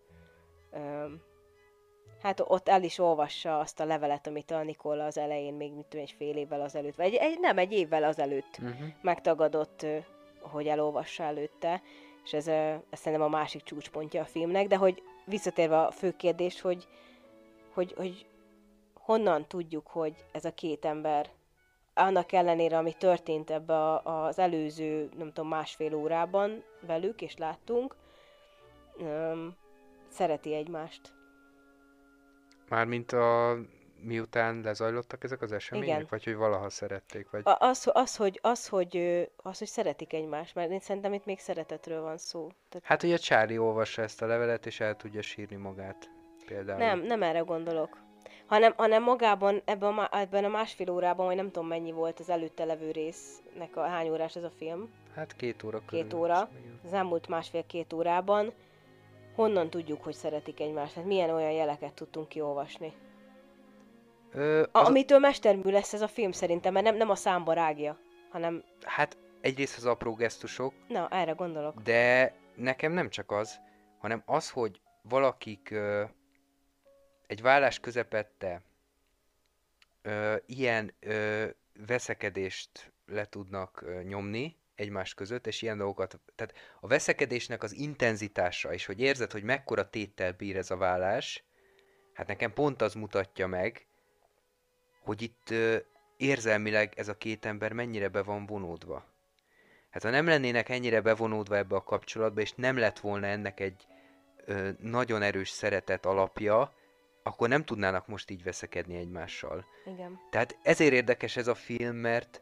hát 2.21 2.39
ott 2.47 2.69
el 2.69 2.83
is 2.83 2.99
olvassa 2.99 3.59
azt 3.59 3.79
a 3.79 3.85
levelet, 3.85 4.27
amit 4.27 4.51
a 4.51 4.63
Nikola 4.63 5.05
az 5.05 5.17
elején, 5.17 5.53
még 5.53 5.73
mit 5.73 5.85
tudom, 5.85 6.05
egy 6.05 6.15
fél 6.17 6.35
évvel 6.35 6.61
azelőtt, 6.61 6.95
vagy 6.95 7.13
egy, 7.13 7.39
nem, 7.39 7.57
egy 7.57 7.71
évvel 7.71 8.03
azelőtt 8.03 8.57
Uh-huh. 8.61 8.87
megtagadott, 9.01 9.85
hogy 10.41 10.67
elolvassa 10.67 11.23
előtte, 11.23 11.81
és 12.23 12.33
ez, 12.33 12.47
ez 12.47 12.79
szerintem 12.99 13.27
a 13.27 13.37
másik 13.37 13.63
csúcspontja 13.63 14.21
a 14.21 14.25
filmnek, 14.25 14.67
de 14.67 14.75
hogy 14.75 15.03
visszatérve 15.25 15.79
a 15.81 15.91
fő 15.91 16.11
kérdés, 16.15 16.61
hogy, 16.61 16.87
hogy, 17.73 17.93
hogy 17.97 18.25
honnan 19.03 19.47
tudjuk, 19.47 19.87
hogy 19.87 20.25
ez 20.31 20.45
a 20.45 20.53
két 20.53 20.85
ember 20.85 21.29
annak 21.93 22.31
ellenére, 22.31 22.77
ami 22.77 22.93
történt 22.93 23.49
ebbe 23.49 23.73
a, 23.73 24.25
az 24.25 24.39
előző, 24.39 25.09
nem 25.17 25.27
tudom, 25.27 25.49
másfél 25.49 25.95
órában 25.95 26.63
velük, 26.81 27.21
és 27.21 27.37
láttunk, 27.37 27.95
öm, 28.99 29.55
szereti 30.07 30.53
egymást. 30.53 31.13
Mármint 32.69 33.11
a 33.11 33.57
miután 34.03 34.61
lezajlottak 34.63 35.23
ezek 35.23 35.41
az 35.41 35.51
események, 35.51 35.87
Igen. 35.87 36.07
vagy 36.09 36.23
hogy 36.23 36.35
valaha 36.35 36.69
szerették, 36.69 37.29
vagy... 37.29 37.41
A, 37.43 37.55
az, 37.59 37.89
az, 37.93 38.15
hogy, 38.15 38.39
az, 38.41 38.67
hogy, 38.67 38.97
az, 39.35 39.57
hogy 39.57 39.67
szeretik 39.67 40.13
egymást, 40.13 40.55
mert 40.55 40.71
én 40.71 40.79
szerintem 40.79 41.13
itt 41.13 41.25
még 41.25 41.39
szeretetről 41.39 42.01
van 42.01 42.17
szó. 42.17 42.51
Tehát 42.69 42.87
Hát, 42.87 43.01
hogy 43.01 43.11
a 43.11 43.17
Charlie 43.17 43.61
olvassa 43.61 44.01
ezt 44.01 44.21
a 44.21 44.25
levelet, 44.25 44.65
és 44.65 44.79
el 44.79 44.95
tudja 44.95 45.21
sírni 45.21 45.55
magát, 45.55 46.09
például. 46.45 46.79
nem, 46.79 47.01
nem 47.01 47.23
erre 47.23 47.39
gondolok. 47.39 47.97
Hanem, 48.51 48.73
hanem 48.77 49.03
magában, 49.03 49.61
ebben 49.65 49.97
a, 49.97 50.17
ebben 50.17 50.43
a 50.43 50.47
másfél 50.47 50.89
órában, 50.89 51.25
vagy 51.25 51.35
nem 51.35 51.51
tudom 51.51 51.67
mennyi 51.67 51.91
volt 51.91 52.19
az 52.19 52.29
előtte 52.29 52.65
levő 52.65 52.91
résznek, 52.91 53.75
a, 53.75 53.81
hány 53.81 54.09
órás 54.09 54.35
ez 54.35 54.43
a 54.43 54.49
film, 54.57 54.89
Hát 55.15 55.35
két 55.35 55.63
óra 55.63 55.81
körül. 55.85 56.03
két 56.03 56.13
óra, 56.13 56.49
az 56.85 56.93
elmúlt 56.93 57.27
másfél-két 57.27 57.93
órában, 57.93 58.53
honnan 59.35 59.69
tudjuk, 59.69 60.03
hogy 60.03 60.13
szeretik 60.13 60.59
egymást? 60.59 60.93
Hát 60.93 61.05
milyen 61.05 61.29
olyan 61.29 61.51
jeleket 61.51 61.93
tudtunk 61.93 62.27
kiolvasni? 62.27 62.93
Ö, 64.31 64.61
A, 64.71 64.79
az, 64.79 64.87
amitől 64.87 65.19
mestermű 65.19 65.71
lesz 65.71 65.93
ez 65.93 66.01
a 66.01 66.07
film 66.07 66.31
szerintem, 66.31 66.73
mert 66.73 66.85
nem, 66.85 66.95
nem 66.97 67.09
a 67.09 67.15
számba 67.15 67.53
rágja, 67.53 67.97
hanem, 68.31 68.63
Hát 68.83 69.17
egyrészt 69.41 69.77
az 69.77 69.85
apró 69.85 70.13
gesztusok, 70.13 70.73
na, 70.87 71.07
erre 71.09 71.31
gondolok. 71.31 71.81
de 71.83 72.33
nekem 72.55 72.91
nem 72.91 73.09
csak 73.09 73.31
az, 73.31 73.59
hanem 73.99 74.23
az, 74.25 74.49
hogy 74.49 74.81
valakik 75.01 75.71
ö, 75.71 76.03
egy 77.31 77.41
vállás 77.41 77.79
közepette 77.79 78.61
ö, 80.01 80.35
ilyen 80.45 80.93
ö, 80.99 81.45
veszekedést 81.87 82.91
le 83.05 83.25
tudnak 83.25 83.81
ö, 83.81 84.01
nyomni 84.01 84.57
egymás 84.75 85.13
között, 85.13 85.47
és 85.47 85.61
ilyen 85.61 85.77
dolgokat, 85.77 86.19
tehát 86.35 86.53
a 86.79 86.87
veszekedésnek 86.87 87.63
az 87.63 87.73
intenzitása, 87.73 88.73
és 88.73 88.85
hogy 88.85 88.99
érzed, 88.99 89.31
hogy 89.31 89.43
mekkora 89.43 89.89
téttel 89.89 90.31
bír 90.31 90.57
ez 90.57 90.71
a 90.71 90.77
vállás, 90.77 91.43
hát 92.13 92.27
nekem 92.27 92.53
pont 92.53 92.81
az 92.81 92.93
mutatja 92.93 93.47
meg, 93.47 93.85
hogy 94.99 95.21
itt 95.21 95.49
ö, 95.49 95.77
érzelmileg 96.17 96.93
ez 96.95 97.07
a 97.07 97.17
két 97.17 97.45
ember 97.45 97.73
mennyire 97.73 98.07
be 98.07 98.23
van 98.23 98.45
vonódva. 98.45 99.05
Hát 99.89 100.03
ha 100.03 100.09
nem 100.09 100.25
lennének 100.25 100.69
ennyire 100.69 101.01
bevonódva 101.01 101.55
ebbe 101.57 101.75
a 101.75 101.83
kapcsolatba, 101.83 102.41
és 102.41 102.53
nem 102.53 102.77
lett 102.77 102.99
volna 102.99 103.27
ennek 103.27 103.59
egy 103.59 103.85
ö, 104.45 104.69
nagyon 104.79 105.21
erős 105.21 105.49
szeretet 105.49 106.05
alapja, 106.05 106.79
akkor 107.23 107.49
nem 107.49 107.63
tudnának 107.63 108.07
most 108.07 108.29
így 108.29 108.43
veszekedni 108.43 108.95
egymással. 108.95 109.65
Igen. 109.85 110.19
Tehát 110.29 110.57
ezért 110.63 110.93
érdekes 110.93 111.37
ez 111.37 111.47
a 111.47 111.55
film, 111.55 111.95
mert 111.95 112.41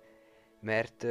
mert 0.61 1.05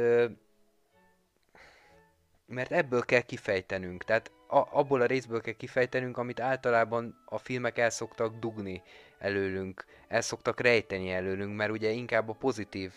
mert 2.45 2.71
ebből 2.71 3.05
kell 3.05 3.21
kifejtenünk. 3.21 4.03
Tehát 4.03 4.31
a, 4.47 4.57
abból 4.71 5.01
a 5.01 5.05
részből 5.05 5.41
kell 5.41 5.53
kifejtenünk, 5.53 6.17
amit 6.17 6.39
általában 6.39 7.23
a 7.25 7.37
filmek 7.37 7.77
el 7.77 7.89
szoktak 7.89 8.35
dugni 8.39 8.81
előlünk, 9.19 9.85
el 10.07 10.21
szoktak 10.21 10.59
rejteni 10.59 11.11
előlünk, 11.11 11.55
mert 11.55 11.71
ugye 11.71 11.89
inkább 11.89 12.29
a 12.29 12.33
pozitív, 12.33 12.93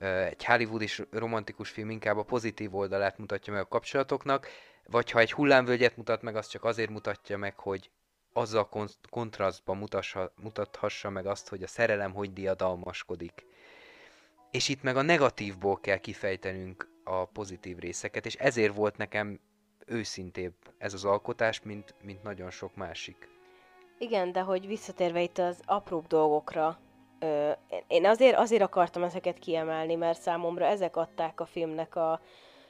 egy 0.00 0.44
Hollywood 0.44 0.82
is 0.82 1.02
romantikus 1.10 1.70
film 1.70 1.90
inkább 1.90 2.16
a 2.16 2.22
pozitív 2.22 2.74
oldalát 2.74 3.18
mutatja 3.18 3.52
meg 3.52 3.62
a 3.62 3.68
kapcsolatoknak, 3.68 4.48
vagy 4.86 5.10
ha 5.10 5.18
egy 5.18 5.32
hullámvölgyet 5.32 5.96
mutat 5.96 6.22
meg, 6.22 6.36
az 6.36 6.46
csak 6.46 6.64
azért 6.64 6.90
mutatja 6.90 7.38
meg, 7.38 7.58
hogy 7.58 7.90
azzal 8.38 8.68
kon- 8.68 8.98
kontrasztban 9.10 9.76
mutassa, 9.76 10.32
mutathassa 10.42 11.10
meg 11.10 11.26
azt, 11.26 11.48
hogy 11.48 11.62
a 11.62 11.66
szerelem 11.66 12.12
hogy 12.12 12.32
diadalmaskodik. 12.32 13.46
És 14.50 14.68
itt 14.68 14.82
meg 14.82 14.96
a 14.96 15.02
negatívból 15.02 15.80
kell 15.80 15.98
kifejtenünk 15.98 16.88
a 17.04 17.24
pozitív 17.24 17.78
részeket, 17.78 18.26
és 18.26 18.34
ezért 18.34 18.74
volt 18.74 18.96
nekem 18.96 19.40
őszintébb 19.86 20.54
ez 20.78 20.94
az 20.94 21.04
alkotás, 21.04 21.62
mint, 21.62 21.94
mint 22.02 22.22
nagyon 22.22 22.50
sok 22.50 22.74
másik. 22.76 23.28
Igen, 23.98 24.32
de 24.32 24.40
hogy 24.40 24.66
visszatérve 24.66 25.22
itt 25.22 25.38
az 25.38 25.60
apróbb 25.64 26.06
dolgokra, 26.06 26.78
ö, 27.18 27.50
én 27.86 28.06
azért, 28.06 28.36
azért 28.36 28.62
akartam 28.62 29.02
ezeket 29.02 29.38
kiemelni, 29.38 29.94
mert 29.94 30.20
számomra 30.20 30.64
ezek 30.64 30.96
adták 30.96 31.40
a 31.40 31.46
filmnek 31.46 31.96
a, 31.96 32.20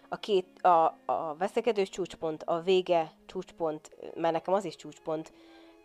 a 0.09 0.17
két, 0.17 0.63
a, 0.63 0.85
a 1.05 1.35
veszekedős 1.39 1.89
csúcspont, 1.89 2.43
a 2.43 2.61
vége 2.61 3.13
csúcspont, 3.27 3.91
mert 4.15 4.35
nekem 4.35 4.55
az 4.55 4.65
is 4.65 4.77
csúcspont, 4.77 5.33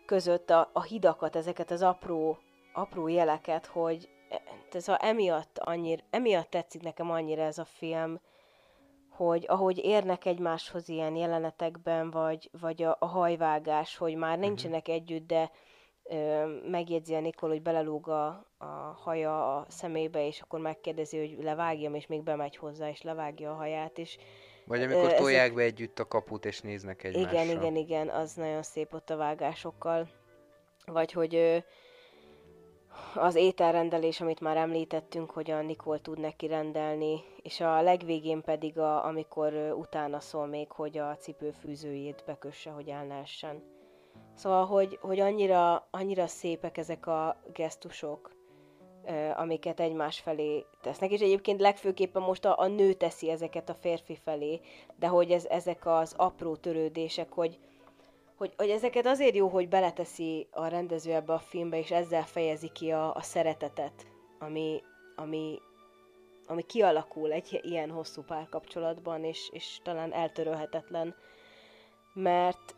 között 0.06 0.50
a, 0.50 0.70
a 0.72 0.82
hidakat, 0.82 1.36
ezeket 1.36 1.70
az 1.70 1.82
apró 1.82 2.38
apró 2.74 3.08
jeleket, 3.08 3.66
hogy 3.66 4.08
ez 4.72 4.88
a, 4.88 4.98
emiatt, 5.00 5.58
annyira, 5.58 6.02
emiatt 6.10 6.50
tetszik 6.50 6.82
nekem 6.82 7.10
annyira 7.10 7.42
ez 7.42 7.58
a 7.58 7.64
film, 7.64 8.20
hogy 9.08 9.44
ahogy 9.48 9.78
érnek 9.84 10.24
egymáshoz 10.24 10.88
ilyen 10.88 11.16
jelenetekben, 11.16 12.10
vagy, 12.10 12.50
vagy 12.60 12.82
a, 12.82 12.96
a 12.98 13.06
hajvágás, 13.06 13.96
hogy 13.96 14.14
már 14.14 14.36
mhm. 14.36 14.46
nincsenek 14.46 14.88
együtt, 14.88 15.26
de 15.26 15.50
ö, 16.02 16.46
megjegyzi 16.70 17.14
a 17.14 17.20
Nikol, 17.20 17.48
hogy 17.48 17.62
belelúg 17.62 18.08
a, 18.08 18.26
a 18.58 18.64
haja 18.96 19.56
a 19.56 19.64
szemébe, 19.68 20.26
és 20.26 20.40
akkor 20.40 20.60
megkérdezi, 20.60 21.18
hogy 21.18 21.44
levágjam, 21.44 21.94
és 21.94 22.06
még 22.06 22.22
bemegy 22.22 22.56
hozzá, 22.56 22.88
és 22.88 23.02
levágja 23.02 23.50
a 23.50 23.56
haját, 23.56 23.98
és 23.98 24.18
vagy 24.64 24.82
amikor 24.82 25.12
ö, 25.12 25.16
tolják 25.16 25.42
ezek... 25.42 25.54
be 25.54 25.62
együtt 25.62 25.98
a 25.98 26.08
kaput, 26.08 26.44
és 26.44 26.60
néznek 26.60 27.04
egymásra. 27.04 27.40
Igen, 27.42 27.56
igen, 27.56 27.76
igen, 27.76 28.08
az 28.08 28.32
nagyon 28.32 28.62
szép 28.62 28.94
ott 28.94 29.10
a 29.10 29.16
vágásokkal. 29.16 30.08
Vagy 30.86 31.12
hogy 31.12 31.64
az 33.14 33.34
ételrendelés, 33.34 34.20
amit 34.20 34.40
már 34.40 34.56
említettünk, 34.56 35.30
hogy 35.30 35.50
a 35.50 35.62
Nikol 35.62 36.00
tud 36.00 36.20
neki 36.20 36.46
rendelni, 36.46 37.20
és 37.42 37.60
a 37.60 37.82
legvégén 37.82 38.42
pedig, 38.42 38.78
a, 38.78 39.04
amikor 39.04 39.54
utána 39.54 40.20
szól 40.20 40.46
még, 40.46 40.70
hogy 40.70 40.98
a 40.98 41.16
cipőfűzőjét 41.16 42.22
bekösse, 42.26 42.70
hogy 42.70 42.88
elnehessen. 42.88 43.62
Szóval, 44.34 44.66
hogy, 44.66 44.98
hogy 45.00 45.20
annyira, 45.20 45.88
annyira 45.90 46.26
szépek 46.26 46.78
ezek 46.78 47.06
a 47.06 47.40
gesztusok, 47.52 48.30
amiket 49.34 49.80
egymás 49.80 50.20
felé 50.20 50.64
tesznek, 50.82 51.10
és 51.10 51.20
egyébként 51.20 51.60
legfőképpen 51.60 52.22
most 52.22 52.44
a, 52.44 52.58
a 52.58 52.66
nő 52.66 52.92
teszi 52.92 53.30
ezeket 53.30 53.68
a 53.68 53.74
férfi 53.74 54.18
felé, 54.24 54.60
de 54.98 55.06
hogy 55.06 55.30
ez, 55.30 55.44
ezek 55.44 55.86
az 55.86 56.14
apró 56.16 56.56
törődések, 56.56 57.32
hogy, 57.32 57.58
hogy, 58.36 58.52
hogy 58.56 58.68
ezeket 58.68 59.06
azért 59.06 59.34
jó, 59.34 59.48
hogy 59.48 59.68
beleteszi 59.68 60.46
a 60.50 60.66
rendező 60.66 61.12
ebbe 61.12 61.32
a 61.32 61.38
filmbe, 61.38 61.78
és 61.78 61.90
ezzel 61.90 62.24
fejezi 62.24 62.68
ki 62.72 62.90
a, 62.90 63.14
a 63.14 63.22
szeretetet, 63.22 64.06
ami, 64.38 64.82
ami, 65.16 65.58
ami 66.46 66.62
kialakul 66.62 67.32
egy 67.32 67.60
ilyen 67.62 67.90
hosszú 67.90 68.22
párkapcsolatban, 68.22 69.24
és, 69.24 69.48
és 69.52 69.78
talán 69.82 70.12
eltörölhetetlen, 70.12 71.14
mert, 72.14 72.76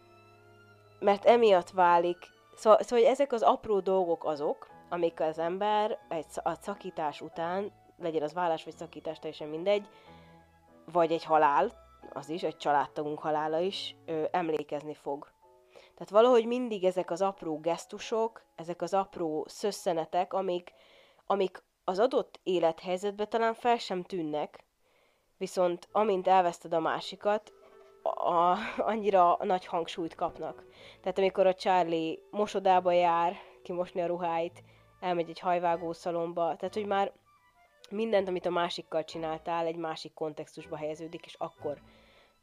mert 0.98 1.24
emiatt 1.24 1.70
válik, 1.70 2.18
szóval, 2.54 2.82
szóval 2.82 3.06
ezek 3.06 3.32
az 3.32 3.42
apró 3.42 3.80
dolgok 3.80 4.24
azok, 4.24 4.74
amik 4.88 5.20
az 5.20 5.38
ember 5.38 5.98
egy 6.08 6.26
a 6.42 6.54
szakítás 6.54 7.20
után, 7.20 7.72
legyen 7.98 8.22
az 8.22 8.32
vállás 8.32 8.64
vagy 8.64 8.76
szakítás, 8.76 9.18
teljesen 9.18 9.48
mindegy, 9.48 9.88
vagy 10.92 11.12
egy 11.12 11.24
halál, 11.24 11.72
az 12.12 12.28
is, 12.28 12.42
egy 12.42 12.56
családtagunk 12.56 13.18
halála 13.18 13.58
is, 13.58 13.96
ö, 14.06 14.24
emlékezni 14.30 14.94
fog 14.94 15.34
tehát 15.96 16.10
valahogy 16.10 16.46
mindig 16.46 16.84
ezek 16.84 17.10
az 17.10 17.22
apró 17.22 17.60
gesztusok, 17.60 18.42
ezek 18.54 18.82
az 18.82 18.94
apró 18.94 19.44
szösszenetek, 19.48 20.32
amik, 20.32 20.72
amik 21.26 21.62
az 21.84 21.98
adott 21.98 22.40
élethelyzetben 22.42 23.28
talán 23.28 23.54
fel 23.54 23.78
sem 23.78 24.02
tűnnek, 24.02 24.64
viszont 25.36 25.88
amint 25.92 26.28
elveszted 26.28 26.72
a 26.72 26.80
másikat, 26.80 27.52
a, 28.02 28.08
a, 28.08 28.56
annyira 28.78 29.38
nagy 29.42 29.66
hangsúlyt 29.66 30.14
kapnak. 30.14 30.64
Tehát 31.00 31.18
amikor 31.18 31.46
a 31.46 31.54
Charlie 31.54 32.18
mosodába 32.30 32.92
jár, 32.92 33.36
kimosni 33.62 34.00
a 34.00 34.06
ruháit, 34.06 34.62
elmegy 35.00 35.28
egy 35.30 35.38
hajvágó 35.38 35.92
szalomba, 35.92 36.56
tehát 36.56 36.74
hogy 36.74 36.86
már 36.86 37.12
mindent, 37.90 38.28
amit 38.28 38.46
a 38.46 38.50
másikkal 38.50 39.04
csináltál, 39.04 39.66
egy 39.66 39.76
másik 39.76 40.14
kontextusba 40.14 40.76
helyeződik, 40.76 41.24
és 41.26 41.34
akkor 41.38 41.78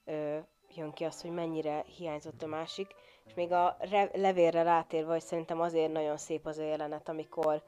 ö, 0.05 0.37
jön 0.75 0.91
ki 0.91 1.03
az, 1.03 1.21
hogy 1.21 1.31
mennyire 1.31 1.83
hiányzott 1.97 2.41
a 2.43 2.47
másik. 2.47 2.95
És 3.25 3.33
még 3.33 3.51
a 3.51 3.77
re- 3.79 4.11
levélre 4.13 4.63
rátérve, 4.63 5.11
hogy 5.11 5.21
szerintem 5.21 5.61
azért 5.61 5.91
nagyon 5.91 6.17
szép 6.17 6.45
az 6.45 6.57
a 6.57 6.63
jelenet, 6.63 7.09
amikor 7.09 7.61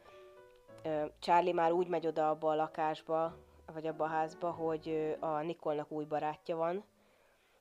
ö, 0.84 1.06
Charlie 1.20 1.54
már 1.54 1.72
úgy 1.72 1.88
megy 1.88 2.08
oda 2.08 2.30
abba 2.30 2.50
a 2.50 2.56
lakásba, 2.56 3.36
vagy 3.74 3.88
abba 3.88 4.04
a 4.04 4.08
házba, 4.08 4.52
hogy 4.52 4.90
ö, 4.90 5.26
a 5.26 5.42
Nikolnak 5.42 5.92
új 5.92 6.04
barátja 6.06 6.56
van, 6.56 6.84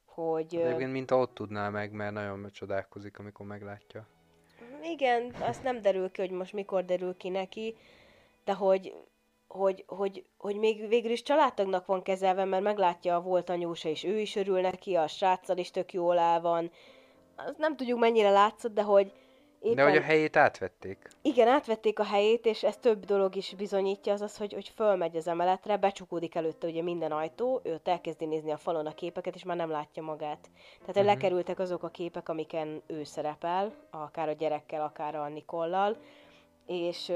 hogy... 0.05 0.57
Ö, 0.57 0.66
Egyébként 0.66 0.93
mint 0.93 1.11
ott 1.11 1.35
tudná 1.35 1.68
meg, 1.68 1.93
mert 1.93 2.12
nagyon 2.12 2.51
csodálkozik, 2.53 3.18
amikor 3.18 3.47
meglátja. 3.47 4.07
Igen, 4.93 5.35
azt 5.41 5.62
nem 5.62 5.82
derül 5.82 6.11
ki, 6.11 6.20
hogy 6.20 6.30
most 6.30 6.53
mikor 6.53 6.85
derül 6.85 7.16
ki 7.16 7.28
neki, 7.28 7.76
de 8.45 8.53
hogy 8.53 8.95
hogy, 9.49 9.85
hogy, 9.87 10.24
hogy 10.39 10.57
még 10.57 10.89
végül 10.89 11.11
is 11.11 11.22
családtagnak 11.22 11.87
van 11.87 12.03
kezelve, 12.03 12.45
mert 12.45 12.62
meglátja 12.62 13.16
a 13.16 13.20
volt 13.20 13.51
anyósa, 13.51 13.89
és 13.89 14.05
ő 14.05 14.18
is 14.18 14.37
örül 14.37 14.61
neki, 14.61 14.95
a 14.95 15.07
sráccal 15.07 15.57
is 15.57 15.70
tök 15.70 15.93
jól 15.93 16.18
el 16.18 16.41
van. 16.41 16.70
Azt 17.37 17.59
nem 17.59 17.76
tudjuk 17.76 17.99
mennyire 17.99 18.30
látszott, 18.30 18.74
de 18.74 18.82
hogy 18.82 19.12
éppen... 19.65 19.85
De 19.85 19.91
hogy 19.91 19.97
a 19.97 20.03
helyét 20.03 20.37
átvették. 20.37 21.09
Igen, 21.23 21.49
átvették 21.49 21.99
a 21.99 22.05
helyét, 22.05 22.47
és 22.47 22.62
ez 22.62 22.77
több 22.77 23.05
dolog 23.05 23.37
is 23.37 23.55
bizonyítja, 23.55 24.12
az 24.12 24.21
az, 24.21 24.37
hogy, 24.37 24.53
hogy 24.53 24.69
fölmegy 24.75 25.17
az 25.17 25.29
emeletre, 25.29 25.77
becsukódik 25.77 26.35
előtte 26.35 26.67
ugye 26.67 26.83
minden 26.83 27.12
ajtó, 27.12 27.61
ő 27.65 27.81
elkezdi 27.85 28.27
nézni 28.27 28.53
a 28.53 28.57
falon 28.57 28.87
a 28.87 28.95
képeket, 28.95 29.35
és 29.35 29.45
már 29.45 29.57
nem 29.57 29.71
látja 29.71 30.03
magát. 30.03 30.51
Tehát 30.79 30.89
uh-huh. 30.89 31.05
lekerültek 31.05 31.59
azok 31.59 31.83
a 31.83 31.89
képek, 31.89 32.29
amiken 32.29 32.83
ő 32.87 33.05
szerepel, 33.05 33.75
akár 33.91 34.29
a 34.29 34.33
gyerekkel, 34.33 34.83
akár 34.83 35.15
a 35.15 35.29
Nikollal, 35.29 35.97
és, 36.67 37.12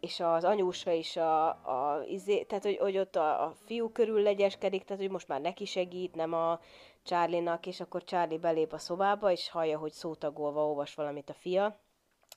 és 0.00 0.20
az 0.20 0.44
anyósa 0.44 0.90
is 0.90 1.16
a, 1.16 1.46
a 1.48 2.02
izé, 2.08 2.42
tehát 2.42 2.64
hogy, 2.64 2.76
hogy 2.76 2.98
ott 2.98 3.16
a, 3.16 3.44
a 3.44 3.54
fiú 3.64 3.88
körül 3.88 4.22
legyeskedik, 4.22 4.84
tehát 4.84 5.02
hogy 5.02 5.12
most 5.12 5.28
már 5.28 5.40
neki 5.40 5.64
segít, 5.64 6.14
nem 6.14 6.32
a 6.32 6.60
Charlie-nak, 7.02 7.66
és 7.66 7.80
akkor 7.80 8.04
Charlie 8.04 8.38
belép 8.38 8.72
a 8.72 8.78
szobába, 8.78 9.30
és 9.30 9.50
hallja, 9.50 9.78
hogy 9.78 9.92
szótagolva 9.92 10.66
olvas 10.66 10.94
valamit 10.94 11.30
a 11.30 11.34
fia, 11.34 11.80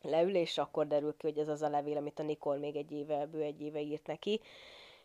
leül, 0.04 0.36
és 0.36 0.58
akkor 0.58 0.88
derül 0.88 1.18
ki, 1.18 1.28
hogy 1.28 1.38
ez 1.38 1.48
az 1.48 1.62
a 1.62 1.70
levél, 1.70 1.98
amit 1.98 2.20
a 2.20 2.24
Nikol 2.24 2.58
még 2.58 2.76
egy 2.76 2.92
éve, 2.92 3.26
bő 3.26 3.42
egy 3.42 3.62
éve 3.62 3.80
írt 3.80 4.08
neki, 4.08 4.42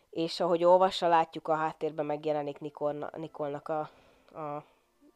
és 0.09 0.39
ahogy 0.39 0.63
olvassa, 0.63 1.07
látjuk 1.07 1.47
a 1.47 1.55
háttérben 1.55 2.05
megjelenik 2.05 2.59
Nikolna, 2.59 3.09
Nikolnak 3.15 3.67
a, 3.67 3.79
a, 4.39 4.63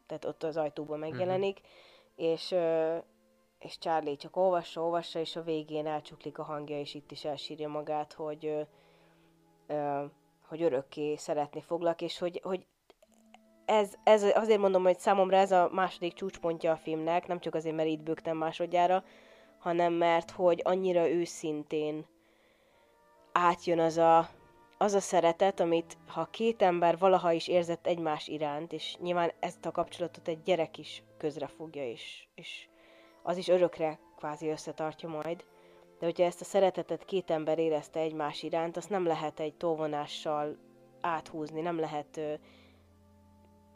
tehát 0.06 0.24
ott 0.24 0.42
az 0.42 0.56
ajtóban 0.56 0.98
megjelenik, 0.98 1.60
mm-hmm. 1.60 2.30
és 2.30 2.54
és 3.64 3.78
Charlie 3.78 4.16
csak 4.16 4.36
olvassa, 4.36 4.82
olvassa, 4.82 5.18
és 5.18 5.36
a 5.36 5.42
végén 5.42 5.86
elcsuklik 5.86 6.38
a 6.38 6.42
hangja, 6.42 6.78
és 6.78 6.94
itt 6.94 7.10
is 7.10 7.24
elsírja 7.24 7.68
magát, 7.68 8.12
hogy, 8.12 8.66
hogy 10.48 10.62
örökké 10.62 11.16
szeretni 11.16 11.60
foglak, 11.60 12.02
és 12.02 12.18
hogy, 12.18 12.40
hogy 12.42 12.66
ez, 13.64 13.94
ez, 14.04 14.22
azért 14.22 14.60
mondom, 14.60 14.82
hogy 14.82 14.98
számomra 14.98 15.36
ez 15.36 15.52
a 15.52 15.68
második 15.72 16.12
csúcspontja 16.12 16.72
a 16.72 16.76
filmnek, 16.76 17.26
nem 17.26 17.40
csak 17.40 17.54
azért, 17.54 17.76
mert 17.76 17.88
itt 17.88 18.02
bőgtem 18.02 18.36
másodjára, 18.36 19.04
hanem 19.64 19.92
mert 19.92 20.30
hogy 20.30 20.60
annyira 20.64 21.08
őszintén 21.10 22.06
átjön 23.32 23.78
az 23.78 23.96
a, 23.96 24.28
az 24.78 24.94
a 24.94 25.00
szeretet, 25.00 25.60
amit 25.60 25.96
ha 26.06 26.24
két 26.30 26.62
ember 26.62 26.98
valaha 26.98 27.32
is 27.32 27.48
érzett 27.48 27.86
egymás 27.86 28.28
iránt, 28.28 28.72
és 28.72 28.96
nyilván 29.00 29.32
ezt 29.40 29.66
a 29.66 29.70
kapcsolatot 29.70 30.28
egy 30.28 30.42
gyerek 30.42 30.78
is 30.78 31.02
közrefogja, 31.18 31.88
és, 31.88 32.26
és 32.34 32.68
az 33.22 33.36
is 33.36 33.48
örökre 33.48 33.98
kvázi 34.16 34.48
összetartja 34.48 35.08
majd. 35.08 35.44
De 35.98 36.06
hogyha 36.06 36.24
ezt 36.24 36.40
a 36.40 36.44
szeretetet 36.44 37.04
két 37.04 37.30
ember 37.30 37.58
érezte 37.58 38.00
egymás 38.00 38.42
iránt, 38.42 38.76
azt 38.76 38.90
nem 38.90 39.06
lehet 39.06 39.40
egy 39.40 39.54
tóvonással 39.54 40.56
áthúzni, 41.00 41.60
nem 41.60 41.78
lehet, 41.78 42.20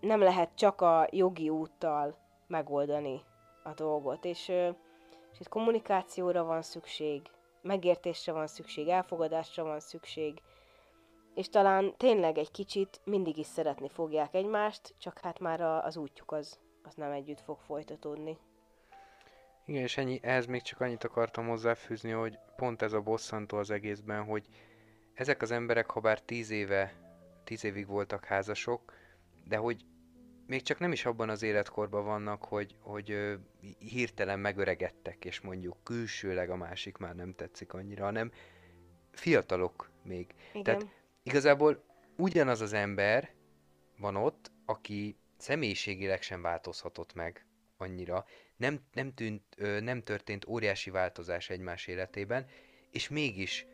nem 0.00 0.20
lehet 0.20 0.50
csak 0.54 0.80
a 0.80 1.08
jogi 1.10 1.48
úttal 1.48 2.18
megoldani 2.46 3.20
a 3.62 3.74
dolgot. 3.74 4.24
És, 4.24 4.52
és 5.32 5.40
itt 5.40 5.48
kommunikációra 5.48 6.44
van 6.44 6.62
szükség, 6.62 7.22
megértésre 7.62 8.32
van 8.32 8.46
szükség, 8.46 8.88
elfogadásra 8.88 9.64
van 9.64 9.80
szükség, 9.80 10.42
és 11.34 11.48
talán 11.48 11.94
tényleg 11.96 12.38
egy 12.38 12.50
kicsit 12.50 13.00
mindig 13.04 13.36
is 13.38 13.46
szeretni 13.46 13.88
fogják 13.88 14.34
egymást, 14.34 14.94
csak 14.98 15.18
hát 15.18 15.38
már 15.38 15.60
az 15.60 15.96
útjuk 15.96 16.32
az, 16.32 16.58
az 16.82 16.94
nem 16.94 17.10
együtt 17.10 17.40
fog 17.40 17.58
folytatódni. 17.58 18.38
Igen, 19.64 19.82
és 19.82 19.96
ennyi, 19.96 20.18
ehhez 20.22 20.46
még 20.46 20.62
csak 20.62 20.80
annyit 20.80 21.04
akartam 21.04 21.48
hozzáfűzni, 21.48 22.10
hogy 22.10 22.38
pont 22.56 22.82
ez 22.82 22.92
a 22.92 23.00
bosszantó 23.00 23.56
az 23.56 23.70
egészben, 23.70 24.24
hogy 24.24 24.46
ezek 25.14 25.42
az 25.42 25.50
emberek, 25.50 25.90
ha 25.90 26.00
bár 26.00 26.20
tíz 26.20 26.50
éve, 26.50 26.92
tíz 27.44 27.64
évig 27.64 27.86
voltak 27.86 28.24
házasok, 28.24 28.92
de 29.44 29.56
hogy 29.56 29.84
még 30.48 30.62
csak 30.62 30.78
nem 30.78 30.92
is 30.92 31.04
abban 31.04 31.28
az 31.28 31.42
életkorban 31.42 32.04
vannak, 32.04 32.44
hogy, 32.44 32.76
hogy 32.80 33.38
hirtelen 33.78 34.38
megöregedtek, 34.38 35.24
és 35.24 35.40
mondjuk 35.40 35.76
külsőleg 35.82 36.50
a 36.50 36.56
másik 36.56 36.96
már 36.96 37.14
nem 37.14 37.34
tetszik 37.34 37.72
annyira, 37.72 38.04
hanem 38.04 38.32
fiatalok 39.12 39.90
még. 40.02 40.34
Igen. 40.50 40.62
Tehát 40.62 40.86
igazából 41.22 41.84
ugyanaz 42.16 42.60
az 42.60 42.72
ember 42.72 43.30
van 43.98 44.16
ott, 44.16 44.50
aki 44.64 45.16
személyiségileg 45.36 46.22
sem 46.22 46.42
változhatott 46.42 47.14
meg 47.14 47.46
annyira, 47.76 48.24
nem, 48.56 48.80
nem, 48.92 49.14
tűnt, 49.14 49.42
nem 49.80 50.02
történt 50.02 50.46
óriási 50.46 50.90
változás 50.90 51.50
egymás 51.50 51.86
életében, 51.86 52.46
és 52.90 53.08
mégis 53.08 53.66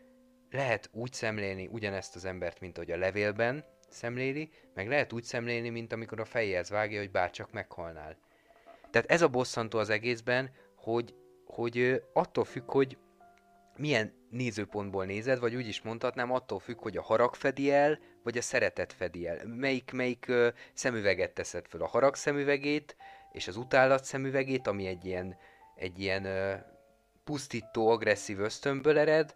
lehet 0.51 0.89
úgy 0.93 1.13
szemlélni 1.13 1.67
ugyanezt 1.67 2.17
az 2.17 2.25
embert, 2.25 2.61
mint 2.61 2.77
ahogy 2.77 2.91
a 2.91 2.97
levélben 2.97 3.65
szemléli, 3.95 4.51
meg 4.75 4.89
lehet 4.89 5.13
úgy 5.13 5.23
szemlélni, 5.23 5.69
mint 5.69 5.93
amikor 5.93 6.21
a 6.21 6.25
fejéhez 6.25 6.71
vágja, 6.71 6.99
hogy 6.99 7.11
bárcsak 7.11 7.53
meghalnál. 7.53 8.17
Tehát 8.91 9.11
ez 9.11 9.23
a 9.23 9.29
bosszantó 9.29 9.79
az 9.79 9.91
egészben, 9.91 10.51
hogy, 10.77 11.15
hogy 11.47 12.03
attól 12.13 12.45
függ, 12.45 12.71
hogy 12.71 12.99
milyen 13.77 14.13
nézőpontból 14.31 15.05
nézed, 15.05 15.39
vagy 15.39 15.55
úgy 15.55 15.69
is 15.69 15.83
mondhatnám, 15.83 16.33
attól 16.33 16.59
függ, 16.59 16.81
hogy 16.81 16.97
a 16.97 17.03
harag 17.03 17.35
fedi 17.35 17.73
el, 17.73 17.99
vagy 18.23 18.39
a 18.39 18.43
szeretet 18.43 18.93
fedi 18.93 19.27
el. 19.27 19.47
Melyik, 19.47 19.93
melyik 19.93 20.29
ö, 20.29 20.49
szemüveget 20.73 21.33
teszed 21.33 21.67
föl, 21.67 21.83
a 21.83 21.87
harag 21.87 22.15
szemüvegét, 22.15 22.97
és 23.33 23.49
az 23.49 23.57
utálat 23.57 24.05
szemüvegét, 24.05 24.67
ami 24.67 24.87
egy 24.87 25.05
ilyen, 25.05 25.37
egy 25.75 25.99
ilyen 25.99 26.25
ö, 26.25 26.55
pusztító, 27.25 27.89
agresszív 27.89 28.41
ösztönből 28.41 28.99
ered, 28.99 29.35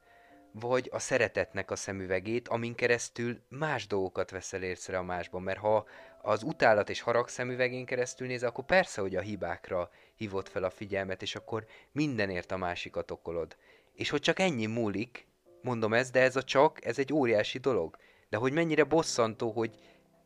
vagy 0.52 0.88
a 0.92 0.98
szeretetnek 0.98 1.70
a 1.70 1.76
szemüvegét, 1.76 2.48
amin 2.48 2.74
keresztül 2.74 3.40
más 3.48 3.86
dolgokat 3.86 4.30
veszel 4.30 4.62
észre 4.62 4.98
a 4.98 5.02
másban. 5.02 5.42
Mert 5.42 5.58
ha 5.58 5.86
az 6.22 6.42
utálat 6.42 6.90
és 6.90 7.00
harag 7.00 7.28
szemüvegén 7.28 7.84
keresztül 7.84 8.26
néz, 8.26 8.42
akkor 8.42 8.64
persze, 8.64 9.00
hogy 9.00 9.16
a 9.16 9.20
hibákra 9.20 9.90
hívott 10.14 10.48
fel 10.48 10.64
a 10.64 10.70
figyelmet, 10.70 11.22
és 11.22 11.34
akkor 11.34 11.66
mindenért 11.92 12.52
a 12.52 12.56
másikat 12.56 13.10
okolod. 13.10 13.56
És 13.92 14.10
hogy 14.10 14.20
csak 14.20 14.38
ennyi 14.38 14.66
múlik, 14.66 15.26
mondom 15.62 15.94
ez, 15.94 16.10
de 16.10 16.20
ez 16.20 16.36
a 16.36 16.42
csak, 16.42 16.84
ez 16.84 16.98
egy 16.98 17.12
óriási 17.12 17.58
dolog. 17.58 17.96
De 18.28 18.36
hogy 18.36 18.52
mennyire 18.52 18.84
bosszantó, 18.84 19.50
hogy 19.50 19.74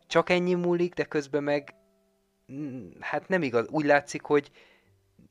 csak 0.06 0.30
ennyi 0.30 0.54
múlik, 0.54 0.94
de 0.94 1.04
közben 1.04 1.42
meg 1.42 1.74
mm, 2.52 2.90
hát 3.00 3.28
nem 3.28 3.42
igaz. 3.42 3.68
Úgy 3.68 3.84
látszik, 3.84 4.22
hogy 4.22 4.50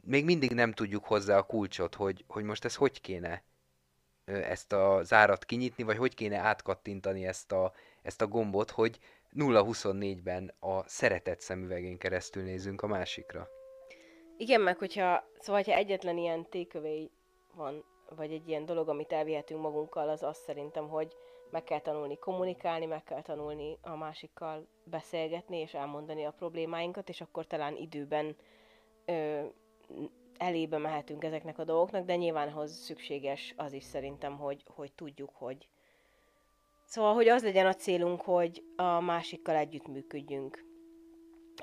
még 0.03 0.25
mindig 0.25 0.51
nem 0.51 0.71
tudjuk 0.71 1.05
hozzá 1.05 1.37
a 1.37 1.43
kulcsot, 1.43 1.95
hogy, 1.95 2.23
hogy 2.27 2.43
most 2.43 2.65
ez 2.65 2.75
hogy 2.75 3.01
kéne 3.01 3.43
ezt 4.31 4.73
a 4.73 5.03
zárat 5.03 5.45
kinyitni, 5.45 5.83
vagy 5.83 5.97
hogy 5.97 6.15
kéne 6.15 6.37
átkattintani 6.37 7.25
ezt 7.25 7.51
a, 7.51 7.71
ezt 8.01 8.21
a 8.21 8.27
gombot, 8.27 8.71
hogy 8.71 8.99
0-24-ben 9.35 10.53
a 10.59 10.87
szeretet 10.87 11.41
szemüvegén 11.41 11.97
keresztül 11.97 12.43
nézünk 12.43 12.81
a 12.81 12.87
másikra. 12.87 13.47
Igen, 14.37 14.61
meg 14.61 14.77
hogyha, 14.77 15.23
szóval, 15.39 15.63
ha 15.63 15.71
egyetlen 15.71 16.17
ilyen 16.17 16.49
tékövé 16.49 17.09
van, 17.55 17.83
vagy 18.15 18.31
egy 18.31 18.47
ilyen 18.47 18.65
dolog, 18.65 18.89
amit 18.89 19.11
elvihetünk 19.11 19.61
magunkkal, 19.61 20.09
az 20.09 20.23
az 20.23 20.37
szerintem, 20.37 20.87
hogy 20.87 21.15
meg 21.49 21.63
kell 21.63 21.79
tanulni 21.79 22.17
kommunikálni, 22.17 22.85
meg 22.85 23.03
kell 23.03 23.21
tanulni 23.21 23.77
a 23.81 23.95
másikkal 23.95 24.67
beszélgetni, 24.83 25.57
és 25.57 25.73
elmondani 25.73 26.25
a 26.25 26.31
problémáinkat, 26.31 27.09
és 27.09 27.21
akkor 27.21 27.47
talán 27.47 27.75
időben 27.75 28.35
ö, 29.05 29.41
elébe 30.41 30.77
mehetünk 30.77 31.23
ezeknek 31.23 31.59
a 31.59 31.63
dolgoknak, 31.63 32.05
de 32.05 32.15
nyilván 32.15 32.47
ahhoz 32.47 32.71
szükséges 32.71 33.53
az 33.57 33.73
is 33.73 33.83
szerintem, 33.83 34.37
hogy, 34.37 34.63
hogy 34.67 34.91
tudjuk, 34.91 35.31
hogy 35.33 35.67
Szóval, 36.85 37.13
hogy 37.13 37.27
az 37.27 37.43
legyen 37.43 37.65
a 37.65 37.73
célunk, 37.73 38.21
hogy 38.21 38.63
a 38.75 38.99
másikkal 38.99 39.55
együttműködjünk. 39.55 40.65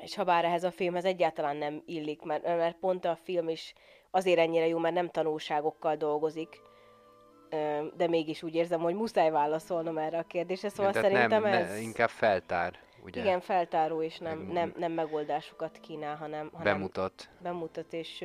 És 0.01 0.15
ha 0.15 0.25
bár 0.25 0.45
ehhez 0.45 0.65
a 0.65 0.71
filmhez 0.71 1.05
egyáltalán 1.05 1.57
nem 1.57 1.83
illik, 1.87 2.23
mert, 2.23 2.43
mert 2.43 2.79
pont 2.79 3.05
a 3.05 3.17
film 3.17 3.49
is 3.49 3.75
azért 4.11 4.39
ennyire 4.39 4.67
jó, 4.67 4.79
mert 4.79 4.95
nem 4.95 5.11
tanulságokkal 5.11 5.97
dolgozik, 5.97 6.61
de 7.97 8.07
mégis 8.09 8.43
úgy 8.43 8.55
érzem, 8.55 8.81
hogy 8.81 8.95
muszáj 8.95 9.31
válaszolnom 9.31 9.99
erre 9.99 10.19
a 10.19 10.23
kérdésre, 10.23 10.69
szóval 10.69 10.91
Igen, 10.91 11.03
szerintem 11.03 11.43
nem, 11.43 11.53
ez... 11.53 11.69
Ne, 11.69 11.79
inkább 11.79 12.09
feltár, 12.09 12.79
ugye? 13.05 13.21
Igen, 13.21 13.41
feltáró, 13.41 14.03
és 14.03 14.19
nem, 14.19 14.39
nem, 14.53 14.75
nem 14.77 14.93
megoldásokat 14.93 15.79
kínál, 15.79 16.17
hanem, 16.17 16.51
hanem 16.53 16.75
Bemutat. 16.79 17.29
bemutat, 17.43 17.93
és 17.93 18.25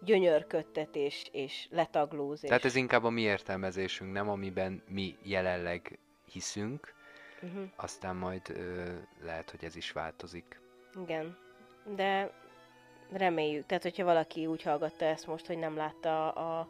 ö, 0.00 0.04
gyönyörködtet, 0.04 0.96
és, 0.96 1.28
és 1.32 1.66
letaglóz. 1.70 2.42
És... 2.42 2.48
Tehát 2.48 2.64
ez 2.64 2.74
inkább 2.74 3.04
a 3.04 3.10
mi 3.10 3.20
értelmezésünk, 3.20 4.12
nem 4.12 4.28
amiben 4.28 4.82
mi 4.88 5.16
jelenleg 5.22 5.98
hiszünk, 6.32 6.94
uh-huh. 7.42 7.68
aztán 7.76 8.16
majd 8.16 8.42
ö, 8.48 8.92
lehet, 9.22 9.50
hogy 9.50 9.64
ez 9.64 9.76
is 9.76 9.92
változik. 9.92 10.60
Igen, 11.02 11.36
de 11.94 12.30
reméljük. 13.12 13.66
Tehát, 13.66 13.82
hogyha 13.82 14.04
valaki 14.04 14.46
úgy 14.46 14.62
hallgatta 14.62 15.04
ezt 15.04 15.26
most, 15.26 15.46
hogy 15.46 15.58
nem 15.58 15.76
látta 15.76 16.30
a 16.30 16.68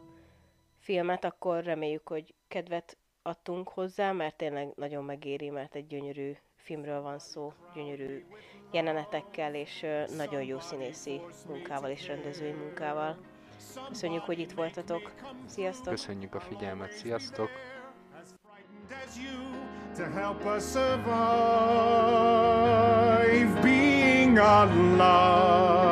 filmet, 0.79 1.23
akkor 1.23 1.63
reméljük, 1.63 2.07
hogy 2.07 2.33
kedvet 2.47 2.97
adtunk 3.21 3.69
hozzá, 3.69 4.11
mert 4.11 4.35
tényleg 4.35 4.71
nagyon 4.75 5.03
megéri, 5.03 5.49
mert 5.49 5.75
egy 5.75 5.87
gyönyörű 5.87 6.31
filmről 6.55 7.01
van 7.01 7.19
szó, 7.19 7.53
gyönyörű 7.73 8.25
jelenetekkel, 8.71 9.55
és 9.55 9.85
nagyon 10.17 10.43
jó 10.43 10.59
színészi 10.59 11.21
munkával 11.47 11.89
és 11.89 12.07
rendezői 12.07 12.51
munkával. 12.51 13.17
Köszönjük, 13.87 14.23
hogy 14.23 14.39
itt 14.39 14.51
voltatok. 14.51 15.11
Sziasztok! 15.45 15.93
Köszönjük 15.93 16.35
a 16.35 16.39
figyelmet, 16.39 16.91
sziasztok! 16.91 17.49
to 19.95 20.05
help 20.05 20.45
us 20.45 20.63
survive 20.63 21.11
being 23.61 24.37
alive. 24.37 25.88